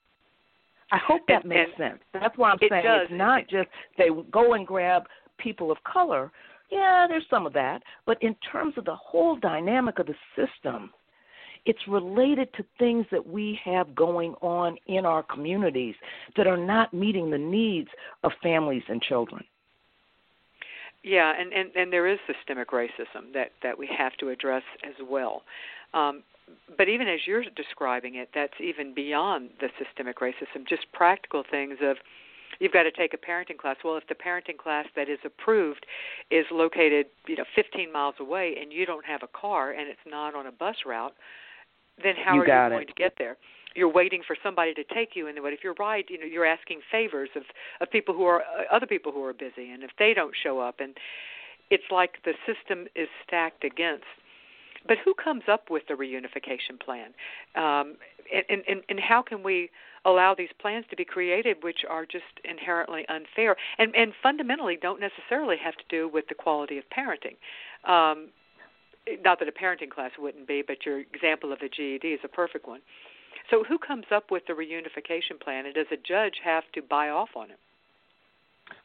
I 0.93 0.99
hope 0.99 1.23
that 1.29 1.43
and, 1.43 1.49
makes 1.51 1.71
and 1.79 1.93
sense. 1.93 2.03
That's 2.13 2.37
why 2.39 2.51
I'm 2.51 2.59
it 2.61 2.71
saying 2.71 2.85
does. 2.85 3.03
it's 3.05 3.13
not 3.13 3.49
just 3.49 3.69
they 3.99 4.09
go 4.31 4.55
and 4.55 4.67
grab 4.67 5.03
people 5.39 5.71
of 5.71 5.79
color. 5.85 6.31
Yeah, 6.75 7.07
there's 7.09 7.25
some 7.31 7.47
of 7.47 7.53
that, 7.53 7.85
but 8.05 8.21
in 8.21 8.35
terms 8.51 8.75
of 8.77 8.85
the 8.85 8.97
whole 8.97 9.37
dynamic 9.37 10.01
of 10.01 10.07
the 10.07 10.15
system, 10.35 10.91
it's 11.67 11.79
related 11.87 12.53
to 12.55 12.65
things 12.81 13.07
that 13.13 13.25
we 13.25 13.59
have 13.65 13.95
going 13.95 14.35
on 14.43 14.77
in 14.89 15.07
our 15.07 15.23
communities 15.23 15.95
that 16.37 16.49
are 16.49 16.57
not 16.57 16.93
meeting 16.93 17.31
the 17.31 17.39
needs 17.39 17.89
of 18.25 18.33
families 18.43 18.83
and 18.89 19.01
children. 19.01 19.45
Yeah, 21.05 21.33
and, 21.39 21.53
and, 21.53 21.71
and 21.77 21.93
there 21.93 22.09
is 22.09 22.19
systemic 22.27 22.71
racism 22.73 23.33
that, 23.35 23.53
that 23.63 23.79
we 23.79 23.89
have 23.97 24.17
to 24.17 24.31
address 24.31 24.65
as 24.83 24.95
well. 25.09 25.43
Um, 25.93 26.25
but 26.77 26.89
even 26.89 27.07
as 27.07 27.21
you're 27.25 27.45
describing 27.57 28.17
it, 28.17 28.31
that's 28.35 28.61
even 28.61 28.95
beyond 28.95 29.51
the 29.61 29.69
systemic 29.79 30.19
racism, 30.19 30.67
just 30.69 30.91
practical 30.93 31.45
things 31.49 31.77
of 31.83 31.99
you've 32.61 32.73
got 32.73 32.85
to 32.85 32.91
take 32.91 33.15
a 33.15 33.17
parenting 33.17 33.59
class. 33.59 33.77
Well, 33.85 33.97
if 33.97 34.07
the 34.09 34.15
parenting 34.15 34.59
class 34.59 34.87
that 34.97 35.09
is 35.09 35.19
approved 35.25 35.87
is 36.31 36.47
located, 36.51 37.07
you 37.27 37.37
know, 37.37 37.45
15 37.55 37.93
miles 37.93 38.15
away 38.21 38.57
and 38.61 38.73
you 38.73 38.87
don't 38.87 39.05
have 39.05 39.23
a 39.23 39.29
car 39.39 39.73
and 39.73 39.89
it's 39.89 39.99
not 40.07 40.35
on 40.35 40.47
a 40.47 40.53
bus 40.53 40.77
route, 40.87 41.15
then 42.03 42.15
how 42.23 42.35
you 42.35 42.43
are 42.43 42.71
you 42.71 42.71
going 42.71 42.87
to 42.87 42.93
get 42.95 43.15
there? 43.19 43.37
You're 43.75 43.93
waiting 43.93 44.23
for 44.25 44.37
somebody 44.43 44.73
to 44.75 44.85
take 44.95 45.11
you, 45.15 45.27
and 45.27 45.43
what 45.43 45.53
if 45.53 45.61
you're 45.65 45.75
right? 45.79 46.05
You 46.09 46.19
know, 46.19 46.27
you're 46.27 46.47
asking 46.47 46.81
favors 46.91 47.31
of 47.35 47.43
of 47.81 47.91
people 47.91 48.15
who 48.15 48.25
are 48.25 48.43
uh, 48.43 48.75
other 48.75 48.87
people 48.87 49.11
who 49.11 49.25
are 49.25 49.33
busy, 49.33 49.71
and 49.71 49.83
if 49.83 49.91
they 49.99 50.15
don't 50.15 50.35
show 50.41 50.61
up, 50.61 50.77
and 50.79 50.97
it's 51.71 51.85
like 51.91 52.23
the 52.25 52.35
system 52.47 52.87
is 52.95 53.09
stacked 53.27 53.65
against. 53.65 54.05
But 54.87 54.99
who 55.05 55.15
comes 55.15 55.45
up 55.49 55.71
with 55.71 55.85
the 55.89 55.95
reunification 55.95 56.79
plan, 56.79 57.15
um, 57.57 57.97
and, 58.33 58.63
and 58.69 58.83
and 58.89 59.01
how 59.01 59.23
can 59.23 59.43
we 59.43 59.71
allow 60.05 60.35
these 60.35 60.51
plans 60.61 60.85
to 60.91 60.97
be 60.97 61.05
created, 61.05 61.63
which 61.63 61.85
are 61.89 62.05
just 62.05 62.25
inherently 62.45 63.07
unfair, 63.09 63.57
and 63.79 63.95
and 63.97 64.13
fundamentally 64.23 64.77
don't 64.81 65.01
necessarily 65.01 65.57
have 65.57 65.75
to 65.77 65.85
do 65.89 66.09
with 66.09 66.27
the 66.29 66.35
quality 66.35 66.79
of 66.79 66.85
parenting. 66.91 67.37
Um, 67.91 68.29
not 69.23 69.39
that 69.39 69.49
a 69.49 69.53
parenting 69.53 69.91
class 69.91 70.13
wouldn't 70.19 70.49
be, 70.49 70.63
but 70.67 70.87
your 70.87 71.01
example 71.01 71.53
of 71.53 71.61
a 71.61 71.69
GED 71.69 72.07
is 72.09 72.21
a 72.25 72.29
perfect 72.29 72.67
one. 72.67 72.81
So, 73.51 73.65
who 73.65 73.79
comes 73.79 74.07
up 74.11 74.31
with 74.31 74.45
the 74.47 74.55
reunification 74.55 75.41
plan, 75.41 75.67
and 75.67 75.75
does 75.75 75.87
a 75.93 75.97
judge 75.97 76.35
have 76.43 76.65
to 76.75 76.83
buy 76.83 77.11
off 77.11 77.31
on 77.37 77.51
it? 77.51 77.59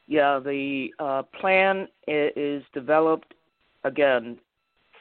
Yeah, 0.06 0.38
the 0.38 0.88
uh, 0.98 1.22
plan 1.40 1.88
is 2.06 2.62
developed 2.74 3.34
again 3.84 4.38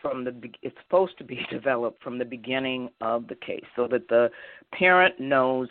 from 0.01 0.23
the. 0.23 0.33
It's 0.61 0.75
supposed 0.83 1.17
to 1.17 1.23
be 1.23 1.39
developed 1.51 2.01
from 2.03 2.17
the 2.17 2.25
beginning 2.25 2.89
of 3.01 3.27
the 3.27 3.35
case, 3.35 3.65
so 3.75 3.87
that 3.87 4.07
the 4.07 4.29
parent 4.73 5.19
knows 5.19 5.67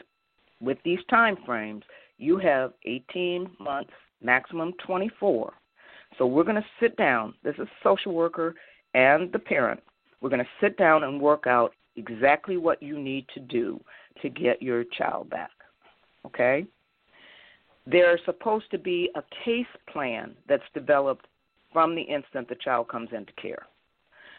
with 0.60 0.78
these 0.84 1.00
time 1.08 1.36
frames 1.46 1.84
you 2.18 2.36
have 2.38 2.72
18 2.84 3.48
months, 3.60 3.92
maximum 4.20 4.72
24. 4.84 5.52
So 6.18 6.26
we're 6.26 6.42
going 6.42 6.56
to 6.56 6.66
sit 6.80 6.96
down. 6.96 7.34
This 7.44 7.54
is 7.58 7.68
social 7.84 8.12
worker 8.12 8.56
and 8.94 9.30
the 9.32 9.38
parent, 9.38 9.80
we're 10.20 10.30
going 10.30 10.42
to 10.42 10.48
sit 10.60 10.76
down 10.76 11.04
and 11.04 11.20
work 11.20 11.46
out 11.46 11.72
exactly 11.96 12.56
what 12.56 12.82
you 12.82 12.98
need 12.98 13.26
to 13.34 13.40
do 13.40 13.80
to 14.22 14.28
get 14.28 14.62
your 14.62 14.84
child 14.84 15.30
back. 15.30 15.50
Okay? 16.26 16.66
There's 17.86 18.20
supposed 18.24 18.70
to 18.70 18.78
be 18.78 19.10
a 19.14 19.22
case 19.44 19.66
plan 19.92 20.34
that's 20.48 20.62
developed 20.74 21.26
from 21.72 21.94
the 21.94 22.02
instant 22.02 22.48
the 22.48 22.56
child 22.56 22.88
comes 22.88 23.10
into 23.12 23.32
care. 23.40 23.66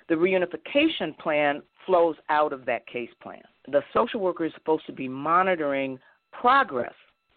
The 0.10 0.16
reunification 0.16 1.18
plan 1.18 1.62
flows 1.86 2.16
out 2.30 2.52
of 2.52 2.66
that 2.66 2.86
case 2.88 3.10
plan. 3.22 3.42
The 3.72 3.82
social 3.94 4.20
worker 4.20 4.46
is 4.46 4.54
supposed 4.56 4.86
to 4.88 4.94
be 4.94 5.08
monitoring 5.08 6.00
progress 6.32 6.94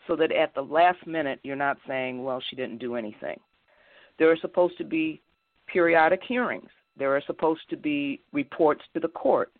so 0.06 0.16
that 0.16 0.32
at 0.32 0.54
the 0.54 0.62
last 0.62 1.06
minute 1.06 1.38
you're 1.42 1.54
not 1.54 1.76
saying, 1.86 2.24
well, 2.24 2.42
she 2.48 2.56
didn't 2.56 2.78
do 2.78 2.96
anything. 2.96 3.38
There 4.18 4.30
are 4.30 4.36
supposed 4.38 4.76
to 4.78 4.84
be 4.84 5.22
periodic 5.66 6.20
hearings 6.26 6.68
there 6.96 7.14
are 7.16 7.22
supposed 7.26 7.62
to 7.70 7.76
be 7.76 8.20
reports 8.32 8.82
to 8.94 9.00
the 9.00 9.08
court. 9.08 9.52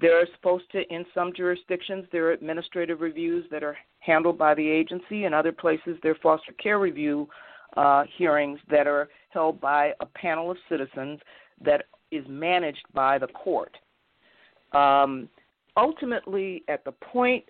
There 0.00 0.20
are 0.20 0.26
supposed 0.34 0.70
to, 0.72 0.82
in 0.92 1.04
some 1.14 1.32
jurisdictions, 1.34 2.06
there 2.10 2.26
are 2.26 2.32
administrative 2.32 3.00
reviews 3.00 3.44
that 3.50 3.62
are 3.62 3.76
handled 4.00 4.38
by 4.38 4.54
the 4.54 4.68
agency. 4.68 5.24
In 5.24 5.32
other 5.32 5.52
places, 5.52 5.96
there 6.02 6.12
are 6.12 6.18
foster 6.22 6.52
care 6.52 6.78
review 6.78 7.28
uh, 7.76 8.04
hearings 8.16 8.58
that 8.70 8.86
are 8.86 9.08
held 9.30 9.60
by 9.60 9.92
a 10.00 10.06
panel 10.06 10.50
of 10.50 10.56
citizens 10.68 11.20
that 11.64 11.86
is 12.10 12.24
managed 12.28 12.84
by 12.92 13.18
the 13.18 13.26
court. 13.28 13.76
Um, 14.72 15.28
ultimately, 15.76 16.64
at 16.68 16.84
the 16.84 16.92
point 16.92 17.44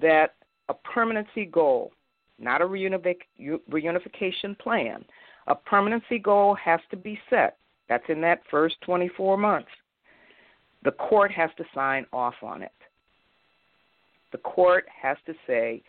that 0.00 0.34
a 0.68 0.74
permanency 0.74 1.46
goal, 1.46 1.92
not 2.38 2.60
a 2.60 2.66
reunification 2.66 4.58
plan, 4.58 5.04
a 5.46 5.54
permanency 5.54 6.18
goal 6.18 6.54
has 6.54 6.80
to 6.90 6.96
be 6.96 7.18
set 7.30 7.56
that's 7.88 8.04
in 8.08 8.20
that 8.22 8.40
first 8.50 8.76
24 8.82 9.36
months. 9.36 9.68
The 10.84 10.92
court 10.92 11.30
has 11.32 11.50
to 11.56 11.64
sign 11.74 12.06
off 12.12 12.34
on 12.42 12.62
it. 12.62 12.72
The 14.32 14.38
court 14.38 14.86
has 15.02 15.16
to 15.26 15.34
say, 15.46 15.82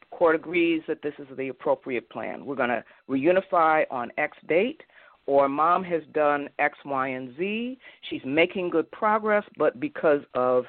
the 0.00 0.16
court 0.16 0.34
agrees 0.34 0.82
that 0.88 1.02
this 1.02 1.14
is 1.18 1.26
the 1.36 1.48
appropriate 1.48 2.08
plan. 2.10 2.44
We're 2.44 2.56
going 2.56 2.70
to 2.70 2.84
reunify 3.08 3.84
on 3.90 4.10
X 4.18 4.36
date, 4.48 4.82
or 5.26 5.48
mom 5.48 5.82
has 5.84 6.02
done 6.12 6.48
X, 6.58 6.78
Y, 6.84 7.08
and 7.08 7.36
Z. 7.36 7.78
She's 8.08 8.22
making 8.24 8.70
good 8.70 8.90
progress, 8.92 9.44
but 9.58 9.80
because 9.80 10.20
of 10.34 10.64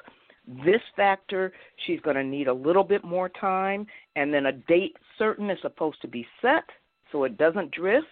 this 0.64 0.80
factor, 0.96 1.52
she's 1.86 2.00
going 2.00 2.16
to 2.16 2.24
need 2.24 2.48
a 2.48 2.52
little 2.52 2.84
bit 2.84 3.04
more 3.04 3.28
time, 3.28 3.86
and 4.16 4.32
then 4.32 4.46
a 4.46 4.52
date 4.52 4.96
certain 5.18 5.50
is 5.50 5.58
supposed 5.62 6.00
to 6.02 6.08
be 6.08 6.26
set 6.42 6.64
so 7.12 7.24
it 7.24 7.38
doesn't 7.38 7.70
drift. 7.70 8.06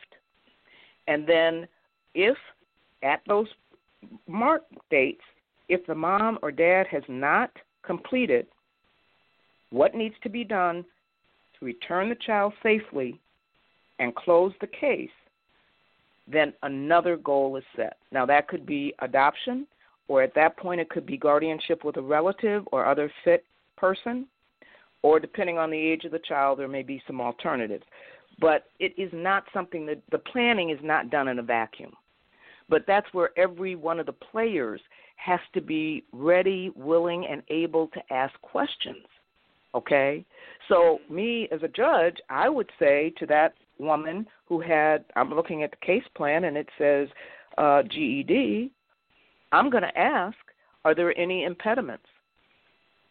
And 1.09 1.27
then 1.27 1.67
if 2.15 2.37
at 3.03 3.21
those 3.27 3.49
mark 4.27 4.63
dates, 4.91 5.23
if 5.69 5.85
the 5.87 5.95
mom 5.95 6.39
or 6.43 6.53
dad 6.53 6.87
has 6.91 7.03
not 7.09 7.51
completed 7.85 8.47
what 9.71 9.95
needs 9.95 10.15
to 10.23 10.29
be 10.29 10.45
done 10.45 10.85
to 11.59 11.65
return 11.65 12.09
the 12.09 12.15
child 12.15 12.53
safely 12.63 13.19
and 13.99 14.15
close 14.15 14.53
the 14.61 14.67
case, 14.67 15.11
then 16.27 16.53
another 16.63 17.17
goal 17.17 17.57
is 17.57 17.65
set. 17.77 17.97
Now, 18.11 18.27
that 18.27 18.49
could 18.49 18.67
be 18.67 18.95
adoption, 19.01 19.67
or 20.09 20.23
at 20.23 20.35
that 20.35 20.57
point, 20.57 20.81
it 20.81 20.91
could 20.91 21.07
be 21.07 21.17
guardianship 21.17 21.85
with 21.85 21.97
a 21.97 22.03
relative 22.03 22.67
or 22.73 22.87
other 22.87 23.11
fit 23.25 23.45
person, 23.77 24.27
or 25.03 25.21
depending 25.21 25.59
on 25.59 25.71
the 25.71 25.79
age 25.79 26.05
of 26.05 26.13
the 26.13 26.19
child, 26.19 26.59
there 26.59 26.69
may 26.69 26.83
be 26.83 27.03
some 27.07 27.21
alternatives. 27.21 27.85
But 28.41 28.65
it 28.81 28.93
is 28.99 29.11
not 29.13 29.45
something 29.55 29.87
that 29.87 30.03
the 30.11 30.19
planning 30.19 30.71
is 30.71 30.79
not 30.83 31.11
done 31.11 31.29
in 31.29 31.39
a 31.39 31.43
vacuum. 31.43 31.93
But 32.69 32.85
that's 32.87 33.07
where 33.13 33.31
every 33.39 33.77
one 33.77 34.01
of 34.01 34.07
the 34.07 34.13
players 34.13 34.81
has 35.17 35.41
to 35.55 35.61
be 35.61 36.05
ready, 36.13 36.73
willing, 36.75 37.27
and 37.27 37.43
able 37.49 37.89
to 37.89 38.13
ask 38.13 38.39
questions. 38.43 39.05
Okay? 39.75 40.25
So, 40.69 41.01
me 41.09 41.49
as 41.53 41.63
a 41.63 41.69
judge, 41.69 42.17
I 42.29 42.49
would 42.49 42.71
say 42.79 43.13
to 43.19 43.27
that 43.27 43.55
woman 43.79 44.27
who 44.47 44.61
had, 44.61 45.05
I'm 45.17 45.35
looking 45.35 45.63
at 45.63 45.71
the 45.71 45.85
case 45.85 46.05
plan 46.15 46.45
and 46.45 46.57
it 46.57 46.69
says 46.79 47.09
uh, 47.59 47.83
GED, 47.83 48.71
I'm 49.53 49.71
going 49.71 49.83
to 49.83 49.99
ask, 49.99 50.37
are 50.85 50.95
there 50.95 51.17
any 51.19 51.45
impediments 51.45 52.07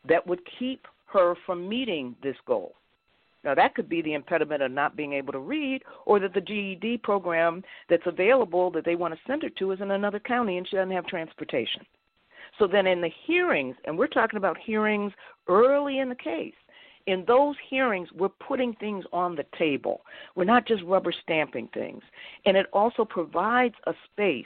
that 0.08 0.26
would 0.26 0.42
keep 0.60 0.86
her 1.08 1.36
from 1.46 1.68
meeting 1.68 2.16
this 2.24 2.36
goal? 2.46 2.74
Now, 3.44 3.54
that 3.54 3.76
could 3.76 3.88
be 3.88 4.02
the 4.02 4.16
impediment 4.16 4.64
of 4.64 4.72
not 4.72 4.98
being 4.98 5.14
able 5.14 5.32
to 5.34 5.40
read, 5.40 5.84
or 6.06 6.20
that 6.20 6.34
the 6.34 6.42
GED 6.42 6.98
program 7.04 7.64
that's 7.90 8.08
available 8.08 8.72
that 8.72 8.86
they 8.86 8.96
want 8.96 9.14
to 9.14 9.20
send 9.28 9.44
her 9.44 9.50
to 9.50 9.72
is 9.72 9.82
in 9.82 9.92
another 9.92 10.20
county 10.20 10.58
and 10.58 10.68
she 10.68 10.76
doesn't 10.76 10.92
have 10.92 11.06
transportation. 11.06 11.86
So 12.58 12.66
then 12.68 12.88
in 12.88 13.02
the 13.02 13.12
hearings, 13.28 13.76
and 13.86 13.98
we're 13.98 14.08
talking 14.08 14.38
about 14.38 14.58
hearings 14.58 15.12
early 15.48 16.00
in 16.00 16.10
the 16.10 16.16
case, 16.16 16.54
in 17.08 17.24
those 17.28 17.56
hearings, 17.70 18.10
we're 18.14 18.30
putting 18.30 18.74
things 18.76 19.06
on 19.14 19.36
the 19.36 19.46
table. 19.58 20.02
We're 20.36 20.46
not 20.46 20.68
just 20.68 20.84
rubber 20.84 21.14
stamping 21.24 21.70
things. 21.74 22.02
And 22.46 22.58
it 22.58 22.68
also 22.74 23.06
provides 23.06 23.76
a 23.86 23.94
space 24.12 24.46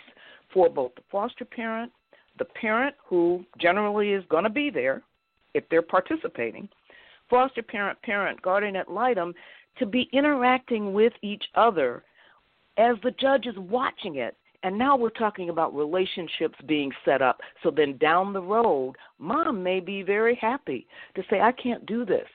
for 0.53 0.70
both 0.70 0.95
the 0.95 1.01
foster 1.12 1.45
parent, 1.45 1.91
the 2.38 2.45
parent 2.45 2.95
who 3.05 3.45
generally 3.57 4.12
is 4.12 4.24
going 4.30 4.43
to 4.43 4.49
be 4.49 4.70
there 4.70 5.03
if 5.53 5.64
they're 5.70 5.82
participating, 5.82 6.68
foster 7.30 7.64
parent, 7.64 8.01
parent, 8.01 8.41
guardian 8.41 8.76
ad 8.76 8.88
litem, 8.88 9.34
to 9.78 9.86
be 9.86 10.10
interacting 10.12 10.93
with 10.93 11.14
each 11.22 11.45
other 11.55 12.03
as 12.78 12.95
the 13.03 13.12
judge 13.12 13.45
is 13.45 13.57
watching 13.57 14.16
it. 14.16 14.36
And 14.64 14.78
now 14.78 14.97
we're 14.97 15.10
talking 15.10 15.49
about 15.49 15.74
relationships 15.74 16.57
being 16.68 16.91
set 17.05 17.22
up. 17.22 17.39
So 17.64 17.72
then 17.72 17.97
down 17.97 18.34
the 18.34 18.41
road, 18.41 18.95
mom 19.18 19.64
may 19.64 19.80
be 19.80 20.01
very 20.01 20.36
happy 20.36 20.86
to 21.16 21.24
say, 21.30 21.39
I 21.39 21.53
can't 21.53 21.86
do 21.86 22.03
this. 22.03 22.28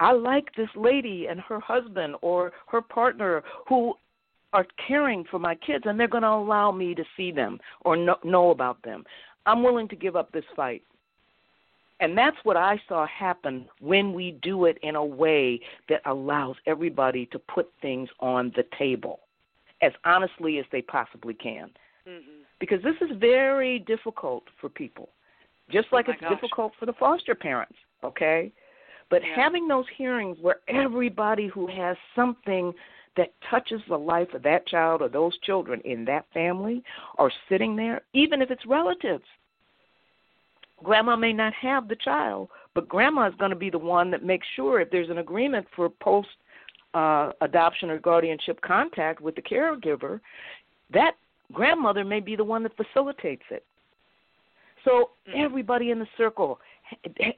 I 0.00 0.12
like 0.12 0.54
this 0.56 0.68
lady 0.74 1.26
and 1.28 1.40
her 1.40 1.60
husband 1.60 2.16
or 2.22 2.52
her 2.66 2.80
partner 2.80 3.42
who 3.68 3.94
are 4.52 4.66
caring 4.88 5.24
for 5.30 5.38
my 5.38 5.54
kids 5.54 5.84
and 5.86 6.00
they're 6.00 6.08
going 6.08 6.22
to 6.22 6.28
allow 6.28 6.72
me 6.72 6.94
to 6.94 7.04
see 7.16 7.30
them 7.30 7.60
or 7.82 7.96
know, 7.96 8.16
know 8.24 8.50
about 8.50 8.82
them. 8.82 9.04
I'm 9.46 9.62
willing 9.62 9.88
to 9.88 9.96
give 9.96 10.16
up 10.16 10.32
this 10.32 10.44
fight. 10.56 10.82
And 12.00 12.16
that's 12.16 12.36
what 12.44 12.56
I 12.56 12.80
saw 12.88 13.06
happen 13.06 13.66
when 13.80 14.14
we 14.14 14.38
do 14.42 14.64
it 14.64 14.78
in 14.82 14.96
a 14.96 15.04
way 15.04 15.60
that 15.90 16.00
allows 16.06 16.56
everybody 16.66 17.26
to 17.26 17.38
put 17.38 17.70
things 17.82 18.08
on 18.20 18.52
the 18.56 18.64
table 18.78 19.20
as 19.82 19.92
honestly 20.04 20.58
as 20.58 20.64
they 20.72 20.82
possibly 20.82 21.34
can. 21.34 21.70
Mm-hmm. 22.08 22.42
Because 22.58 22.82
this 22.82 22.96
is 23.02 23.16
very 23.18 23.80
difficult 23.80 24.44
for 24.60 24.70
people, 24.70 25.10
just 25.70 25.88
like 25.92 26.06
oh 26.08 26.12
it's 26.12 26.20
gosh. 26.20 26.30
difficult 26.30 26.72
for 26.78 26.86
the 26.86 26.92
foster 26.94 27.34
parents, 27.34 27.76
okay? 28.02 28.50
But 29.10 29.22
yeah. 29.22 29.34
having 29.34 29.68
those 29.68 29.86
hearings 29.96 30.38
where 30.40 30.60
everybody 30.68 31.48
who 31.48 31.66
has 31.66 31.96
something 32.14 32.72
that 33.16 33.32
touches 33.50 33.80
the 33.88 33.96
life 33.96 34.32
of 34.34 34.42
that 34.44 34.66
child 34.66 35.02
or 35.02 35.08
those 35.08 35.36
children 35.40 35.80
in 35.84 36.04
that 36.04 36.26
family 36.32 36.82
are 37.18 37.32
sitting 37.48 37.76
there, 37.76 38.02
even 38.14 38.40
if 38.40 38.50
it's 38.50 38.64
relatives. 38.66 39.24
Grandma 40.82 41.16
may 41.16 41.32
not 41.32 41.52
have 41.54 41.88
the 41.88 41.96
child, 41.96 42.48
but 42.74 42.88
grandma 42.88 43.28
is 43.28 43.34
going 43.38 43.50
to 43.50 43.56
be 43.56 43.68
the 43.68 43.78
one 43.78 44.10
that 44.12 44.24
makes 44.24 44.46
sure 44.56 44.80
if 44.80 44.90
there's 44.90 45.10
an 45.10 45.18
agreement 45.18 45.66
for 45.74 45.88
post 45.88 46.28
uh, 46.94 47.32
adoption 47.42 47.90
or 47.90 47.98
guardianship 47.98 48.60
contact 48.62 49.20
with 49.20 49.34
the 49.34 49.42
caregiver, 49.42 50.20
that 50.92 51.16
grandmother 51.52 52.04
may 52.04 52.20
be 52.20 52.36
the 52.36 52.44
one 52.44 52.62
that 52.62 52.76
facilitates 52.76 53.44
it. 53.50 53.64
So 54.84 55.10
Mm. 55.28 55.34
everybody 55.44 55.90
in 55.90 55.98
the 55.98 56.08
circle 56.16 56.58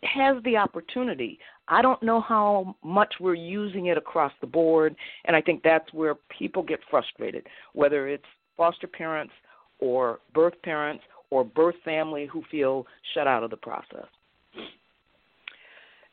has 0.02 0.42
the 0.44 0.56
opportunity. 0.56 1.38
I 1.68 1.82
don't 1.82 2.02
know 2.02 2.20
how 2.20 2.76
much 2.82 3.14
we're 3.20 3.34
using 3.34 3.86
it 3.86 3.96
across 3.96 4.32
the 4.40 4.46
board, 4.46 4.94
and 5.24 5.36
I 5.36 5.40
think 5.40 5.62
that's 5.62 5.92
where 5.92 6.16
people 6.36 6.62
get 6.62 6.80
frustrated, 6.90 7.46
whether 7.72 8.08
it's 8.08 8.24
foster 8.56 8.86
parents 8.86 9.32
or 9.78 10.20
birth 10.34 10.54
parents 10.62 11.02
or 11.30 11.44
birth 11.44 11.76
family 11.84 12.26
who 12.26 12.42
feel 12.50 12.86
shut 13.14 13.26
out 13.26 13.42
of 13.42 13.50
the 13.50 13.56
process. 13.56 14.06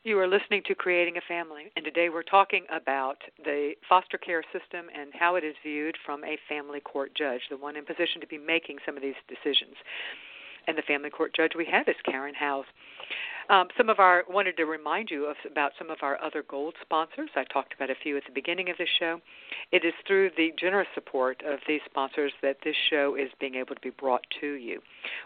You 0.03 0.17
are 0.17 0.27
listening 0.27 0.61
to 0.67 0.75
Creating 0.75 1.17
a 1.17 1.21
Family, 1.27 1.63
and 1.75 1.83
today 1.83 2.07
we're 2.07 2.23
talking 2.23 2.63
about 2.71 3.17
the 3.43 3.73
foster 3.89 4.17
care 4.17 4.43
system 4.43 4.87
and 4.97 5.11
how 5.13 5.35
it 5.35 5.43
is 5.43 5.55
viewed 5.61 5.97
from 6.05 6.23
a 6.23 6.37
family 6.47 6.79
court 6.79 7.11
judge, 7.15 7.41
the 7.49 7.57
one 7.57 7.75
in 7.75 7.83
position 7.85 8.21
to 8.21 8.27
be 8.27 8.37
making 8.37 8.77
some 8.85 8.95
of 8.95 9.03
these 9.03 9.19
decisions. 9.27 9.75
And 10.67 10.77
the 10.77 10.83
family 10.83 11.09
court 11.09 11.33
judge 11.35 11.53
we 11.55 11.65
have 11.65 11.87
is 11.87 11.95
Karen 12.05 12.35
Howze. 12.39 12.65
Um, 13.49 13.67
some 13.75 13.89
of 13.89 13.97
our 13.97 14.23
wanted 14.29 14.57
to 14.57 14.65
remind 14.65 15.09
you 15.09 15.25
of 15.25 15.35
about 15.49 15.71
some 15.79 15.89
of 15.89 15.97
our 16.03 16.21
other 16.21 16.43
gold 16.47 16.75
sponsors. 16.81 17.31
I 17.35 17.45
talked 17.45 17.73
about 17.73 17.89
a 17.89 17.95
few 17.95 18.15
at 18.15 18.23
the 18.27 18.31
beginning 18.31 18.69
of 18.69 18.77
the 18.77 18.85
show. 18.99 19.19
It 19.71 19.83
is 19.83 19.93
through 20.05 20.31
the 20.37 20.51
generous 20.59 20.87
support 20.93 21.41
of 21.43 21.57
these 21.67 21.81
sponsors 21.89 22.31
that 22.43 22.57
this 22.63 22.75
show 22.91 23.15
is 23.15 23.29
being 23.39 23.55
able 23.55 23.73
to 23.73 23.81
be 23.81 23.89
brought 23.89 24.23
to 24.41 24.53
you. 24.53 24.81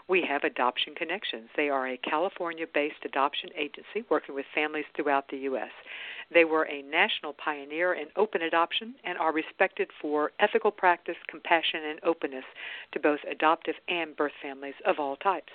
We 0.08 0.24
have 0.26 0.42
Adoption 0.42 0.94
Connections. 0.94 1.50
They 1.54 1.68
are 1.68 1.86
a 1.86 1.98
California-based 1.98 3.04
adoption 3.04 3.50
agency 3.54 4.08
working 4.08 4.34
with 4.34 4.46
families 4.54 4.86
throughout 4.96 5.28
the 5.28 5.38
U.S. 5.38 5.70
They 6.32 6.44
were 6.44 6.66
a 6.66 6.82
national 6.82 7.34
pioneer 7.34 7.94
in 7.94 8.06
open 8.16 8.42
adoption 8.42 8.94
and 9.04 9.18
are 9.18 9.32
respected 9.32 9.88
for 10.00 10.32
ethical 10.40 10.70
practice, 10.70 11.16
compassion, 11.28 11.80
and 11.84 12.00
openness 12.04 12.44
to 12.92 13.00
both 13.00 13.20
adoptive 13.30 13.74
and 13.88 14.16
birth 14.16 14.32
families 14.42 14.74
of 14.86 14.98
all 14.98 15.16
types. 15.16 15.52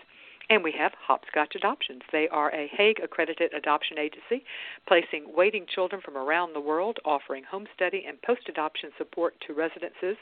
And 0.51 0.63
we 0.63 0.71
have 0.79 0.93
Hopscotch 0.99 1.53
Adoptions. 1.55 2.01
They 2.11 2.27
are 2.29 2.51
a 2.55 2.67
Hague 2.73 2.99
accredited 3.03 3.53
adoption 3.53 3.99
agency, 3.99 4.43
placing 4.87 5.25
waiting 5.35 5.67
children 5.73 6.01
from 6.03 6.17
around 6.17 6.53
the 6.53 6.59
world, 6.59 6.97
offering 7.05 7.43
home 7.43 7.67
study 7.75 8.05
and 8.07 8.19
post 8.23 8.41
adoption 8.49 8.89
support 8.97 9.35
to 9.45 9.53
residences 9.53 10.17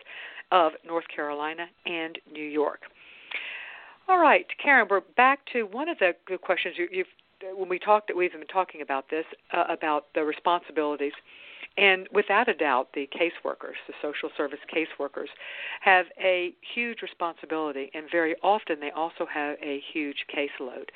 of 0.52 0.74
North 0.86 1.06
Carolina 1.14 1.68
and 1.86 2.18
New 2.32 2.44
York. 2.44 2.82
All 4.10 4.20
right, 4.20 4.46
Karen, 4.62 4.88
we're 4.90 5.02
back 5.16 5.40
to 5.54 5.64
one 5.64 5.88
of 5.88 5.98
the, 6.00 6.14
questions 6.38 6.76
you've 6.78 7.08
when 7.56 7.70
we 7.70 7.80
talked 7.80 8.12
we've 8.16 8.32
been 8.32 8.48
talking 8.48 8.82
about 8.82 9.10
this 9.10 9.26
uh, 9.54 9.66
about 9.70 10.06
the 10.16 10.24
responsibilities 10.24 11.14
and 11.78 12.08
without 12.12 12.48
a 12.48 12.54
doubt 12.54 12.90
the 12.94 13.08
caseworkers 13.08 13.78
the 13.88 13.94
social 14.02 14.30
service 14.36 14.60
caseworkers 14.74 15.28
have 15.82 16.06
a 16.22 16.54
huge 16.74 17.02
responsibility 17.02 17.92
and 17.94 18.06
very 18.12 18.36
often 18.44 18.80
they 18.80 18.92
also 18.92 19.26
have 19.32 19.56
a 19.62 19.82
huge 19.94 20.26
caseload 20.36 20.90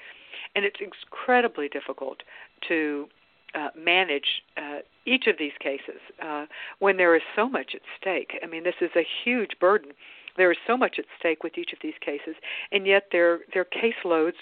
and 0.55 0.65
it's 0.65 0.79
incredibly 0.81 1.69
difficult 1.69 2.23
to 2.67 3.07
uh, 3.53 3.67
manage 3.77 4.43
uh, 4.57 4.79
each 5.05 5.27
of 5.27 5.35
these 5.37 5.51
cases 5.59 5.99
uh, 6.23 6.45
when 6.79 6.97
there 6.97 7.15
is 7.15 7.21
so 7.35 7.49
much 7.49 7.71
at 7.75 7.81
stake. 7.99 8.39
I 8.41 8.47
mean, 8.47 8.63
this 8.63 8.75
is 8.79 8.91
a 8.95 9.05
huge 9.25 9.51
burden. 9.59 9.91
There 10.37 10.51
is 10.51 10.57
so 10.65 10.77
much 10.77 10.95
at 10.97 11.05
stake 11.19 11.43
with 11.43 11.57
each 11.57 11.73
of 11.73 11.79
these 11.83 11.95
cases, 11.99 12.35
and 12.71 12.87
yet 12.87 13.07
their 13.11 13.39
their 13.53 13.65
caseloads 13.65 14.39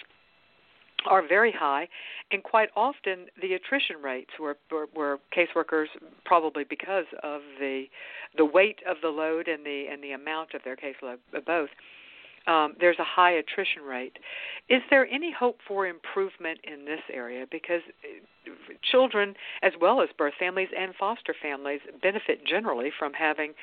are 1.07 1.25
very 1.27 1.51
high, 1.51 1.87
and 2.31 2.43
quite 2.43 2.69
often 2.75 3.27
the 3.41 3.53
attrition 3.53 3.97
rates 4.01 4.31
where 4.37 4.55
where 4.93 5.17
caseworkers 5.35 5.87
probably 6.25 6.63
because 6.63 7.05
of 7.23 7.41
the 7.59 7.85
the 8.37 8.45
weight 8.45 8.79
of 8.87 8.97
the 9.01 9.09
load 9.09 9.47
and 9.47 9.65
the 9.65 9.85
and 9.91 10.03
the 10.03 10.11
amount 10.11 10.53
of 10.53 10.61
their 10.63 10.75
caseload 10.75 11.17
both 11.45 11.69
um, 12.47 12.75
there's 12.79 12.97
a 12.99 13.03
high 13.03 13.31
attrition 13.31 13.83
rate. 13.83 14.17
Is 14.69 14.81
there 14.89 15.07
any 15.07 15.31
hope 15.31 15.59
for 15.67 15.85
improvement 15.87 16.59
in 16.63 16.85
this 16.85 17.01
area? 17.11 17.45
Because 17.49 17.81
uh, 18.03 18.49
children, 18.91 19.35
as 19.61 19.73
well 19.79 20.01
as 20.01 20.09
birth 20.17 20.33
families 20.39 20.69
and 20.77 20.93
foster 20.95 21.35
families, 21.39 21.81
benefit 22.01 22.45
generally 22.45 22.91
from 22.97 23.13
having 23.13 23.53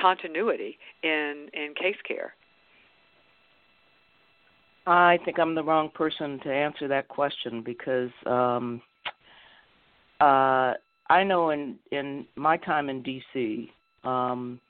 continuity 0.00 0.78
in 1.02 1.48
in 1.52 1.74
case 1.74 1.96
care. 2.06 2.34
I 4.86 5.18
think 5.24 5.38
I'm 5.38 5.54
the 5.54 5.62
wrong 5.62 5.90
person 5.94 6.40
to 6.40 6.52
answer 6.52 6.88
that 6.88 7.08
question 7.08 7.62
because 7.62 8.10
um, 8.26 8.82
uh, 10.20 10.74
I 11.08 11.24
know 11.24 11.50
in 11.50 11.76
in 11.90 12.26
my 12.36 12.56
time 12.56 12.88
in 12.88 13.02
D.C. 13.02 13.70
Um, 14.04 14.60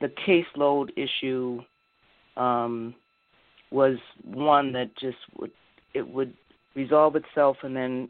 the 0.00 0.10
caseload 0.26 0.90
issue 0.96 1.60
um, 2.36 2.94
was 3.70 3.98
one 4.24 4.72
that 4.72 4.96
just 4.96 5.18
would 5.38 5.50
it 5.94 6.06
would 6.06 6.32
resolve 6.74 7.16
itself 7.16 7.56
and 7.62 7.76
then 7.76 8.08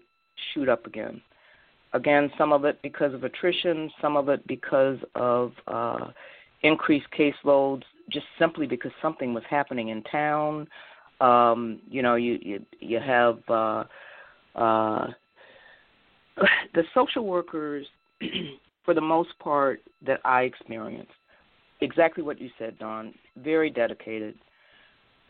shoot 0.53 0.69
up 0.69 0.87
again. 0.87 1.21
Again, 1.95 2.31
some 2.37 2.53
of 2.53 2.65
it 2.65 2.81
because 2.83 3.15
of 3.15 3.25
attrition, 3.25 3.91
some 4.01 4.17
of 4.17 4.29
it 4.29 4.47
because 4.47 4.99
of 5.15 5.53
uh, 5.67 6.09
increased 6.63 7.07
caseloads, 7.19 7.85
just 8.11 8.27
simply 8.39 8.67
because 8.67 8.93
something 9.01 9.33
was 9.33 9.45
happening 9.49 9.89
in 9.89 10.03
town. 10.03 10.69
Um, 11.21 11.81
you 11.89 12.03
know, 12.03 12.15
you 12.15 12.39
you, 12.41 12.67
you 12.81 13.01
have 13.01 13.39
uh, 13.49 13.85
uh, 14.55 15.07
the 16.75 16.85
social 16.95 17.25
workers, 17.25 17.87
for 18.85 18.95
the 18.95 19.01
most 19.01 19.31
part, 19.39 19.81
that 20.07 20.21
I 20.25 20.43
experienced 20.43 21.13
exactly 21.81 22.23
what 22.23 22.41
you 22.41 22.51
said, 22.59 22.79
Dawn. 22.79 23.15
Very 23.37 23.71
dedicated. 23.71 24.35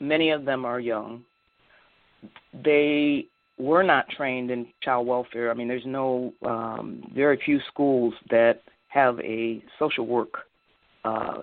Many 0.01 0.31
of 0.31 0.45
them 0.45 0.65
are 0.65 0.81
young. 0.81 1.25
They 2.65 3.27
were 3.59 3.83
not 3.83 4.09
trained 4.11 4.51
in 4.51 4.67
child 4.83 5.07
welfare. 5.07 5.51
I 5.51 5.55
mean, 5.55 5.69
there's 5.69 5.83
no 5.85 6.33
um, 6.47 7.03
very 7.15 7.41
few 7.45 7.59
schools 7.69 8.15
that 8.31 8.63
have 8.89 9.19
a 9.21 9.63
social 9.79 10.07
work 10.07 10.33
uh, 11.05 11.43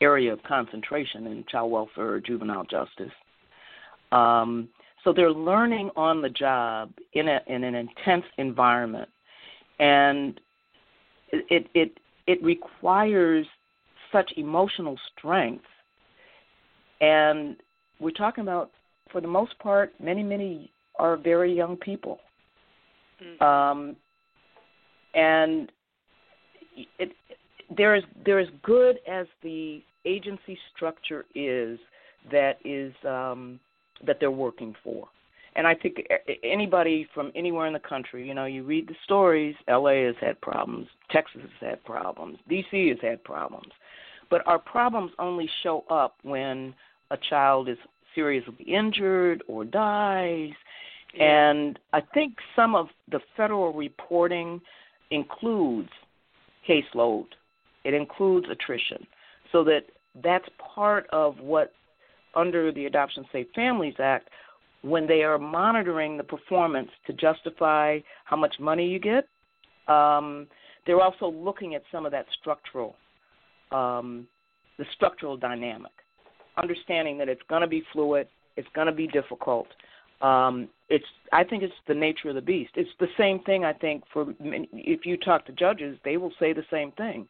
area 0.00 0.32
of 0.32 0.42
concentration 0.42 1.26
in 1.26 1.44
child 1.50 1.70
welfare 1.70 2.14
or 2.14 2.20
juvenile 2.20 2.64
justice. 2.64 3.12
Um, 4.12 4.68
so 5.04 5.12
they're 5.12 5.32
learning 5.32 5.90
on 5.96 6.20
the 6.22 6.28
job 6.28 6.90
in, 7.12 7.28
a, 7.28 7.40
in 7.46 7.64
an 7.64 7.74
intense 7.74 8.24
environment. 8.36 9.08
and 9.78 10.40
it 11.32 11.68
it 11.74 11.98
it 12.26 12.42
requires 12.42 13.46
such 14.12 14.32
emotional 14.36 14.98
strength 15.16 15.64
and 17.00 17.56
we're 18.00 18.10
talking 18.10 18.42
about 18.42 18.70
for 19.12 19.20
the 19.20 19.28
most 19.28 19.58
part 19.58 19.92
many 20.00 20.22
many 20.22 20.70
are 20.98 21.16
very 21.16 21.54
young 21.54 21.76
people 21.76 22.18
mm-hmm. 23.22 23.44
um, 23.44 23.96
and 25.14 25.70
it, 26.98 27.12
there 27.76 27.94
is 27.94 28.04
there 28.24 28.38
is 28.38 28.48
good 28.62 28.98
as 29.10 29.26
the 29.42 29.82
agency 30.04 30.58
structure 30.74 31.26
is 31.34 31.78
that 32.32 32.58
is 32.64 32.92
um, 33.06 33.60
that 34.06 34.18
they're 34.20 34.30
working 34.30 34.74
for. 34.82 35.08
And 35.56 35.66
I 35.66 35.74
think 35.74 36.06
anybody 36.44 37.08
from 37.12 37.32
anywhere 37.34 37.66
in 37.66 37.72
the 37.72 37.80
country, 37.80 38.26
you 38.26 38.34
know, 38.34 38.44
you 38.44 38.62
read 38.62 38.86
the 38.86 38.94
stories. 39.04 39.56
L.A. 39.66 40.04
has 40.04 40.14
had 40.20 40.40
problems, 40.40 40.86
Texas 41.10 41.40
has 41.42 41.70
had 41.70 41.84
problems, 41.84 42.38
D.C. 42.48 42.88
has 42.88 42.98
had 43.02 43.24
problems, 43.24 43.72
but 44.30 44.46
our 44.46 44.58
problems 44.58 45.10
only 45.18 45.50
show 45.62 45.84
up 45.90 46.16
when 46.22 46.74
a 47.10 47.16
child 47.28 47.68
is 47.68 47.78
seriously 48.14 48.64
injured 48.66 49.42
or 49.48 49.64
dies. 49.64 50.52
And 51.18 51.78
I 51.92 52.02
think 52.14 52.34
some 52.54 52.74
of 52.74 52.88
the 53.10 53.20
federal 53.36 53.72
reporting 53.72 54.60
includes 55.10 55.88
caseload. 56.68 57.26
It 57.84 57.94
includes 57.94 58.46
attrition, 58.50 59.06
so 59.50 59.64
that 59.64 59.84
that's 60.22 60.48
part 60.74 61.08
of 61.10 61.38
what 61.40 61.72
under 62.34 62.72
the 62.72 62.86
Adoption 62.86 63.24
Safe 63.32 63.46
Families 63.54 63.94
Act 63.98 64.28
when 64.82 65.06
they 65.06 65.22
are 65.22 65.38
monitoring 65.38 66.16
the 66.16 66.24
performance 66.24 66.90
to 67.06 67.12
justify 67.12 67.98
how 68.24 68.36
much 68.36 68.54
money 68.60 68.86
you 68.86 68.98
get. 68.98 69.26
Um, 69.92 70.46
they're 70.86 71.00
also 71.00 71.30
looking 71.30 71.74
at 71.74 71.82
some 71.90 72.06
of 72.06 72.12
that 72.12 72.26
structural, 72.40 72.94
um, 73.72 74.26
the 74.78 74.84
structural 74.94 75.36
dynamic, 75.36 75.92
understanding 76.56 77.18
that 77.18 77.28
it's 77.28 77.42
going 77.48 77.62
to 77.62 77.66
be 77.66 77.82
fluid, 77.92 78.28
it's 78.56 78.68
going 78.74 78.86
to 78.86 78.92
be 78.92 79.06
difficult. 79.08 79.66
Um, 80.20 80.68
it's 80.88 81.04
I 81.32 81.44
think 81.44 81.62
it's 81.62 81.74
the 81.86 81.94
nature 81.94 82.30
of 82.30 82.34
the 82.34 82.40
beast. 82.40 82.72
It's 82.74 82.90
the 82.98 83.06
same 83.16 83.40
thing 83.40 83.64
I 83.64 83.72
think 83.72 84.02
for 84.12 84.34
if 84.40 85.06
you 85.06 85.16
talk 85.16 85.46
to 85.46 85.52
judges, 85.52 85.98
they 86.04 86.16
will 86.16 86.32
say 86.40 86.52
the 86.52 86.64
same 86.70 86.92
thing. 86.92 87.28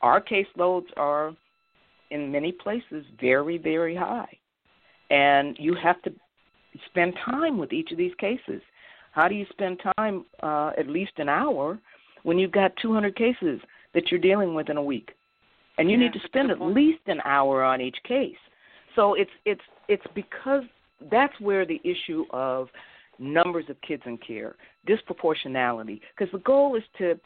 Our 0.00 0.20
caseloads 0.20 0.86
are 0.96 1.34
in 2.14 2.30
many 2.30 2.52
places 2.52 3.04
very 3.20 3.58
very 3.58 3.94
high, 3.94 4.32
and 5.10 5.56
you 5.58 5.74
have 5.74 6.00
to 6.02 6.12
spend 6.86 7.12
time 7.24 7.58
with 7.58 7.72
each 7.72 7.90
of 7.90 7.98
these 7.98 8.14
cases. 8.18 8.62
How 9.12 9.28
do 9.28 9.34
you 9.34 9.46
spend 9.50 9.80
time 9.98 10.24
uh, 10.42 10.70
at 10.78 10.88
least 10.88 11.12
an 11.18 11.28
hour 11.28 11.78
when 12.22 12.38
you've 12.38 12.52
got 12.52 12.72
200 12.80 13.14
cases 13.16 13.60
that 13.94 14.10
you're 14.10 14.20
dealing 14.20 14.54
with 14.54 14.70
in 14.70 14.76
a 14.76 14.82
week, 14.82 15.10
and 15.76 15.90
you 15.90 15.96
yeah, 15.98 16.04
need 16.04 16.12
to 16.14 16.20
spend 16.24 16.50
at 16.50 16.60
least 16.60 17.00
an 17.06 17.20
hour 17.24 17.62
on 17.62 17.80
each 17.80 17.98
case. 18.06 18.42
So 18.94 19.14
it's 19.14 19.30
it's 19.44 19.66
it's 19.88 20.06
because 20.14 20.62
that's 21.10 21.38
where 21.40 21.66
the 21.66 21.80
issue 21.84 22.24
of 22.30 22.68
numbers 23.18 23.66
of 23.68 23.76
kids 23.82 24.02
in 24.06 24.18
care, 24.18 24.54
disproportionality, 24.88 26.00
because 26.16 26.32
the 26.32 26.38
goal 26.38 26.76
is 26.76 26.84
to 26.98 27.18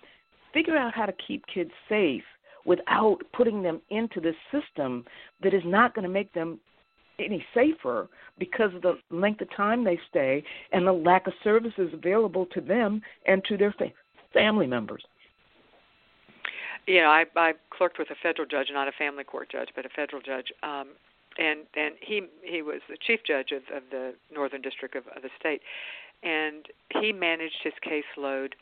figure 0.55 0.77
out 0.77 0.95
how 0.95 1.07
to 1.07 1.15
keep 1.27 1.45
kids 1.53 1.71
safe 1.89 2.25
without 2.69 3.17
putting 3.33 3.63
them 3.63 3.81
into 3.89 4.21
this 4.21 4.37
system 4.53 5.05
that 5.43 5.55
is 5.55 5.63
not 5.65 5.95
going 5.95 6.03
to 6.03 6.13
make 6.13 6.33
them 6.35 6.61
any 7.19 7.43
safer 7.55 8.09
because 8.39 8.73
of 8.75 8.83
the 8.83 8.99
length 9.11 9.41
of 9.41 9.49
time 9.57 9.83
they 9.83 9.99
stay 10.11 10.45
and 10.71 10.87
the 10.87 10.93
lack 10.93 11.27
of 11.27 11.33
services 11.43 11.91
available 11.95 12.47
to 12.53 12.61
them 12.61 13.01
and 13.27 13.43
to 13.47 13.57
their 13.57 13.73
fa- 13.73 13.91
family 14.35 14.67
members. 14.67 15.03
You 16.87 17.01
know, 17.01 17.09
I 17.09 17.25
I 17.37 17.55
clerked 17.71 17.99
with 17.99 18.11
a 18.11 18.15
federal 18.23 18.47
judge, 18.47 18.69
not 18.71 18.87
a 18.87 18.93
family 18.93 19.25
court 19.25 19.51
judge, 19.51 19.71
but 19.75 19.87
a 19.87 19.91
federal 19.91 20.23
judge, 20.23 20.47
um, 20.63 20.89
and 21.39 21.61
and 21.75 21.95
he 22.01 22.23
he 22.43 22.63
was 22.63 22.81
the 22.89 22.97
chief 23.07 23.21
judge 23.27 23.51
of, 23.53 23.63
of 23.75 23.83
the 23.91 24.15
Northern 24.33 24.63
District 24.63 24.95
of, 24.95 25.05
of 25.09 25.23
the 25.23 25.31
state, 25.39 25.61
and 26.23 26.67
he 27.01 27.13
managed 27.13 27.61
his 27.63 27.75
caseload. 27.85 28.53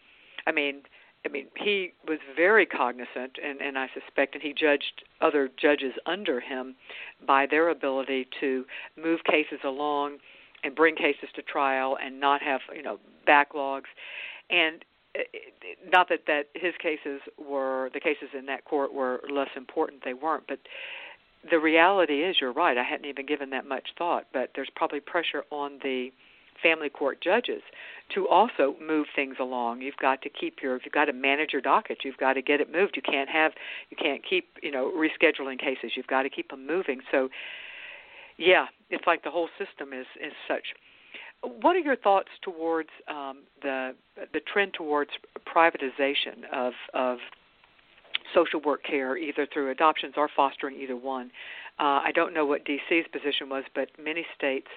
I 0.47 0.53
mean, 0.53 0.83
I 1.27 1.29
mean, 1.29 1.47
he 1.57 1.93
was 2.07 2.20
very 2.37 2.66
cognizant, 2.66 3.37
and, 3.45 3.61
and 3.61 3.77
I 3.77 3.89
suspect, 3.93 4.35
and 4.35 4.43
he 4.43 4.53
judged 4.53 5.03
other 5.20 5.51
judges 5.61 5.93
under 6.07 6.39
him 6.39 6.77
by 7.27 7.47
their 7.51 7.68
ability 7.68 8.29
to 8.41 8.64
move 8.97 9.24
cases 9.24 9.59
along 9.64 10.18
and 10.62 10.74
bring 10.77 10.95
cases 10.95 11.29
to 11.35 11.43
trial 11.43 11.99
and 12.01 12.20
not 12.20 12.43
have 12.43 12.61
you 12.74 12.83
know 12.83 13.01
backlogs, 13.27 13.91
and 14.51 14.85
uh, 15.18 15.22
not 15.93 16.09
that 16.11 16.20
that 16.29 16.45
his 16.55 16.74
cases 16.81 17.20
were 17.37 17.91
the 17.93 18.01
cases 18.01 18.29
in 18.39 18.47
that 18.47 18.64
court 18.64 18.95
were 18.95 19.20
less 19.29 19.51
important; 19.57 20.05
they 20.05 20.14
weren't, 20.14 20.45
but 20.47 20.61
the 21.51 21.59
reality 21.59 22.22
is 22.22 22.37
you're 22.41 22.53
right. 22.53 22.79
I 22.79 22.85
hadn't 22.85 23.07
even 23.07 23.27
given 23.27 23.51
that 23.51 23.66
much 23.66 23.89
thought, 23.99 24.27
but 24.33 24.53
there's 24.55 24.70
probably 24.77 25.01
pressure 25.01 25.43
on 25.51 25.79
the 25.83 26.11
family 26.63 26.89
court 26.89 27.21
judges 27.23 27.63
to 28.15 28.29
also 28.29 28.77
move 28.81 29.07
things 29.15 29.37
along. 29.41 29.83
You've 29.83 29.97
got 29.97 30.23
to 30.23 30.29
keep 30.29 30.57
your 30.63 30.81
you've 30.85 30.93
got 30.93 31.07
to 31.07 31.13
manage 31.13 31.53
your 31.53 31.63
docket. 31.63 31.99
You've 32.05 32.17
got 32.17 32.35
to 32.35 32.43
get 32.43 32.61
it 32.61 32.71
moved. 32.71 32.97
You 32.97 33.03
can't 33.03 33.29
have 33.29 33.53
you 33.91 33.97
can't 33.97 34.23
keep, 34.29 34.49
you 34.63 34.71
know, 34.71 34.93
rescheduling 34.93 35.59
cases. 35.59 35.93
You've 35.97 36.07
got 36.07 36.23
to 36.23 36.31
keep 36.31 36.51
them 36.51 36.67
moving. 36.67 37.01
So 37.11 37.29
yeah, 38.39 38.67
it's 38.91 39.07
like 39.07 39.25
the 39.25 39.31
whole 39.31 39.49
system 39.59 39.93
is 39.93 40.07
is 40.23 40.33
such. 40.49 40.75
What 41.43 41.77
are 41.77 41.81
your 41.81 41.97
thoughts 41.97 42.31
towards 42.43 42.91
um, 43.09 43.43
the 43.63 43.95
the 44.33 44.41
trend 44.41 44.75
towards 44.75 45.11
privatization 45.47 46.45
of 46.53 46.73
of 46.95 47.19
social 48.35 48.61
work 48.61 48.83
care, 48.85 49.16
either 49.16 49.47
through 49.53 49.70
adoptions 49.70 50.14
or 50.16 50.29
fostering, 50.35 50.77
either 50.77 50.97
one. 50.97 51.31
Uh, 51.79 52.01
I 52.05 52.11
don't 52.14 52.33
know 52.33 52.47
what 52.47 52.64
DC's 52.64 53.07
position 53.12 53.49
was, 53.51 53.64
but 53.74 53.89
many 54.03 54.24
states 54.37 54.68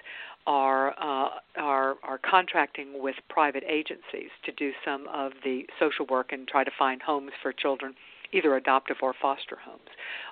are 0.46 0.90
uh, 0.98 1.30
are 1.56 1.96
are 2.02 2.18
contracting 2.18 3.02
with 3.02 3.14
private 3.28 3.64
agencies 3.66 4.30
to 4.44 4.52
do 4.52 4.72
some 4.84 5.06
of 5.12 5.32
the 5.44 5.62
social 5.78 6.06
work 6.06 6.32
and 6.32 6.46
try 6.46 6.64
to 6.64 6.70
find 6.78 7.00
homes 7.00 7.32
for 7.42 7.52
children, 7.52 7.94
either 8.32 8.56
adoptive 8.56 8.96
or 9.02 9.14
foster 9.20 9.56
homes. 9.64 9.88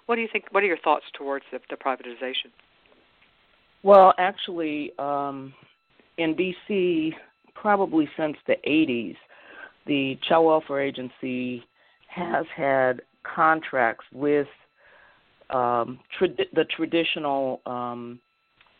What 0.06 0.16
do 0.16 0.22
you 0.22 0.28
think? 0.30 0.46
What 0.50 0.62
are 0.62 0.66
your 0.66 0.78
thoughts 0.78 1.04
towards 1.14 1.44
the, 1.52 1.60
the 1.70 1.76
privatization? 1.76 2.50
Well, 3.82 4.12
actually, 4.18 4.92
um, 4.98 5.54
in 6.18 6.34
DC, 6.34 7.12
probably 7.54 8.08
since 8.16 8.36
the 8.46 8.56
80s, 8.66 9.16
the 9.86 10.18
Child 10.28 10.46
Welfare 10.46 10.80
Agency 10.80 11.64
has 12.08 12.44
had 12.54 13.02
contracts 13.22 14.04
with 14.12 14.48
um, 15.50 15.98
the 16.20 16.64
traditional 16.76 17.60
um, 17.66 18.20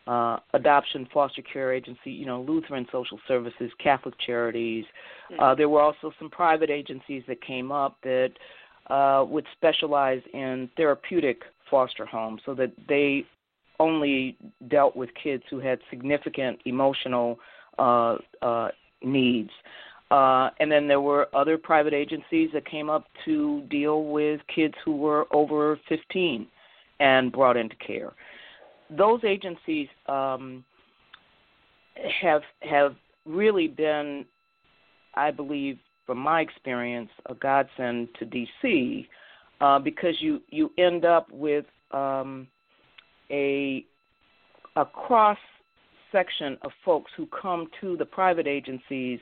uh, 0.07 0.39
adoption 0.55 1.07
foster 1.12 1.43
care 1.43 1.72
agency, 1.72 2.11
you 2.11 2.26
know, 2.26 2.41
Lutheran 2.41 2.86
Social 2.91 3.18
Services, 3.28 3.70
Catholic 3.82 4.14
Charities. 4.24 4.84
Mm-hmm. 5.30 5.41
Uh, 5.41 5.55
there 5.55 5.68
were 5.68 5.82
also 5.82 6.11
some 6.18 6.30
private 6.30 6.70
agencies 6.70 7.22
that 7.28 7.43
came 7.43 7.70
up 7.70 7.97
that 8.03 8.30
uh, 8.89 9.24
would 9.28 9.45
specialize 9.57 10.22
in 10.32 10.70
therapeutic 10.76 11.43
foster 11.70 12.07
homes, 12.07 12.41
so 12.47 12.55
that 12.55 12.72
they 12.89 13.24
only 13.78 14.36
dealt 14.68 14.97
with 14.97 15.11
kids 15.22 15.43
who 15.51 15.61
had 15.61 15.78
significant 15.91 16.59
emotional 16.64 17.39
uh, 17.78 18.16
uh, 18.43 18.68
needs. 19.03 19.51
Uh, 20.11 20.51
and 20.59 20.73
then 20.73 20.89
there 20.89 21.01
were 21.01 21.29
other 21.35 21.59
private 21.59 21.93
agencies 21.93 22.49
that 22.55 22.65
came 22.65 22.89
up 22.89 23.07
to 23.27 23.63
deal 23.71 24.05
with 24.05 24.41
kids 24.55 24.75
who 24.85 24.97
were 24.97 25.27
over 25.33 25.79
15 25.89 26.47
and 27.01 27.31
brought 27.31 27.57
into 27.57 27.77
care. 27.77 28.13
Those 28.91 29.21
agencies 29.23 29.89
um, 30.07 30.65
have 32.23 32.43
have 32.63 32.95
really 33.27 33.69
been, 33.69 34.25
I 35.15 35.31
believe, 35.31 35.79
from 36.07 36.19
my 36.19 36.41
experience, 36.41 37.11
a 37.27 37.35
godsend 37.35 38.09
to 38.19 38.25
DC 38.25 39.07
uh, 39.61 39.79
because 39.79 40.15
you 40.21 40.41
you 40.49 40.71
end 40.79 41.05
up 41.05 41.31
with 41.31 41.67
um, 41.93 42.47
a 43.31 43.85
a 44.77 44.85
cross 44.87 45.39
section 46.13 46.57
of 46.63 46.71
folks 46.85 47.11
who 47.17 47.27
come 47.27 47.67
to 47.81 47.97
the 47.97 48.05
private 48.05 48.47
agencies 48.47 49.21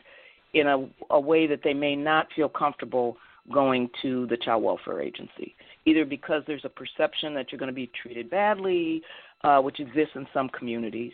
in 0.54 0.66
a, 0.66 0.88
a 1.10 1.20
way 1.20 1.46
that 1.46 1.60
they 1.62 1.74
may 1.74 1.96
not 1.96 2.28
feel 2.34 2.48
comfortable 2.48 3.16
going 3.52 3.88
to 4.02 4.26
the 4.26 4.36
child 4.36 4.62
welfare 4.62 5.00
agency, 5.00 5.54
either 5.84 6.04
because 6.04 6.42
there's 6.46 6.64
a 6.64 6.68
perception 6.68 7.34
that 7.34 7.50
you're 7.50 7.58
going 7.58 7.68
to 7.70 7.74
be 7.74 7.90
treated 8.00 8.28
badly, 8.28 9.02
uh, 9.44 9.60
which 9.60 9.78
exists 9.80 10.12
in 10.14 10.26
some 10.34 10.48
communities, 10.48 11.12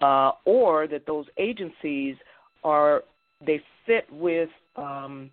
uh, 0.00 0.32
or 0.44 0.86
that 0.86 1.06
those 1.06 1.26
agencies 1.38 2.16
are 2.64 3.02
they 3.44 3.60
fit 3.86 4.06
with 4.12 4.48
um, 4.76 5.30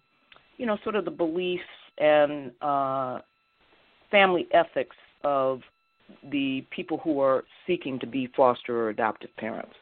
you 0.58 0.66
know 0.66 0.78
sort 0.84 0.96
of 0.96 1.06
the 1.06 1.12
beliefs 1.12 1.64
and 1.98 2.52
uh, 2.62 3.20
family 4.10 4.48
ethics 4.54 4.96
of 5.24 5.62
the 6.32 6.66
people 6.72 7.00
who 7.04 7.20
are 7.20 7.44
seeking 7.68 8.00
to 8.00 8.08
be 8.08 8.28
foster 8.36 8.86
or 8.86 8.90
adoptive 8.90 9.30
parents. 9.38 9.76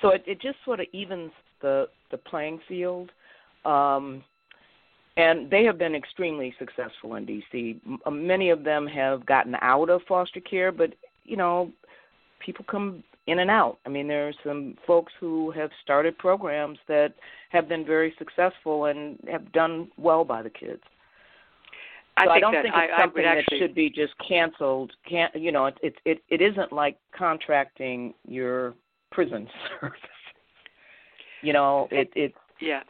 So 0.00 0.10
it, 0.10 0.22
it 0.26 0.40
just 0.40 0.56
sort 0.64 0.80
of 0.80 0.86
evens 0.92 1.32
the 1.60 1.86
the 2.10 2.18
playing 2.18 2.60
field. 2.68 3.10
Um, 3.64 4.22
and 5.16 5.50
they 5.50 5.64
have 5.64 5.78
been 5.78 5.94
extremely 5.94 6.54
successful 6.58 7.14
in 7.14 7.26
DC. 7.26 7.80
Many 8.10 8.50
of 8.50 8.64
them 8.64 8.86
have 8.86 9.24
gotten 9.24 9.56
out 9.62 9.88
of 9.88 10.02
foster 10.06 10.40
care, 10.40 10.70
but 10.70 10.92
you 11.24 11.36
know, 11.36 11.72
people 12.44 12.64
come 12.70 13.02
in 13.26 13.40
and 13.40 13.50
out. 13.50 13.78
I 13.86 13.88
mean, 13.88 14.06
there 14.06 14.28
are 14.28 14.34
some 14.44 14.76
folks 14.86 15.12
who 15.18 15.50
have 15.52 15.70
started 15.82 16.16
programs 16.18 16.78
that 16.86 17.14
have 17.50 17.68
been 17.68 17.84
very 17.84 18.14
successful 18.18 18.86
and 18.86 19.18
have 19.28 19.50
done 19.52 19.88
well 19.96 20.24
by 20.24 20.42
the 20.42 20.50
kids. 20.50 20.82
I, 22.18 22.24
so 22.26 22.30
I 22.30 22.40
don't 22.40 22.52
that, 22.52 22.62
think 22.62 22.74
it's 22.76 22.92
I, 22.96 23.02
something 23.02 23.24
I 23.24 23.38
actually, 23.38 23.58
that 23.58 23.66
should 23.66 23.74
be 23.74 23.90
just 23.90 24.14
canceled. 24.26 24.92
Can't 25.08 25.34
you 25.34 25.52
know? 25.52 25.66
It, 25.66 25.78
it 25.82 25.94
it 26.04 26.22
it 26.28 26.40
isn't 26.40 26.72
like 26.72 26.96
contracting 27.16 28.14
your 28.26 28.74
prison 29.10 29.48
service. 29.80 29.98
You 31.46 31.52
know, 31.52 31.86
it 31.92 32.10
it. 32.16 32.34
Yeah. 32.60 32.80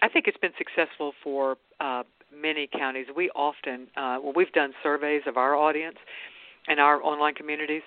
I 0.00 0.08
think 0.08 0.26
it's 0.26 0.38
been 0.38 0.52
successful 0.56 1.12
for 1.22 1.56
uh, 1.78 2.04
many 2.34 2.66
counties. 2.66 3.06
We 3.14 3.28
often, 3.30 3.88
uh, 3.96 4.18
well, 4.22 4.32
we've 4.34 4.52
done 4.52 4.72
surveys 4.82 5.22
of 5.26 5.36
our 5.36 5.54
audience 5.54 5.96
and 6.68 6.80
our 6.80 7.02
online 7.02 7.34
communities, 7.34 7.82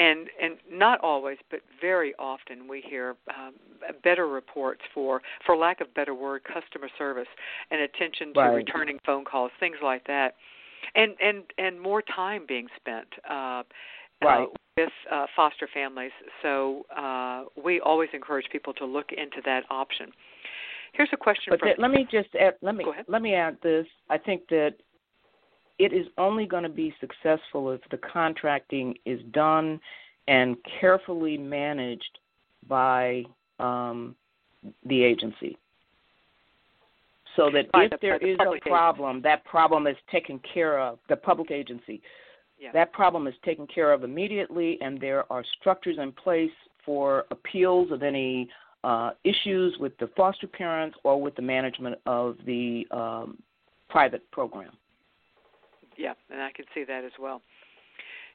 and 0.00 0.28
and 0.42 0.56
not 0.70 1.00
always, 1.02 1.38
but 1.52 1.60
very 1.80 2.14
often 2.18 2.66
we 2.66 2.80
hear 2.80 3.14
um, 3.28 3.54
better 4.02 4.26
reports 4.26 4.80
for, 4.92 5.22
for 5.46 5.56
lack 5.56 5.80
of 5.80 5.94
better 5.94 6.14
word, 6.14 6.42
customer 6.42 6.88
service 6.98 7.28
and 7.70 7.80
attention 7.80 8.34
to 8.34 8.40
right. 8.40 8.54
returning 8.56 8.98
phone 9.06 9.24
calls, 9.24 9.52
things 9.60 9.76
like 9.80 10.04
that, 10.08 10.34
and 10.96 11.14
and 11.22 11.44
and 11.58 11.80
more 11.80 12.02
time 12.02 12.44
being 12.46 12.66
spent. 12.76 13.06
Uh, 13.24 13.62
right. 14.20 14.48
Uh, 14.52 14.57
with 14.78 14.90
uh, 15.10 15.26
foster 15.34 15.68
families, 15.72 16.10
so 16.42 16.84
uh, 16.96 17.44
we 17.62 17.80
always 17.80 18.08
encourage 18.12 18.46
people 18.50 18.72
to 18.74 18.84
look 18.84 19.12
into 19.12 19.40
that 19.44 19.64
option. 19.70 20.10
Here's 20.92 21.08
a 21.12 21.16
question 21.16 21.50
but 21.50 21.60
from. 21.60 21.68
That, 21.70 21.78
let 21.78 21.90
me 21.90 22.06
just 22.10 22.28
add, 22.40 22.54
let 22.62 22.74
me 22.74 22.84
let 23.08 23.22
me 23.22 23.34
add 23.34 23.56
this. 23.62 23.86
I 24.08 24.18
think 24.18 24.42
that 24.48 24.74
it 25.78 25.92
is 25.92 26.06
only 26.16 26.46
going 26.46 26.64
to 26.64 26.68
be 26.68 26.94
successful 27.00 27.70
if 27.70 27.80
the 27.90 27.98
contracting 27.98 28.94
is 29.04 29.20
done 29.32 29.80
and 30.26 30.56
carefully 30.80 31.36
managed 31.38 32.18
by 32.68 33.24
um, 33.58 34.14
the 34.86 35.02
agency. 35.02 35.56
So 37.36 37.50
that 37.52 37.70
By 37.72 37.84
if 37.84 37.90
the- 37.92 37.98
there 38.00 38.18
the 38.18 38.30
is 38.30 38.38
a 38.40 38.68
problem, 38.68 39.22
that 39.22 39.44
problem 39.44 39.86
is 39.86 39.96
taken 40.10 40.40
care 40.40 40.80
of. 40.80 40.98
The 41.08 41.16
public 41.16 41.50
agency, 41.50 42.02
Yeah. 42.60 42.72
that 42.72 42.92
problem 42.92 43.26
is 43.26 43.34
taken 43.44 43.66
care 43.66 43.92
of 43.92 44.04
immediately, 44.04 44.78
and 44.80 45.00
there 45.00 45.30
are 45.32 45.44
structures 45.60 45.96
in 46.00 46.12
place 46.12 46.50
for 46.84 47.24
appeals 47.30 47.92
of 47.92 48.02
any 48.02 48.48
uh, 48.84 49.10
issues 49.24 49.76
with 49.78 49.96
the 49.98 50.08
foster 50.16 50.46
parents 50.46 50.96
or 51.04 51.20
with 51.20 51.34
the 51.36 51.42
management 51.42 51.96
of 52.06 52.36
the 52.46 52.86
um, 52.90 53.38
private 53.88 54.28
program. 54.30 54.70
Yeah, 55.96 56.14
and 56.30 56.40
I 56.40 56.50
can 56.52 56.64
see 56.74 56.84
that 56.84 57.04
as 57.04 57.12
well. 57.20 57.42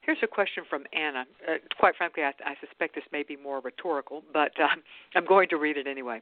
Here's 0.01 0.17
a 0.21 0.27
question 0.27 0.63
from 0.69 0.83
Anna. 0.91 1.23
Uh, 1.47 1.53
quite 1.79 1.95
frankly, 1.95 2.23
I, 2.23 2.31
I 2.45 2.55
suspect 2.59 2.93
this 2.93 3.05
may 3.13 3.23
be 3.23 3.37
more 3.37 3.61
rhetorical, 3.61 4.21
but 4.33 4.51
um, 4.59 4.83
I'm 5.15 5.25
going 5.25 5.47
to 5.49 5.57
read 5.57 5.77
it 5.77 5.87
anyway. 5.87 6.21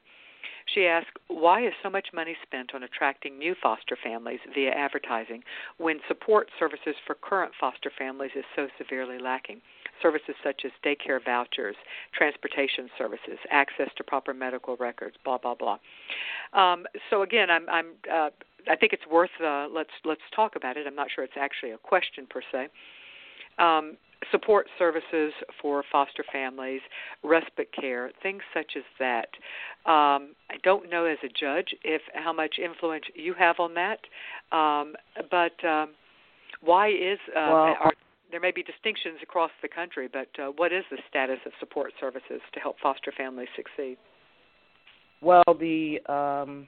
She 0.73 0.85
asked, 0.85 1.11
Why 1.27 1.65
is 1.65 1.73
so 1.83 1.89
much 1.89 2.07
money 2.13 2.35
spent 2.43 2.73
on 2.73 2.83
attracting 2.83 3.37
new 3.37 3.55
foster 3.61 3.97
families 4.01 4.39
via 4.53 4.71
advertising 4.71 5.43
when 5.77 5.99
support 6.07 6.49
services 6.59 6.95
for 7.05 7.15
current 7.15 7.53
foster 7.59 7.91
families 7.97 8.31
is 8.35 8.45
so 8.55 8.67
severely 8.77 9.19
lacking? 9.19 9.61
Services 10.01 10.35
such 10.43 10.61
as 10.65 10.71
daycare 10.83 11.23
vouchers, 11.23 11.75
transportation 12.13 12.89
services, 12.97 13.37
access 13.51 13.89
to 13.97 14.03
proper 14.03 14.33
medical 14.33 14.75
records, 14.77 15.15
blah 15.23 15.37
blah 15.37 15.55
blah. 15.55 15.77
Um, 16.53 16.85
so 17.09 17.21
again, 17.21 17.49
I'm, 17.49 17.69
I'm 17.69 17.85
uh, 18.11 18.29
I 18.69 18.75
think 18.75 18.93
it's 18.93 19.05
worth 19.11 19.29
uh, 19.43 19.67
let's 19.71 19.91
let's 20.05 20.21
talk 20.35 20.55
about 20.55 20.77
it. 20.77 20.87
I'm 20.87 20.95
not 20.95 21.07
sure 21.13 21.23
it's 21.23 21.33
actually 21.39 21.71
a 21.71 21.77
question 21.77 22.25
per 22.29 22.41
se. 22.51 22.67
Um, 23.59 23.97
support 24.30 24.67
services 24.78 25.34
for 25.61 25.84
foster 25.91 26.24
families, 26.32 26.82
respite 27.24 27.69
care, 27.74 28.11
things 28.22 28.41
such 28.53 28.74
as 28.78 28.84
that. 28.99 29.30
Um, 29.89 30.36
I 30.49 30.57
don't 30.63 30.89
know 30.89 31.05
as 31.05 31.17
a 31.24 31.28
judge 31.28 31.76
if 31.84 32.01
how 32.13 32.34
much 32.34 32.55
influence 32.63 33.05
you 33.15 33.34
have 33.34 33.55
on 33.59 33.74
that, 33.74 33.99
um, 34.55 34.93
but 35.30 35.67
um, 35.67 35.89
why 36.61 36.89
is 36.89 37.17
uh, 37.30 37.49
Well, 37.49 37.76
are, 37.80 37.93
there 38.32 38.39
may 38.39 38.51
be 38.51 38.63
distinctions 38.63 39.19
across 39.22 39.51
the 39.61 39.67
country, 39.67 40.07
but 40.11 40.28
uh, 40.41 40.51
what 40.55 40.72
is 40.72 40.84
the 40.91 40.97
status 41.09 41.39
of 41.45 41.51
support 41.59 41.91
services 41.99 42.41
to 42.53 42.59
help 42.59 42.78
foster 42.82 43.11
families 43.15 43.49
succeed? 43.55 43.97
Well, 45.22 45.43
the 45.59 45.99
um, 46.07 46.67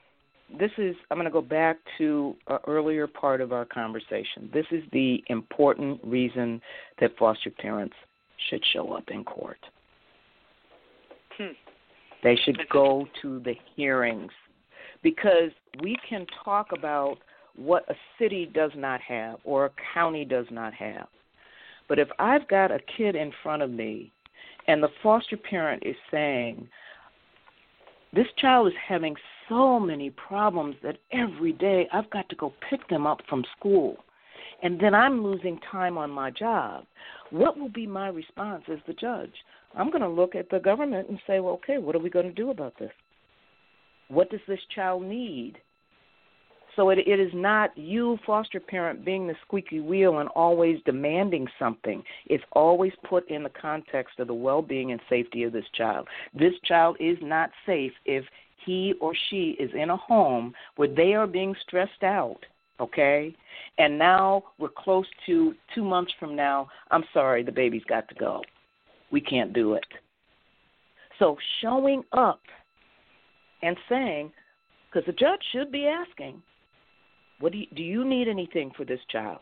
this 0.59 0.71
is 0.77 0.95
I'm 1.09 1.17
going 1.17 1.25
to 1.25 1.31
go 1.31 1.41
back 1.41 1.77
to 1.97 2.35
an 2.47 2.59
earlier 2.67 3.07
part 3.07 3.41
of 3.41 3.51
our 3.51 3.65
conversation. 3.65 4.49
This 4.53 4.65
is 4.71 4.83
the 4.91 5.23
important 5.27 5.99
reason 6.03 6.61
that 6.99 7.17
foster 7.17 7.49
parents 7.49 7.95
should 8.49 8.63
show 8.73 8.93
up 8.93 9.05
in 9.09 9.23
court. 9.23 9.59
Hmm. 11.37 11.53
They 12.23 12.35
should 12.35 12.59
go 12.71 13.07
to 13.21 13.39
the 13.39 13.55
hearings 13.75 14.31
because 15.01 15.51
we 15.81 15.97
can 16.07 16.25
talk 16.43 16.67
about 16.71 17.17
what 17.55 17.89
a 17.89 17.95
city 18.17 18.49
does 18.53 18.71
not 18.75 19.01
have 19.01 19.39
or 19.43 19.65
a 19.65 19.71
county 19.93 20.25
does 20.25 20.45
not 20.49 20.73
have. 20.73 21.07
But 21.87 21.99
if 21.99 22.07
I've 22.19 22.47
got 22.47 22.71
a 22.71 22.79
kid 22.97 23.15
in 23.15 23.31
front 23.43 23.61
of 23.61 23.69
me 23.69 24.11
and 24.67 24.81
the 24.81 24.89
foster 25.01 25.37
parent 25.37 25.83
is 25.85 25.95
saying, 26.09 26.67
this 28.13 28.27
child 28.37 28.67
is 28.67 28.73
having 28.87 29.15
so 29.49 29.79
many 29.79 30.09
problems 30.09 30.75
that 30.83 30.97
every 31.11 31.53
day 31.53 31.87
I've 31.93 32.09
got 32.09 32.29
to 32.29 32.35
go 32.35 32.53
pick 32.69 32.87
them 32.89 33.05
up 33.05 33.21
from 33.29 33.43
school. 33.57 33.97
And 34.61 34.79
then 34.79 34.95
I'm 34.95 35.23
losing 35.23 35.59
time 35.71 35.97
on 35.97 36.09
my 36.09 36.31
job. 36.31 36.85
What 37.31 37.57
will 37.57 37.69
be 37.69 37.85
my 37.85 38.07
response 38.07 38.63
as 38.71 38.79
the 38.87 38.93
judge? 38.93 39.33
I'm 39.75 39.89
going 39.89 40.01
to 40.01 40.07
look 40.09 40.35
at 40.35 40.49
the 40.49 40.59
government 40.59 41.09
and 41.09 41.19
say, 41.27 41.39
well, 41.39 41.55
okay, 41.55 41.79
what 41.79 41.95
are 41.95 41.99
we 41.99 42.09
going 42.09 42.27
to 42.27 42.33
do 42.33 42.49
about 42.51 42.77
this? 42.79 42.91
What 44.07 44.29
does 44.29 44.39
this 44.47 44.59
child 44.73 45.03
need? 45.03 45.57
So 46.75 46.89
it, 46.89 46.99
it 46.99 47.19
is 47.19 47.31
not 47.33 47.77
you, 47.77 48.17
foster 48.25 48.59
parent, 48.59 49.05
being 49.05 49.27
the 49.27 49.35
squeaky 49.45 49.79
wheel 49.79 50.19
and 50.19 50.29
always 50.29 50.79
demanding 50.85 51.47
something. 51.59 52.03
It's 52.25 52.43
always 52.53 52.93
put 53.07 53.29
in 53.29 53.43
the 53.43 53.49
context 53.49 54.19
of 54.19 54.27
the 54.27 54.33
well 54.33 54.61
being 54.61 54.91
and 54.91 55.01
safety 55.09 55.43
of 55.43 55.53
this 55.53 55.65
child. 55.75 56.07
This 56.33 56.53
child 56.65 56.97
is 56.99 57.17
not 57.21 57.51
safe 57.65 57.93
if 58.05 58.25
he 58.65 58.93
or 58.99 59.13
she 59.29 59.55
is 59.59 59.71
in 59.73 59.89
a 59.89 59.97
home 59.97 60.53
where 60.75 60.87
they 60.87 61.13
are 61.13 61.27
being 61.27 61.55
stressed 61.65 62.03
out, 62.03 62.39
okay? 62.79 63.35
And 63.77 63.97
now 63.97 64.43
we're 64.59 64.69
close 64.69 65.05
to 65.25 65.53
two 65.73 65.83
months 65.83 66.11
from 66.19 66.35
now. 66.35 66.67
I'm 66.91 67.03
sorry, 67.13 67.43
the 67.43 67.51
baby's 67.51 67.83
got 67.85 68.07
to 68.09 68.15
go. 68.15 68.41
We 69.11 69.21
can't 69.21 69.53
do 69.53 69.73
it. 69.73 69.85
So 71.19 71.37
showing 71.61 72.03
up 72.11 72.41
and 73.61 73.77
saying, 73.87 74.31
because 74.91 75.05
the 75.05 75.13
judge 75.13 75.39
should 75.51 75.71
be 75.71 75.87
asking, 75.87 76.41
what 77.39 77.51
do 77.51 77.57
you, 77.59 77.67
do 77.75 77.83
you 77.83 78.05
need 78.05 78.27
anything 78.27 78.71
for 78.75 78.85
this 78.85 78.99
child? 79.09 79.39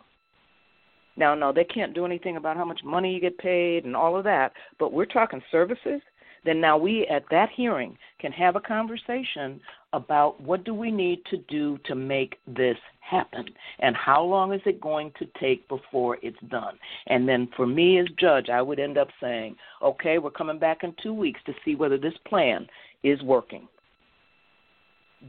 Now, 1.18 1.36
no, 1.36 1.52
they 1.52 1.66
can't 1.66 1.94
do 1.94 2.06
anything 2.06 2.38
about 2.38 2.56
how 2.58 2.66
much 2.66 2.82
money 2.84 3.14
you 3.14 3.20
get 3.20 3.38
paid 3.38 3.86
and 3.86 3.96
all 3.96 4.18
of 4.18 4.24
that, 4.24 4.54
but 4.80 4.94
we're 4.94 5.06
talking 5.06 5.42
services. 5.52 6.02
Then 6.44 6.60
now 6.60 6.78
we 6.78 7.06
at 7.08 7.24
that 7.30 7.50
hearing 7.56 7.98
can 8.20 8.32
have 8.32 8.56
a 8.56 8.60
conversation 8.60 9.62
about 9.94 10.42
what 10.42 10.64
do 10.64 10.74
we 10.74 10.90
need 10.90 11.24
to 11.26 11.38
do 11.38 11.78
to 11.86 11.96
make 11.96 12.38
this 12.48 12.78
happen 13.00 13.46
and 13.80 13.96
how 13.96 14.24
long 14.24 14.54
is 14.54 14.62
it 14.66 14.80
going 14.80 15.12
to 15.20 15.28
take 15.40 15.68
before 15.68 16.18
it's 16.22 16.40
done. 16.50 16.80
And 17.08 17.28
then 17.28 17.50
for 17.56 17.68
me 17.68 18.00
as 18.00 18.08
judge, 18.18 18.50
I 18.50 18.62
would 18.62 18.80
end 18.80 18.98
up 18.98 19.10
saying, 19.20 19.58
"Okay, 19.82 20.18
we're 20.18 20.32
coming 20.32 20.58
back 20.58 20.84
in 20.84 20.94
2 21.04 21.14
weeks 21.14 21.42
to 21.46 21.54
see 21.64 21.76
whether 21.76 21.98
this 21.98 22.18
plan 22.26 22.68
is 23.04 23.22
working." 23.22 23.68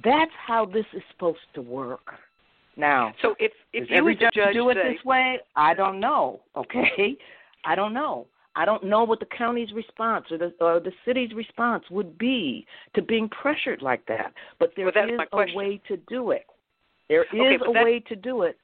That's 0.05 0.33
how 0.47 0.65
this 0.65 0.87
is 0.95 1.03
supposed 1.11 1.53
to 1.55 1.61
work. 1.61 2.15
Now, 2.77 3.15
So 3.21 3.35
if 3.39 3.53
if 3.75 3.91
you 3.91 3.97
every 3.97 4.15
judge 4.15 4.55
do 4.55 4.71
it 4.71 4.75
this 4.75 5.05
way? 5.05 5.41
I 5.57 5.75
don't 5.75 6.01
know. 6.01 6.41
Okay, 6.57 7.19
I 7.65 7.75
don't 7.75 7.93
know. 7.93 8.27
I 8.55 8.65
don't 8.65 8.85
know 8.85 9.05
what 9.05 9.21
the 9.21 9.27
county's 9.27 9.73
response 9.73 10.27
or 10.31 10.39
the 10.39 10.53
or 10.61 10.79
the 10.81 10.93
city's 11.05 11.33
response 11.33 11.85
would 11.91 12.19
be 12.19 12.67
to 12.95 13.03
being 13.03 13.29
pressured 13.29 13.81
like 13.83 14.05
that. 14.07 14.33
But 14.59 14.73
there 14.77 14.87
Well, 14.95 15.09
is 15.11 15.21
a 15.21 15.27
question. 15.27 15.57
way 15.57 15.81
to 15.89 15.97
do 15.97 16.31
it. 16.33 16.47
There 17.09 17.23
is 17.25 17.29
Okay, 17.33 17.55
a 17.57 17.73
that- 17.73 17.85
way 17.85 18.01
to 18.01 18.17
do 18.17 18.43
it. 18.43 18.59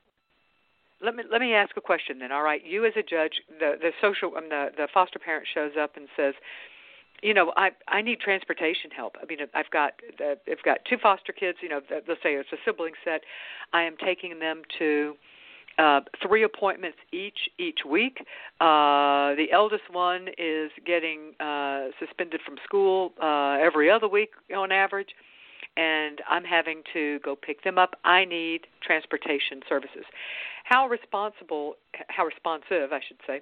Let 1.00 1.14
me 1.14 1.22
let 1.30 1.40
me 1.40 1.54
ask 1.54 1.76
a 1.76 1.80
question 1.80 2.18
then. 2.18 2.32
All 2.32 2.42
right, 2.42 2.62
you 2.64 2.84
as 2.84 2.92
a 2.96 3.02
judge, 3.02 3.40
the 3.60 3.78
the 3.80 3.92
social 4.00 4.36
um, 4.36 4.48
the 4.48 4.72
the 4.76 4.88
foster 4.92 5.18
parent 5.18 5.46
shows 5.46 5.72
up 5.80 5.96
and 5.96 6.08
says, 6.16 6.34
you 7.22 7.32
know, 7.32 7.52
I 7.56 7.70
I 7.86 8.02
need 8.02 8.20
transportation 8.20 8.90
help. 8.90 9.16
I 9.22 9.24
mean, 9.26 9.38
I've 9.54 9.70
got 9.70 9.92
the, 10.18 10.38
I've 10.50 10.62
got 10.64 10.84
two 10.84 10.98
foster 10.98 11.32
kids. 11.32 11.58
You 11.62 11.68
know, 11.68 11.80
let's 11.90 12.22
say 12.22 12.34
it's 12.34 12.52
a 12.52 12.56
sibling 12.64 12.94
set. 13.04 13.22
I 13.72 13.82
am 13.84 13.96
taking 13.96 14.38
them 14.40 14.62
to 14.80 15.16
uh, 15.78 16.00
three 16.22 16.42
appointments 16.42 16.98
each 17.12 17.48
each 17.58 17.80
week. 17.88 18.18
Uh, 18.60 19.34
the 19.36 19.46
eldest 19.52 19.84
one 19.90 20.28
is 20.36 20.70
getting 20.84 21.34
uh, 21.40 21.86
suspended 21.98 22.40
from 22.44 22.56
school 22.64 23.12
uh, 23.22 23.58
every 23.60 23.90
other 23.90 24.08
week 24.08 24.30
on 24.54 24.72
average, 24.72 25.10
and 25.76 26.20
I'm 26.28 26.44
having 26.44 26.82
to 26.92 27.20
go 27.20 27.36
pick 27.36 27.62
them 27.62 27.78
up. 27.78 27.94
I 28.04 28.24
need 28.24 28.66
transportation 28.82 29.60
services. 29.68 30.04
How 30.64 30.88
responsible, 30.88 31.74
how 32.08 32.26
responsive, 32.26 32.92
I 32.92 33.00
should 33.06 33.18
say, 33.26 33.40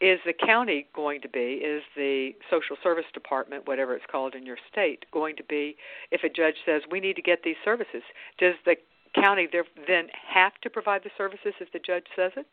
is 0.00 0.20
the 0.26 0.32
county 0.32 0.86
going 0.94 1.20
to 1.22 1.28
be? 1.28 1.62
Is 1.64 1.82
the 1.96 2.32
social 2.50 2.76
service 2.82 3.06
department, 3.14 3.66
whatever 3.66 3.94
it's 3.94 4.04
called 4.10 4.34
in 4.34 4.44
your 4.44 4.58
state, 4.70 5.06
going 5.12 5.36
to 5.36 5.44
be 5.44 5.76
if 6.10 6.22
a 6.24 6.28
judge 6.28 6.56
says 6.66 6.82
we 6.90 7.00
need 7.00 7.16
to 7.16 7.22
get 7.22 7.42
these 7.42 7.56
services? 7.64 8.02
Does 8.38 8.54
the 8.66 8.76
county 9.20 9.48
they 9.50 9.60
then 9.88 10.06
have 10.32 10.52
to 10.62 10.70
provide 10.70 11.02
the 11.04 11.10
services 11.16 11.54
if 11.60 11.70
the 11.72 11.78
judge 11.78 12.04
says 12.16 12.32
it? 12.36 12.46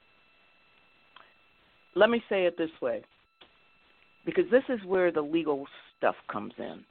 Let 1.95 2.09
me 2.09 2.23
say 2.29 2.45
it 2.45 2.57
this 2.57 2.69
way 2.81 3.03
because 4.25 4.45
this 4.51 4.63
is 4.69 4.79
where 4.85 5.11
the 5.11 5.21
legal 5.21 5.65
stuff 5.97 6.15
comes 6.31 6.53
in. 6.57 6.83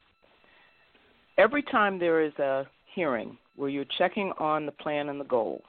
Every 1.38 1.62
time 1.62 1.98
there 1.98 2.20
is 2.22 2.32
a 2.38 2.66
hearing 2.94 3.36
where 3.56 3.68
you're 3.68 3.84
checking 3.98 4.32
on 4.38 4.66
the 4.66 4.72
plan 4.72 5.08
and 5.08 5.20
the 5.20 5.24
goal, 5.24 5.62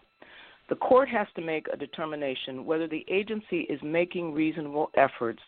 the 0.70 0.76
court 0.76 1.08
has 1.10 1.28
to 1.36 1.42
make 1.42 1.68
a 1.72 1.78
determination 1.78 2.66
whether 2.66 2.88
the 2.88 3.06
agency 3.10 3.62
is 3.62 3.80
making 3.84 4.34
reasonable 4.34 4.90
efforts 4.96 5.42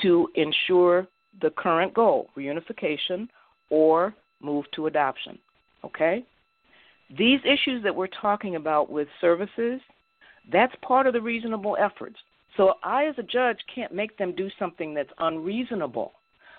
to 0.00 0.28
ensure 0.34 1.06
the 1.40 1.50
current 1.50 1.92
goal, 1.94 2.28
reunification 2.36 3.28
or 3.70 4.14
move 4.40 4.64
to 4.74 4.86
adoption. 4.86 5.38
Okay? 5.84 6.24
These 7.16 7.40
issues 7.44 7.82
that 7.82 7.94
we're 7.94 8.06
talking 8.06 8.56
about 8.56 8.90
with 8.90 9.08
services, 9.20 9.80
that's 10.50 10.74
part 10.82 11.06
of 11.06 11.12
the 11.12 11.20
reasonable 11.20 11.76
efforts. 11.78 12.16
So 12.56 12.74
I, 12.82 13.06
as 13.06 13.14
a 13.18 13.22
judge, 13.22 13.58
can't 13.74 13.92
make 13.92 14.16
them 14.18 14.34
do 14.34 14.48
something 14.58 14.94
that's 14.94 15.12
unreasonable. 15.18 16.12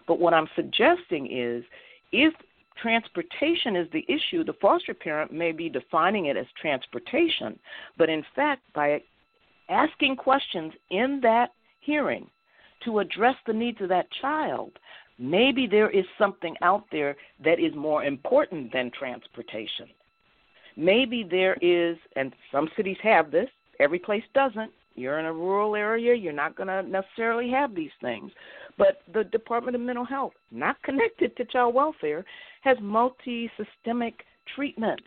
But 0.08 0.20
what 0.20 0.34
I'm 0.34 0.48
suggesting 0.56 1.32
is 1.32 1.64
if 2.12 2.34
transportation 2.82 3.76
is 3.76 3.88
the 3.92 4.06
issue, 4.08 4.44
the 4.44 4.54
foster 4.62 4.94
parent 4.94 5.32
may 5.32 5.52
be 5.52 5.70
defining 5.70 6.26
it 6.26 6.38
as 6.38 6.46
transportation. 6.60 7.58
But 7.98 8.10
in 8.10 8.24
fact, 8.36 8.62
by 8.74 9.02
asking 9.70 10.18
questions 10.18 10.74
in 10.90 11.20
that 11.22 11.52
hearing 11.80 12.28
to 12.86 13.00
address 13.00 13.36
the 13.46 13.54
needs 13.54 13.82
of 13.82 13.90
that 13.90 14.08
child, 14.22 14.72
maybe 15.18 15.68
there 15.68 15.90
is 15.90 16.06
something 16.18 16.56
out 16.62 16.86
there 16.92 17.16
that 17.44 17.60
is 17.60 17.74
more 17.76 18.04
important 18.04 18.74
than 18.74 18.92
transportation. 18.92 19.88
Maybe 20.76 21.24
there 21.30 21.58
is, 21.62 21.98
and 22.16 22.34
some 22.52 22.70
cities 22.76 22.98
have 23.04 23.32
this, 23.32 23.50
every 23.80 24.00
place 24.00 24.24
doesn't, 24.34 24.72
you're 24.96 25.20
in 25.20 25.26
a 25.26 25.34
rural 25.34 25.76
area, 25.76 26.14
you're 26.14 26.34
not 26.34 26.56
going 26.56 26.68
to 26.68 26.84
necessarily 26.84 27.50
have 27.50 27.74
these 27.74 27.92
things. 28.02 28.32
But 28.78 29.02
the 29.14 29.24
Department 29.24 29.76
of 29.76 29.82
Mental 29.82 30.06
Health, 30.06 30.34
not 30.52 30.82
connected 30.84 31.36
to 31.38 31.46
child 31.46 31.74
welfare, 31.74 32.26
has 32.62 32.78
multi 32.82 33.50
systemic 33.58 34.24
treatment. 34.56 35.02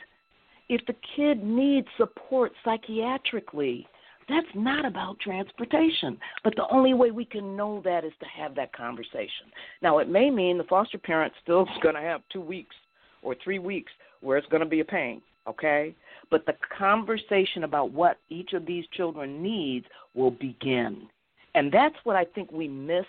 If 0.69 0.85
the 0.87 0.97
kid 1.15 1.45
needs 1.45 1.87
support 1.97 2.53
psychiatrically, 2.65 3.87
that's 4.29 4.47
not 4.55 4.85
about 4.85 5.21
transportation. 5.21 6.19
But 6.43 6.57
the 6.57 6.67
only 6.71 6.95
way 6.95 7.13
we 7.13 7.25
can 7.25 7.57
know 7.57 7.81
that 7.85 8.05
is 8.05 8.13
to 8.21 8.27
have 8.27 8.55
that 8.57 8.73
conversation. 8.73 9.53
Now, 9.83 9.99
it 9.99 10.09
may 10.09 10.31
mean 10.31 10.59
the 10.59 10.65
foster 10.65 10.99
parent 10.99 11.33
still 11.43 11.63
is 11.63 11.69
going 11.83 11.95
to 11.95 12.01
have 12.01 12.23
two 12.33 12.41
weeks 12.41 12.75
or 13.23 13.37
three 13.43 13.61
weeks 13.61 13.93
where 14.21 14.37
it's 14.37 14.49
going 14.49 14.63
to 14.63 14.69
be 14.69 14.81
a 14.81 14.85
pain, 14.85 15.23
okay? 15.49 15.95
but 16.31 16.47
the 16.47 16.55
conversation 16.77 17.65
about 17.65 17.93
what 17.93 18.19
each 18.29 18.53
of 18.53 18.67
these 18.67 18.85
children 18.93 19.43
needs 19.43 19.87
will 20.15 20.31
begin. 20.31 21.07
And 21.55 21.73
that's 21.73 21.97
what 22.05 22.17
I 22.17 22.25
think 22.25 22.51
we 22.51 22.69
miss 22.69 23.07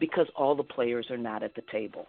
because 0.00 0.26
all 0.36 0.54
the 0.54 0.62
players 0.62 1.06
are 1.10 1.16
not 1.16 1.42
at 1.42 1.54
the 1.54 1.62
table. 1.70 2.06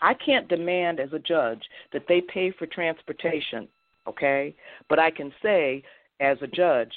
I 0.00 0.14
can't 0.14 0.48
demand 0.48 1.00
as 1.00 1.12
a 1.12 1.18
judge 1.18 1.62
that 1.92 2.04
they 2.08 2.20
pay 2.20 2.52
for 2.52 2.66
transportation, 2.66 3.66
okay? 4.06 4.54
But 4.88 5.00
I 5.00 5.10
can 5.10 5.32
say 5.42 5.82
as 6.20 6.38
a 6.40 6.46
judge, 6.46 6.92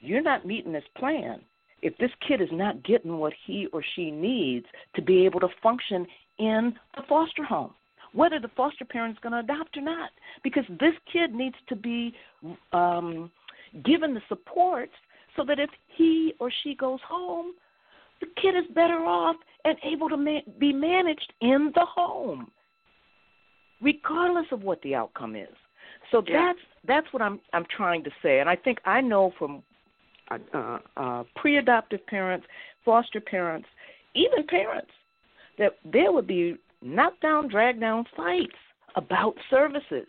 you're 0.00 0.22
not 0.22 0.46
meeting 0.46 0.72
this 0.72 0.84
plan 0.96 1.40
if 1.80 1.96
this 1.96 2.10
kid 2.26 2.40
is 2.40 2.48
not 2.52 2.84
getting 2.84 3.16
what 3.16 3.32
he 3.46 3.66
or 3.72 3.82
she 3.96 4.10
needs 4.10 4.66
to 4.94 5.02
be 5.02 5.24
able 5.24 5.40
to 5.40 5.48
function 5.62 6.06
in 6.38 6.74
the 6.96 7.02
foster 7.08 7.42
home 7.42 7.72
whether 8.12 8.38
the 8.38 8.50
foster 8.56 8.84
parent 8.84 9.12
is 9.16 9.18
going 9.22 9.32
to 9.32 9.38
adopt 9.38 9.76
or 9.76 9.82
not, 9.82 10.10
because 10.42 10.64
this 10.80 10.94
kid 11.12 11.34
needs 11.34 11.56
to 11.68 11.76
be 11.76 12.14
um, 12.72 13.30
given 13.84 14.14
the 14.14 14.20
support 14.28 14.90
so 15.36 15.44
that 15.44 15.58
if 15.58 15.70
he 15.96 16.34
or 16.38 16.50
she 16.62 16.74
goes 16.74 17.00
home, 17.08 17.52
the 18.20 18.26
kid 18.40 18.54
is 18.56 18.64
better 18.74 18.98
off 18.98 19.36
and 19.64 19.76
able 19.82 20.08
to 20.08 20.16
ma- 20.16 20.40
be 20.58 20.72
managed 20.72 21.32
in 21.40 21.72
the 21.74 21.84
home, 21.84 22.50
regardless 23.80 24.46
of 24.52 24.62
what 24.62 24.80
the 24.82 24.94
outcome 24.94 25.34
is. 25.34 25.48
So 26.10 26.22
yeah. 26.26 26.46
that's 26.46 26.58
that's 26.86 27.12
what 27.12 27.22
I'm 27.22 27.40
I'm 27.52 27.66
trying 27.74 28.04
to 28.04 28.10
say, 28.22 28.40
and 28.40 28.48
I 28.48 28.56
think 28.56 28.78
I 28.84 29.00
know 29.00 29.32
from 29.38 29.62
uh, 30.30 30.38
uh, 30.54 30.78
uh, 30.96 31.24
pre-adoptive 31.36 32.06
parents, 32.06 32.46
foster 32.84 33.20
parents, 33.20 33.68
even 34.14 34.46
parents, 34.46 34.90
that 35.58 35.72
there 35.84 36.12
would 36.12 36.26
be 36.26 36.56
knockdown, 36.82 37.48
drag 37.48 37.80
down 37.80 38.04
fights 38.16 38.56
about 38.96 39.34
services. 39.50 40.06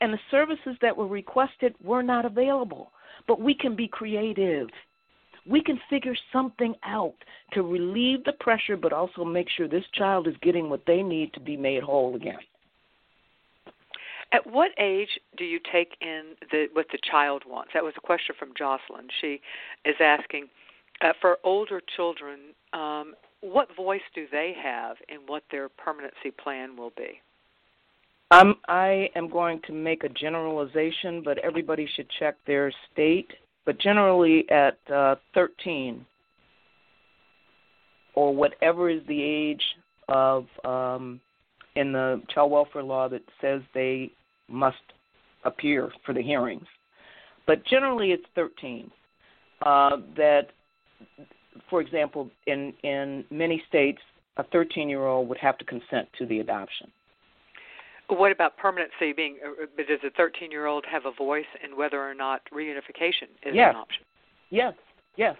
And 0.00 0.12
the 0.12 0.18
services 0.30 0.76
that 0.82 0.96
were 0.96 1.06
requested 1.06 1.74
were 1.82 2.02
not 2.02 2.24
available. 2.24 2.92
But 3.28 3.40
we 3.40 3.54
can 3.54 3.76
be 3.76 3.88
creative. 3.88 4.68
We 5.46 5.62
can 5.62 5.80
figure 5.88 6.16
something 6.32 6.74
out 6.84 7.14
to 7.52 7.62
relieve 7.62 8.24
the 8.24 8.32
pressure, 8.34 8.76
but 8.76 8.92
also 8.92 9.24
make 9.24 9.48
sure 9.48 9.68
this 9.68 9.84
child 9.94 10.26
is 10.28 10.34
getting 10.42 10.70
what 10.70 10.82
they 10.86 11.02
need 11.02 11.32
to 11.34 11.40
be 11.40 11.56
made 11.56 11.82
whole 11.82 12.14
again. 12.14 12.38
At 14.32 14.46
what 14.46 14.70
age 14.78 15.20
do 15.36 15.44
you 15.44 15.60
take 15.70 15.94
in 16.00 16.34
the 16.50 16.66
what 16.72 16.86
the 16.90 16.98
child 17.10 17.42
wants? 17.46 17.72
That 17.74 17.84
was 17.84 17.92
a 17.98 18.00
question 18.00 18.34
from 18.38 18.52
Jocelyn. 18.56 19.08
She 19.20 19.40
is 19.84 19.96
asking 20.00 20.48
uh, 21.02 21.12
for 21.20 21.38
older 21.44 21.82
children. 21.96 22.38
Um, 22.72 23.14
what 23.42 23.68
voice 23.76 24.00
do 24.14 24.26
they 24.30 24.54
have 24.60 24.96
in 25.08 25.18
what 25.26 25.42
their 25.50 25.68
permanency 25.68 26.30
plan 26.42 26.76
will 26.76 26.92
be? 26.96 27.20
Um, 28.30 28.54
I 28.66 29.10
am 29.14 29.28
going 29.28 29.60
to 29.66 29.72
make 29.72 30.04
a 30.04 30.08
generalization, 30.08 31.22
but 31.22 31.36
everybody 31.38 31.86
should 31.94 32.06
check 32.18 32.36
their 32.46 32.72
state. 32.90 33.30
But 33.66 33.78
generally, 33.78 34.46
at 34.50 34.78
uh, 34.90 35.16
13 35.34 36.06
or 38.14 38.34
whatever 38.34 38.88
is 38.88 39.00
the 39.06 39.22
age 39.22 39.62
of 40.08 40.46
um, 40.64 41.20
in 41.76 41.92
the 41.92 42.22
child 42.32 42.50
welfare 42.50 42.82
law 42.82 43.08
that 43.08 43.22
says 43.40 43.60
they 43.74 44.10
must 44.48 44.76
appear 45.44 45.90
for 46.06 46.14
the 46.14 46.22
hearings. 46.22 46.66
But 47.46 47.64
generally, 47.66 48.12
it's 48.12 48.24
13. 48.34 48.90
Uh, 49.60 49.96
that 50.16 50.48
for 51.68 51.80
example, 51.80 52.30
in 52.46 52.72
in 52.82 53.24
many 53.30 53.62
states, 53.68 54.00
a 54.36 54.44
13 54.44 54.88
year 54.88 55.06
old 55.06 55.28
would 55.28 55.38
have 55.38 55.58
to 55.58 55.64
consent 55.64 56.08
to 56.18 56.26
the 56.26 56.40
adoption. 56.40 56.90
What 58.08 58.32
about 58.32 58.56
permanency 58.56 59.12
being? 59.14 59.38
Uh, 59.44 59.66
does 59.76 60.00
a 60.04 60.10
13 60.16 60.50
year 60.50 60.66
old 60.66 60.84
have 60.90 61.06
a 61.06 61.12
voice 61.12 61.46
in 61.64 61.76
whether 61.76 62.02
or 62.02 62.14
not 62.14 62.42
reunification 62.52 63.28
is 63.44 63.54
yes. 63.54 63.70
an 63.70 63.76
option? 63.76 64.04
Yes, 64.50 64.74
yes. 65.16 65.36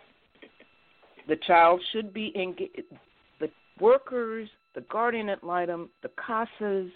The 1.28 1.36
child 1.36 1.82
should 1.92 2.12
be 2.12 2.32
engaged. 2.34 2.82
The 3.40 3.50
workers, 3.78 4.48
the 4.74 4.80
guardian 4.82 5.28
ad 5.28 5.42
litem, 5.42 5.90
the 6.02 6.10
CASAs, 6.10 6.90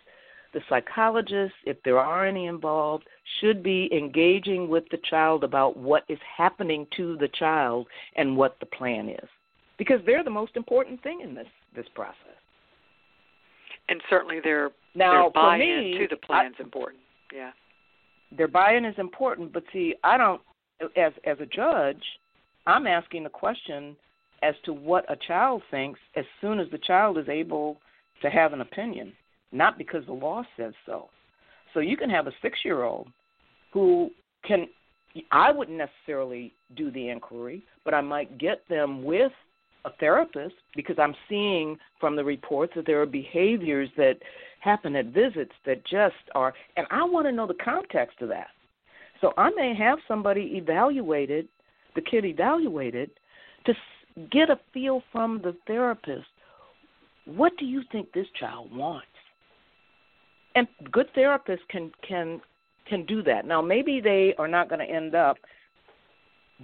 the 0.52 0.60
psychologists, 0.68 1.56
if 1.64 1.76
there 1.84 1.98
are 1.98 2.26
any 2.26 2.46
involved, 2.46 3.04
should 3.40 3.62
be 3.62 3.88
engaging 3.92 4.68
with 4.68 4.84
the 4.90 4.98
child 5.08 5.44
about 5.44 5.76
what 5.76 6.04
is 6.08 6.18
happening 6.36 6.86
to 6.96 7.16
the 7.18 7.28
child 7.28 7.86
and 8.16 8.36
what 8.36 8.56
the 8.60 8.66
plan 8.66 9.08
is. 9.08 9.28
Because 9.78 10.00
they're 10.06 10.24
the 10.24 10.30
most 10.30 10.56
important 10.56 11.02
thing 11.02 11.20
in 11.22 11.34
this 11.34 11.46
this 11.74 11.86
process. 11.94 12.16
And 13.88 14.00
certainly 14.08 14.40
their 14.42 14.70
now, 14.94 15.24
their 15.24 15.30
buy-in 15.30 15.92
me, 15.92 15.98
to 15.98 16.08
the 16.08 16.16
plan 16.16 16.46
is 16.46 16.54
important. 16.58 17.02
Yeah. 17.32 17.50
Their 18.36 18.48
buy-in 18.48 18.84
is 18.84 18.94
important, 18.98 19.52
but 19.52 19.62
see, 19.72 19.94
I 20.02 20.16
don't 20.16 20.40
as 20.96 21.12
as 21.24 21.38
a 21.40 21.46
judge, 21.46 22.02
I'm 22.66 22.86
asking 22.86 23.24
the 23.24 23.30
question 23.30 23.96
as 24.42 24.54
to 24.64 24.72
what 24.72 25.10
a 25.10 25.16
child 25.16 25.62
thinks 25.70 26.00
as 26.16 26.24
soon 26.40 26.58
as 26.58 26.68
the 26.70 26.78
child 26.78 27.18
is 27.18 27.28
able 27.28 27.78
to 28.22 28.30
have 28.30 28.52
an 28.52 28.60
opinion 28.60 29.12
not 29.52 29.78
because 29.78 30.04
the 30.06 30.12
law 30.12 30.42
says 30.56 30.74
so. 30.84 31.08
So 31.74 31.80
you 31.80 31.96
can 31.96 32.10
have 32.10 32.26
a 32.26 32.32
six 32.42 32.58
year 32.64 32.84
old 32.84 33.08
who 33.72 34.10
can, 34.46 34.66
I 35.30 35.52
wouldn't 35.52 35.78
necessarily 35.78 36.52
do 36.76 36.90
the 36.90 37.08
inquiry, 37.08 37.62
but 37.84 37.94
I 37.94 38.00
might 38.00 38.38
get 38.38 38.62
them 38.68 39.04
with 39.04 39.32
a 39.84 39.90
therapist 40.00 40.54
because 40.74 40.96
I'm 40.98 41.14
seeing 41.28 41.78
from 42.00 42.16
the 42.16 42.24
reports 42.24 42.72
that 42.76 42.86
there 42.86 43.00
are 43.00 43.06
behaviors 43.06 43.88
that 43.96 44.16
happen 44.60 44.96
at 44.96 45.06
visits 45.06 45.52
that 45.64 45.84
just 45.86 46.14
are, 46.34 46.52
and 46.76 46.86
I 46.90 47.04
want 47.04 47.26
to 47.26 47.32
know 47.32 47.46
the 47.46 47.54
context 47.54 48.20
of 48.20 48.28
that. 48.30 48.48
So 49.20 49.32
I 49.36 49.50
may 49.50 49.74
have 49.74 49.98
somebody 50.06 50.52
evaluated, 50.56 51.48
the 51.94 52.00
kid 52.00 52.24
evaluated, 52.24 53.10
to 53.66 53.74
get 54.30 54.50
a 54.50 54.58
feel 54.72 55.02
from 55.12 55.40
the 55.42 55.54
therapist. 55.66 56.26
What 57.24 57.52
do 57.58 57.64
you 57.64 57.82
think 57.92 58.12
this 58.12 58.26
child 58.38 58.74
wants? 58.74 59.06
And 60.56 60.66
good 60.90 61.06
therapists 61.14 61.68
can 61.68 61.92
can 62.06 62.40
can 62.88 63.04
do 63.06 63.22
that. 63.22 63.44
Now, 63.44 63.60
maybe 63.60 64.00
they 64.00 64.34
are 64.38 64.48
not 64.48 64.68
going 64.68 64.78
to 64.78 64.92
end 64.92 65.14
up 65.14 65.36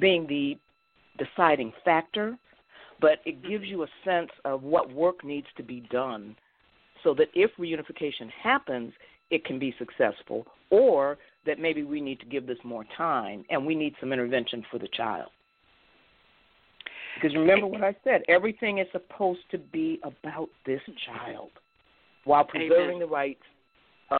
being 0.01 0.27
the 0.27 0.57
deciding 1.19 1.73
factor, 1.85 2.37
but 3.01 3.19
it 3.25 3.47
gives 3.47 3.65
you 3.65 3.83
a 3.83 3.89
sense 4.05 4.31
of 4.45 4.63
what 4.63 4.93
work 4.93 5.25
needs 5.25 5.49
to 5.57 5.63
be 5.63 5.81
done 5.91 6.35
so 7.05 7.13
that 7.15 7.29
if 7.35 7.51
reunification 7.59 8.31
happens, 8.43 8.93
it 9.31 9.45
can 9.45 9.59
be 9.59 9.75
successful, 9.79 10.47
or 10.71 11.19
that 11.45 11.59
maybe 11.59 11.83
we 11.83 12.01
need 12.01 12.21
to 12.21 12.27
give 12.27 12.47
this 12.47 12.59
more 12.65 12.85
time 12.97 13.45
and 13.51 13.67
we 13.67 13.75
need 13.75 13.95
some 13.99 14.13
intervention 14.13 14.65
for 14.71 14.79
the 14.79 14.89
child. 14.97 15.29
Because 17.17 17.37
remember 17.37 17.67
what 17.67 17.83
I 17.83 17.95
said, 18.05 18.23
everything 18.29 18.79
is 18.79 18.87
supposed 18.93 19.41
to 19.51 19.59
be 19.59 20.01
about 20.03 20.49
this 20.65 20.81
child 21.05 21.51
while 22.25 22.45
preserving 22.45 22.97
Amen. 22.97 23.01
the 23.01 23.07
rights 23.07 23.43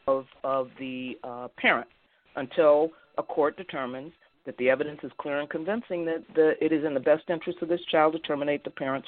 of 0.07 0.25
of 0.43 0.69
the 0.79 1.17
uh, 1.23 1.47
parent 1.57 1.87
until 2.35 2.89
a 3.17 3.23
court 3.23 3.57
determines 3.57 4.11
that 4.45 4.57
the 4.57 4.69
evidence 4.69 4.99
is 5.03 5.11
clear 5.19 5.39
and 5.39 5.49
convincing 5.49 6.05
that 6.05 6.23
the, 6.35 6.53
it 6.63 6.71
is 6.71 6.83
in 6.83 6.93
the 6.93 6.99
best 6.99 7.23
interest 7.29 7.59
of 7.61 7.69
this 7.69 7.79
child 7.89 8.13
to 8.13 8.19
terminate 8.19 8.63
the 8.63 8.69
parent's 8.69 9.07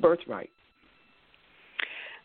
birthright. 0.00 0.50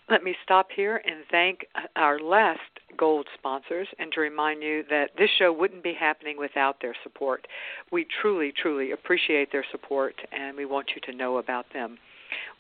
Let 0.10 0.24
me 0.24 0.36
stop 0.44 0.68
here 0.76 1.02
and 1.04 1.24
thank 1.32 1.66
our 1.96 2.20
last 2.20 2.60
gold 2.96 3.28
sponsors 3.40 3.88
and 3.98 4.12
to 4.12 4.22
remind 4.22 4.62
you 4.62 4.84
that 4.90 5.10
this 5.18 5.30
show 5.40 5.52
wouldn't 5.52 5.82
be 5.84 5.96
happening 6.00 6.38
without 6.38 6.80
their 6.80 6.96
support. 7.02 7.48
We 7.92 8.06
truly, 8.22 8.54
truly 8.62 8.92
appreciate 8.92 9.52
their 9.52 9.66
support 9.72 10.14
and 10.32 10.56
we 10.56 10.66
want 10.66 10.92
you 10.94 11.02
to 11.12 11.18
know 11.18 11.38
about 11.38 11.66
them. 11.74 11.98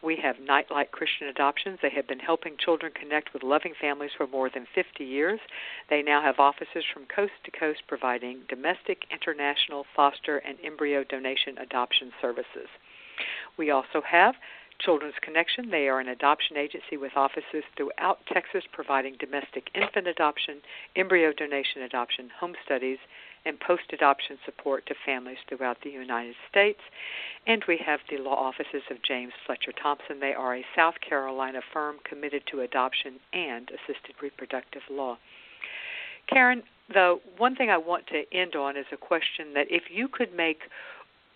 We 0.03 0.17
have 0.17 0.39
Nightlight 0.39 0.91
Christian 0.91 1.27
Adoptions. 1.27 1.79
They 1.81 1.89
have 1.89 2.07
been 2.07 2.19
helping 2.19 2.57
children 2.57 2.91
connect 2.93 3.33
with 3.33 3.43
loving 3.43 3.73
families 3.79 4.11
for 4.15 4.27
more 4.27 4.49
than 4.49 4.67
50 4.75 5.03
years. 5.03 5.39
They 5.89 6.01
now 6.01 6.21
have 6.21 6.39
offices 6.39 6.83
from 6.93 7.05
coast 7.05 7.33
to 7.43 7.51
coast 7.51 7.81
providing 7.87 8.41
domestic, 8.47 9.03
international, 9.11 9.85
foster, 9.95 10.37
and 10.37 10.57
embryo 10.63 11.03
donation 11.03 11.57
adoption 11.57 12.11
services. 12.21 12.69
We 13.57 13.71
also 13.71 14.01
have 14.01 14.35
Children's 14.79 15.15
Connection. 15.21 15.69
They 15.69 15.87
are 15.87 15.99
an 15.99 16.09
adoption 16.09 16.57
agency 16.57 16.97
with 16.97 17.11
offices 17.15 17.63
throughout 17.75 18.19
Texas 18.31 18.63
providing 18.71 19.15
domestic 19.19 19.69
infant 19.73 20.07
adoption, 20.07 20.61
embryo 20.95 21.31
donation 21.33 21.83
adoption, 21.83 22.29
home 22.39 22.53
studies, 22.65 22.97
and 23.45 23.59
post 23.59 23.83
adoption 23.93 24.37
support 24.43 24.85
to 24.87 24.95
families 25.05 25.37
throughout 25.47 25.77
the 25.83 25.89
United 25.89 26.35
States. 26.49 26.79
And 27.47 27.63
we 27.67 27.79
have 27.85 27.99
the 28.09 28.17
law 28.17 28.35
offices 28.35 28.81
of 28.89 28.97
James 29.03 29.33
Fletcher 29.45 29.71
Thompson. 29.71 30.19
They 30.19 30.33
are 30.33 30.55
a 30.55 30.65
South 30.75 30.95
Carolina 31.07 31.61
firm 31.71 31.97
committed 32.09 32.43
to 32.51 32.61
adoption 32.61 33.19
and 33.33 33.69
assisted 33.69 34.15
reproductive 34.21 34.81
law. 34.89 35.17
Karen, 36.27 36.63
the 36.89 37.19
one 37.37 37.55
thing 37.55 37.69
I 37.69 37.77
want 37.77 38.07
to 38.07 38.23
end 38.35 38.55
on 38.55 38.77
is 38.77 38.85
a 38.91 38.97
question 38.97 39.53
that 39.53 39.67
if 39.69 39.83
you 39.91 40.07
could 40.07 40.35
make 40.35 40.59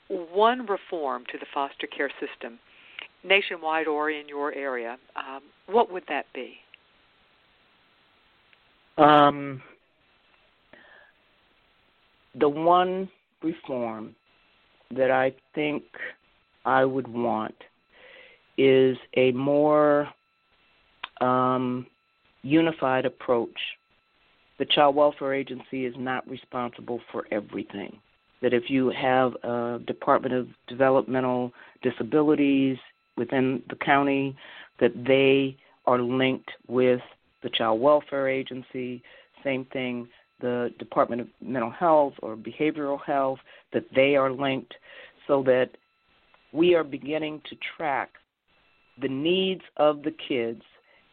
one 0.08 0.66
reform 0.66 1.24
to 1.32 1.38
the 1.38 1.46
foster 1.54 1.86
care 1.86 2.12
system, 2.20 2.60
nationwide 3.24 3.88
or 3.88 4.10
in 4.10 4.28
your 4.28 4.54
area, 4.54 4.98
um, 5.16 5.42
what 5.68 5.92
would 5.92 6.04
that 6.08 6.26
be? 6.34 6.54
Um, 8.98 9.62
the 12.38 12.50
one 12.50 13.10
reform 13.42 14.16
that 14.96 15.12
I 15.12 15.34
think 15.56 15.84
I 16.66 16.84
would 16.84 17.08
want 17.08 17.56
is 18.58 18.98
a 19.16 19.32
more 19.32 20.10
um, 21.22 21.88
unified 22.42 23.06
approach. 23.06 23.58
The 24.58 24.66
Child 24.66 24.96
Welfare 24.96 25.34
Agency 25.34 25.86
is 25.86 25.96
not 25.98 26.28
responsible 26.30 27.00
for 27.12 27.26
everything. 27.32 27.98
That 28.42 28.54
if 28.54 28.64
you 28.70 28.90
have 28.90 29.34
a 29.44 29.80
Department 29.86 30.34
of 30.34 30.48
Developmental 30.68 31.54
Disabilities 31.82 32.78
within 33.20 33.62
the 33.70 33.76
county, 33.76 34.36
that 34.80 34.94
they 35.06 35.56
are 35.86 36.00
linked 36.00 36.50
with 36.68 37.02
the 37.44 37.50
Child 37.50 37.80
Welfare 37.82 38.28
Agency. 38.28 39.04
Same 39.44 39.66
thing 39.66 40.08
the 40.42 40.74
Department 40.80 41.22
of 41.22 41.28
Mental 41.42 41.70
Health 41.70 42.14
or 42.22 42.38
Behavioral 42.38 43.00
Health, 43.06 43.40
that 43.74 43.84
they 43.94 44.16
are 44.16 44.32
linked 44.32 44.74
so 45.28 45.44
that 45.44 45.70
we 46.54 46.76
are 46.76 46.84
beginning 46.84 47.42
to 47.50 47.58
track 47.78 48.10
the 49.02 49.10
needs 49.10 49.62
of 49.78 50.02
the 50.04 50.16
kids. 50.28 50.62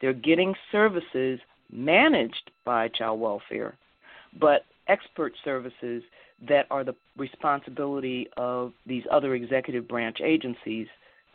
They're 0.01 0.13
getting 0.13 0.55
services 0.71 1.41
managed 1.73 2.51
by 2.65 2.89
child 2.89 3.21
welfare, 3.21 3.75
but 4.39 4.65
expert 4.89 5.33
services 5.45 6.03
that 6.49 6.67
are 6.71 6.85
the 6.85 6.95
responsibility 7.17 8.29
of 8.37 8.73
these 8.87 9.03
other 9.11 9.35
executive 9.35 9.89
branch 9.89 10.19
agencies 10.23 10.87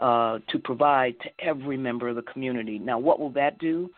uh, 0.02 0.40
to 0.50 0.60
provide 0.60 1.16
to 1.22 1.30
every 1.40 1.78
member 1.78 2.10
of 2.10 2.16
the 2.16 2.24
community. 2.24 2.80
Now, 2.80 3.00
what 3.00 3.20
will 3.20 3.30
that 3.32 3.60
do? 3.60 3.90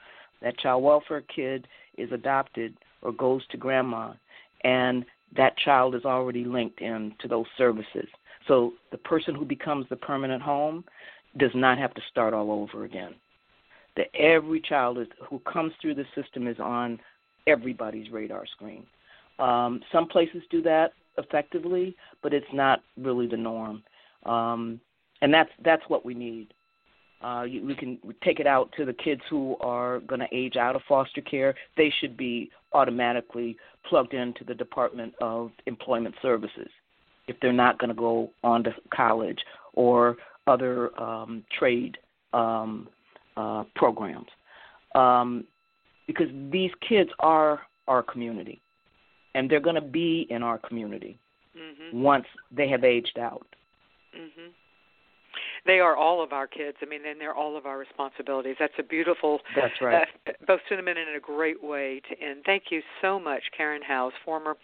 That 0.42 0.58
child 0.60 0.84
welfare 0.84 1.24
kid 1.34 1.68
is 1.98 2.12
adopted 2.12 2.76
or 3.02 3.14
goes 3.14 3.42
to 3.48 3.58
grandma, 3.58 4.14
and 4.64 5.06
that 5.36 5.58
child 5.58 5.96
is 5.96 6.06
already 6.06 6.44
linked 6.44 6.82
in 6.82 7.14
to 7.22 7.28
those 7.28 7.46
services. 7.58 8.08
So 8.48 8.74
the 8.92 8.98
person 8.98 9.34
who 9.34 9.46
becomes 9.46 9.86
the 9.90 9.96
permanent 9.96 10.44
home 10.44 10.84
does 11.38 11.52
not 11.56 11.78
have 11.78 11.94
to 11.94 12.02
start 12.12 12.34
all 12.34 12.52
over 12.52 12.84
again. 12.84 13.16
That 13.96 14.14
every 14.16 14.60
child 14.60 14.98
is, 14.98 15.08
who 15.30 15.40
comes 15.40 15.72
through 15.82 15.96
the 15.96 16.06
system 16.16 16.48
is 16.48 16.60
on 16.60 17.00
everybody's 17.48 18.12
radar 18.12 18.46
screen. 18.46 18.86
Um, 19.40 19.82
some 19.92 20.08
places 20.08 20.44
do 20.50 20.62
that 20.64 20.94
effectively, 21.18 21.96
but 22.22 22.34
it's 22.34 22.46
not 22.54 22.82
really 22.98 23.28
the 23.28 23.38
norm. 23.38 23.84
Um, 24.26 24.80
and 25.22 25.34
that's 25.34 25.50
that's 25.64 25.84
what 25.88 26.06
we 26.06 26.14
need. 26.14 26.54
Uh, 27.24 27.44
you, 27.44 27.66
we 27.66 27.74
can 27.74 27.98
take 28.24 28.40
it 28.40 28.48
out 28.48 28.70
to 28.76 28.84
the 28.84 28.94
kids 28.94 29.22
who 29.30 29.56
are 29.62 30.02
going 30.02 30.20
to 30.20 30.28
age 30.34 30.58
out 30.58 30.76
of 30.76 30.82
foster 30.88 31.22
care. 31.22 31.56
They 31.78 31.92
should 32.02 32.18
be 32.18 32.52
automatically 32.74 33.56
plugged 33.88 34.14
into 34.14 34.44
the 34.44 34.54
Department 34.54 35.14
of 35.22 35.52
Employment 35.66 36.16
Services 36.22 36.68
if 37.28 37.38
they're 37.42 37.54
not 37.54 37.80
going 37.80 37.90
to 37.90 37.96
go 37.96 38.30
on 38.44 38.64
to 38.66 38.72
college 38.94 39.40
or 39.74 40.18
other 40.48 41.00
um, 41.02 41.46
trade 41.58 41.98
um, 42.34 42.90
uh, 43.38 43.64
programs. 43.76 44.28
Um, 44.96 45.46
because 46.08 46.28
these 46.52 46.72
kids 46.88 47.10
are 47.20 47.62
our 47.88 48.04
community, 48.04 48.62
and 49.34 49.50
they're 49.50 49.62
going 49.62 49.76
to 49.76 49.82
be 49.82 50.28
in 50.30 50.44
our 50.44 50.58
community 50.58 51.18
mm-hmm. 51.58 52.02
once 52.02 52.26
they 52.52 52.68
have 52.68 52.84
aged 52.84 53.18
out. 53.18 53.48
Mm-hmm 54.14 54.50
they 55.66 55.80
are 55.80 55.96
all 55.96 56.24
of 56.24 56.34
our 56.34 56.48
kids. 56.48 56.78
I 56.82 56.86
mean, 56.86 57.06
and 57.06 57.20
they're 57.20 57.36
all 57.36 57.58
of 57.58 57.66
our 57.66 57.78
responsibilities. 57.78 58.56
That's 58.60 58.74
a 58.78 58.84
beautiful, 58.84 59.40
that's 59.56 59.74
right, 59.82 60.08
uh, 60.28 60.32
both 60.46 60.60
sentiment 60.68 60.98
and 60.98 61.16
a 61.16 61.20
great 61.20 61.64
way 61.64 62.02
to 62.10 62.26
end. 62.26 62.42
Thank 62.46 62.64
you 62.70 62.82
so 63.02 63.20
much, 63.20 63.44
Karen 63.56 63.82
Howze, 63.88 64.12
former 64.26 64.58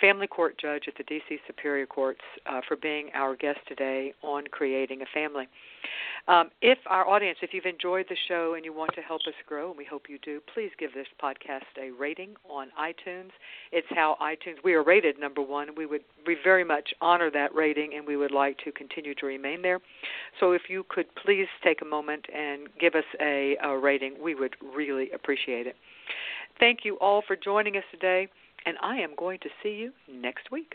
family 0.00 0.26
court 0.26 0.58
judge 0.60 0.84
at 0.88 0.94
the 0.96 1.04
D.C. 1.04 1.38
Superior 1.46 1.86
Courts, 1.86 2.20
uh, 2.46 2.60
for 2.66 2.76
being 2.76 3.10
our 3.14 3.36
guest 3.36 3.60
today 3.68 4.12
on 4.22 4.44
creating 4.50 5.02
a 5.02 5.06
family. 5.14 5.48
Um, 6.28 6.50
if 6.62 6.78
our 6.86 7.08
audience, 7.08 7.38
if 7.42 7.50
you've 7.52 7.64
enjoyed 7.64 8.06
the 8.08 8.16
show 8.28 8.54
and 8.54 8.64
you 8.64 8.72
want 8.72 8.90
to 8.94 9.00
help 9.00 9.22
us 9.26 9.34
grow, 9.46 9.70
and 9.70 9.78
we 9.78 9.84
hope 9.84 10.04
you 10.08 10.18
do, 10.18 10.40
please 10.54 10.70
give 10.78 10.92
this 10.94 11.06
podcast 11.22 11.62
a 11.80 11.90
rating 11.90 12.34
on 12.48 12.68
iTunes. 12.80 13.30
It's 13.72 13.86
how 13.90 14.16
iTunes 14.20 14.56
we 14.62 14.74
are 14.74 14.82
rated 14.84 15.18
number 15.18 15.42
one. 15.42 15.68
We 15.76 15.86
would 15.86 16.02
we 16.26 16.36
very 16.42 16.64
much 16.64 16.90
honor 17.00 17.30
that 17.30 17.54
rating, 17.54 17.94
and 17.96 18.06
we 18.06 18.16
would 18.16 18.32
like 18.32 18.58
to 18.64 18.72
continue 18.72 19.14
to 19.16 19.26
remain 19.26 19.62
there. 19.62 19.80
So 20.38 20.52
if 20.52 20.62
you 20.68 20.84
could 20.88 21.06
please 21.16 21.48
take 21.64 21.82
a 21.82 21.86
moment 21.86 22.26
and 22.34 22.68
give 22.78 22.94
us 22.94 23.04
a, 23.20 23.56
a 23.62 23.76
rating, 23.78 24.14
we 24.22 24.34
would 24.34 24.56
really 24.74 25.10
appreciate 25.12 25.66
it. 25.66 25.76
Thank 26.58 26.80
you 26.84 26.96
all 27.00 27.22
for 27.26 27.36
joining 27.36 27.76
us 27.76 27.84
today, 27.90 28.28
and 28.66 28.76
I 28.82 28.96
am 28.98 29.10
going 29.16 29.38
to 29.40 29.48
see 29.62 29.70
you 29.70 29.92
next 30.12 30.50
week. 30.50 30.74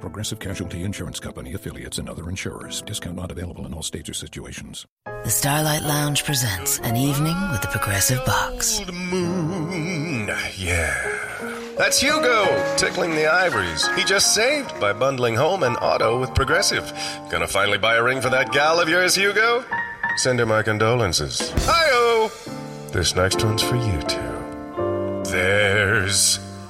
Progressive 0.00 0.38
Casualty 0.38 0.84
Insurance 0.84 1.20
Company 1.20 1.54
affiliates 1.54 1.98
and 1.98 2.08
other 2.08 2.28
insurers. 2.28 2.82
Discount 2.82 3.16
not 3.16 3.30
available 3.30 3.66
in 3.66 3.74
all 3.74 3.82
states 3.82 4.08
or 4.08 4.14
situations. 4.14 4.86
The 5.04 5.30
Starlight 5.30 5.82
Lounge 5.82 6.24
presents 6.24 6.78
an 6.80 6.96
evening 6.96 7.36
with 7.50 7.60
the 7.60 7.68
Progressive 7.68 8.24
Box. 8.24 8.78
Old 8.80 8.94
moon, 8.94 10.28
yeah 10.56 11.74
That's 11.76 12.00
Hugo, 12.00 12.76
tickling 12.76 13.10
the 13.14 13.26
ivories. 13.26 13.86
He 13.96 14.04
just 14.04 14.34
saved 14.34 14.78
by 14.80 14.92
bundling 14.92 15.34
home 15.34 15.62
and 15.62 15.76
auto 15.78 16.20
with 16.20 16.34
Progressive. 16.34 16.92
Gonna 17.30 17.48
finally 17.48 17.78
buy 17.78 17.96
a 17.96 18.02
ring 18.02 18.20
for 18.20 18.30
that 18.30 18.52
gal 18.52 18.80
of 18.80 18.88
yours, 18.88 19.14
Hugo? 19.14 19.64
Send 20.16 20.38
her 20.38 20.46
my 20.46 20.62
condolences. 20.62 21.52
Hi-oh! 21.66 22.32
This 22.92 23.14
next 23.14 23.44
one's 23.44 23.62
for 23.62 23.76
you 23.76 24.00
two. 24.02 25.30
There's 25.30 26.38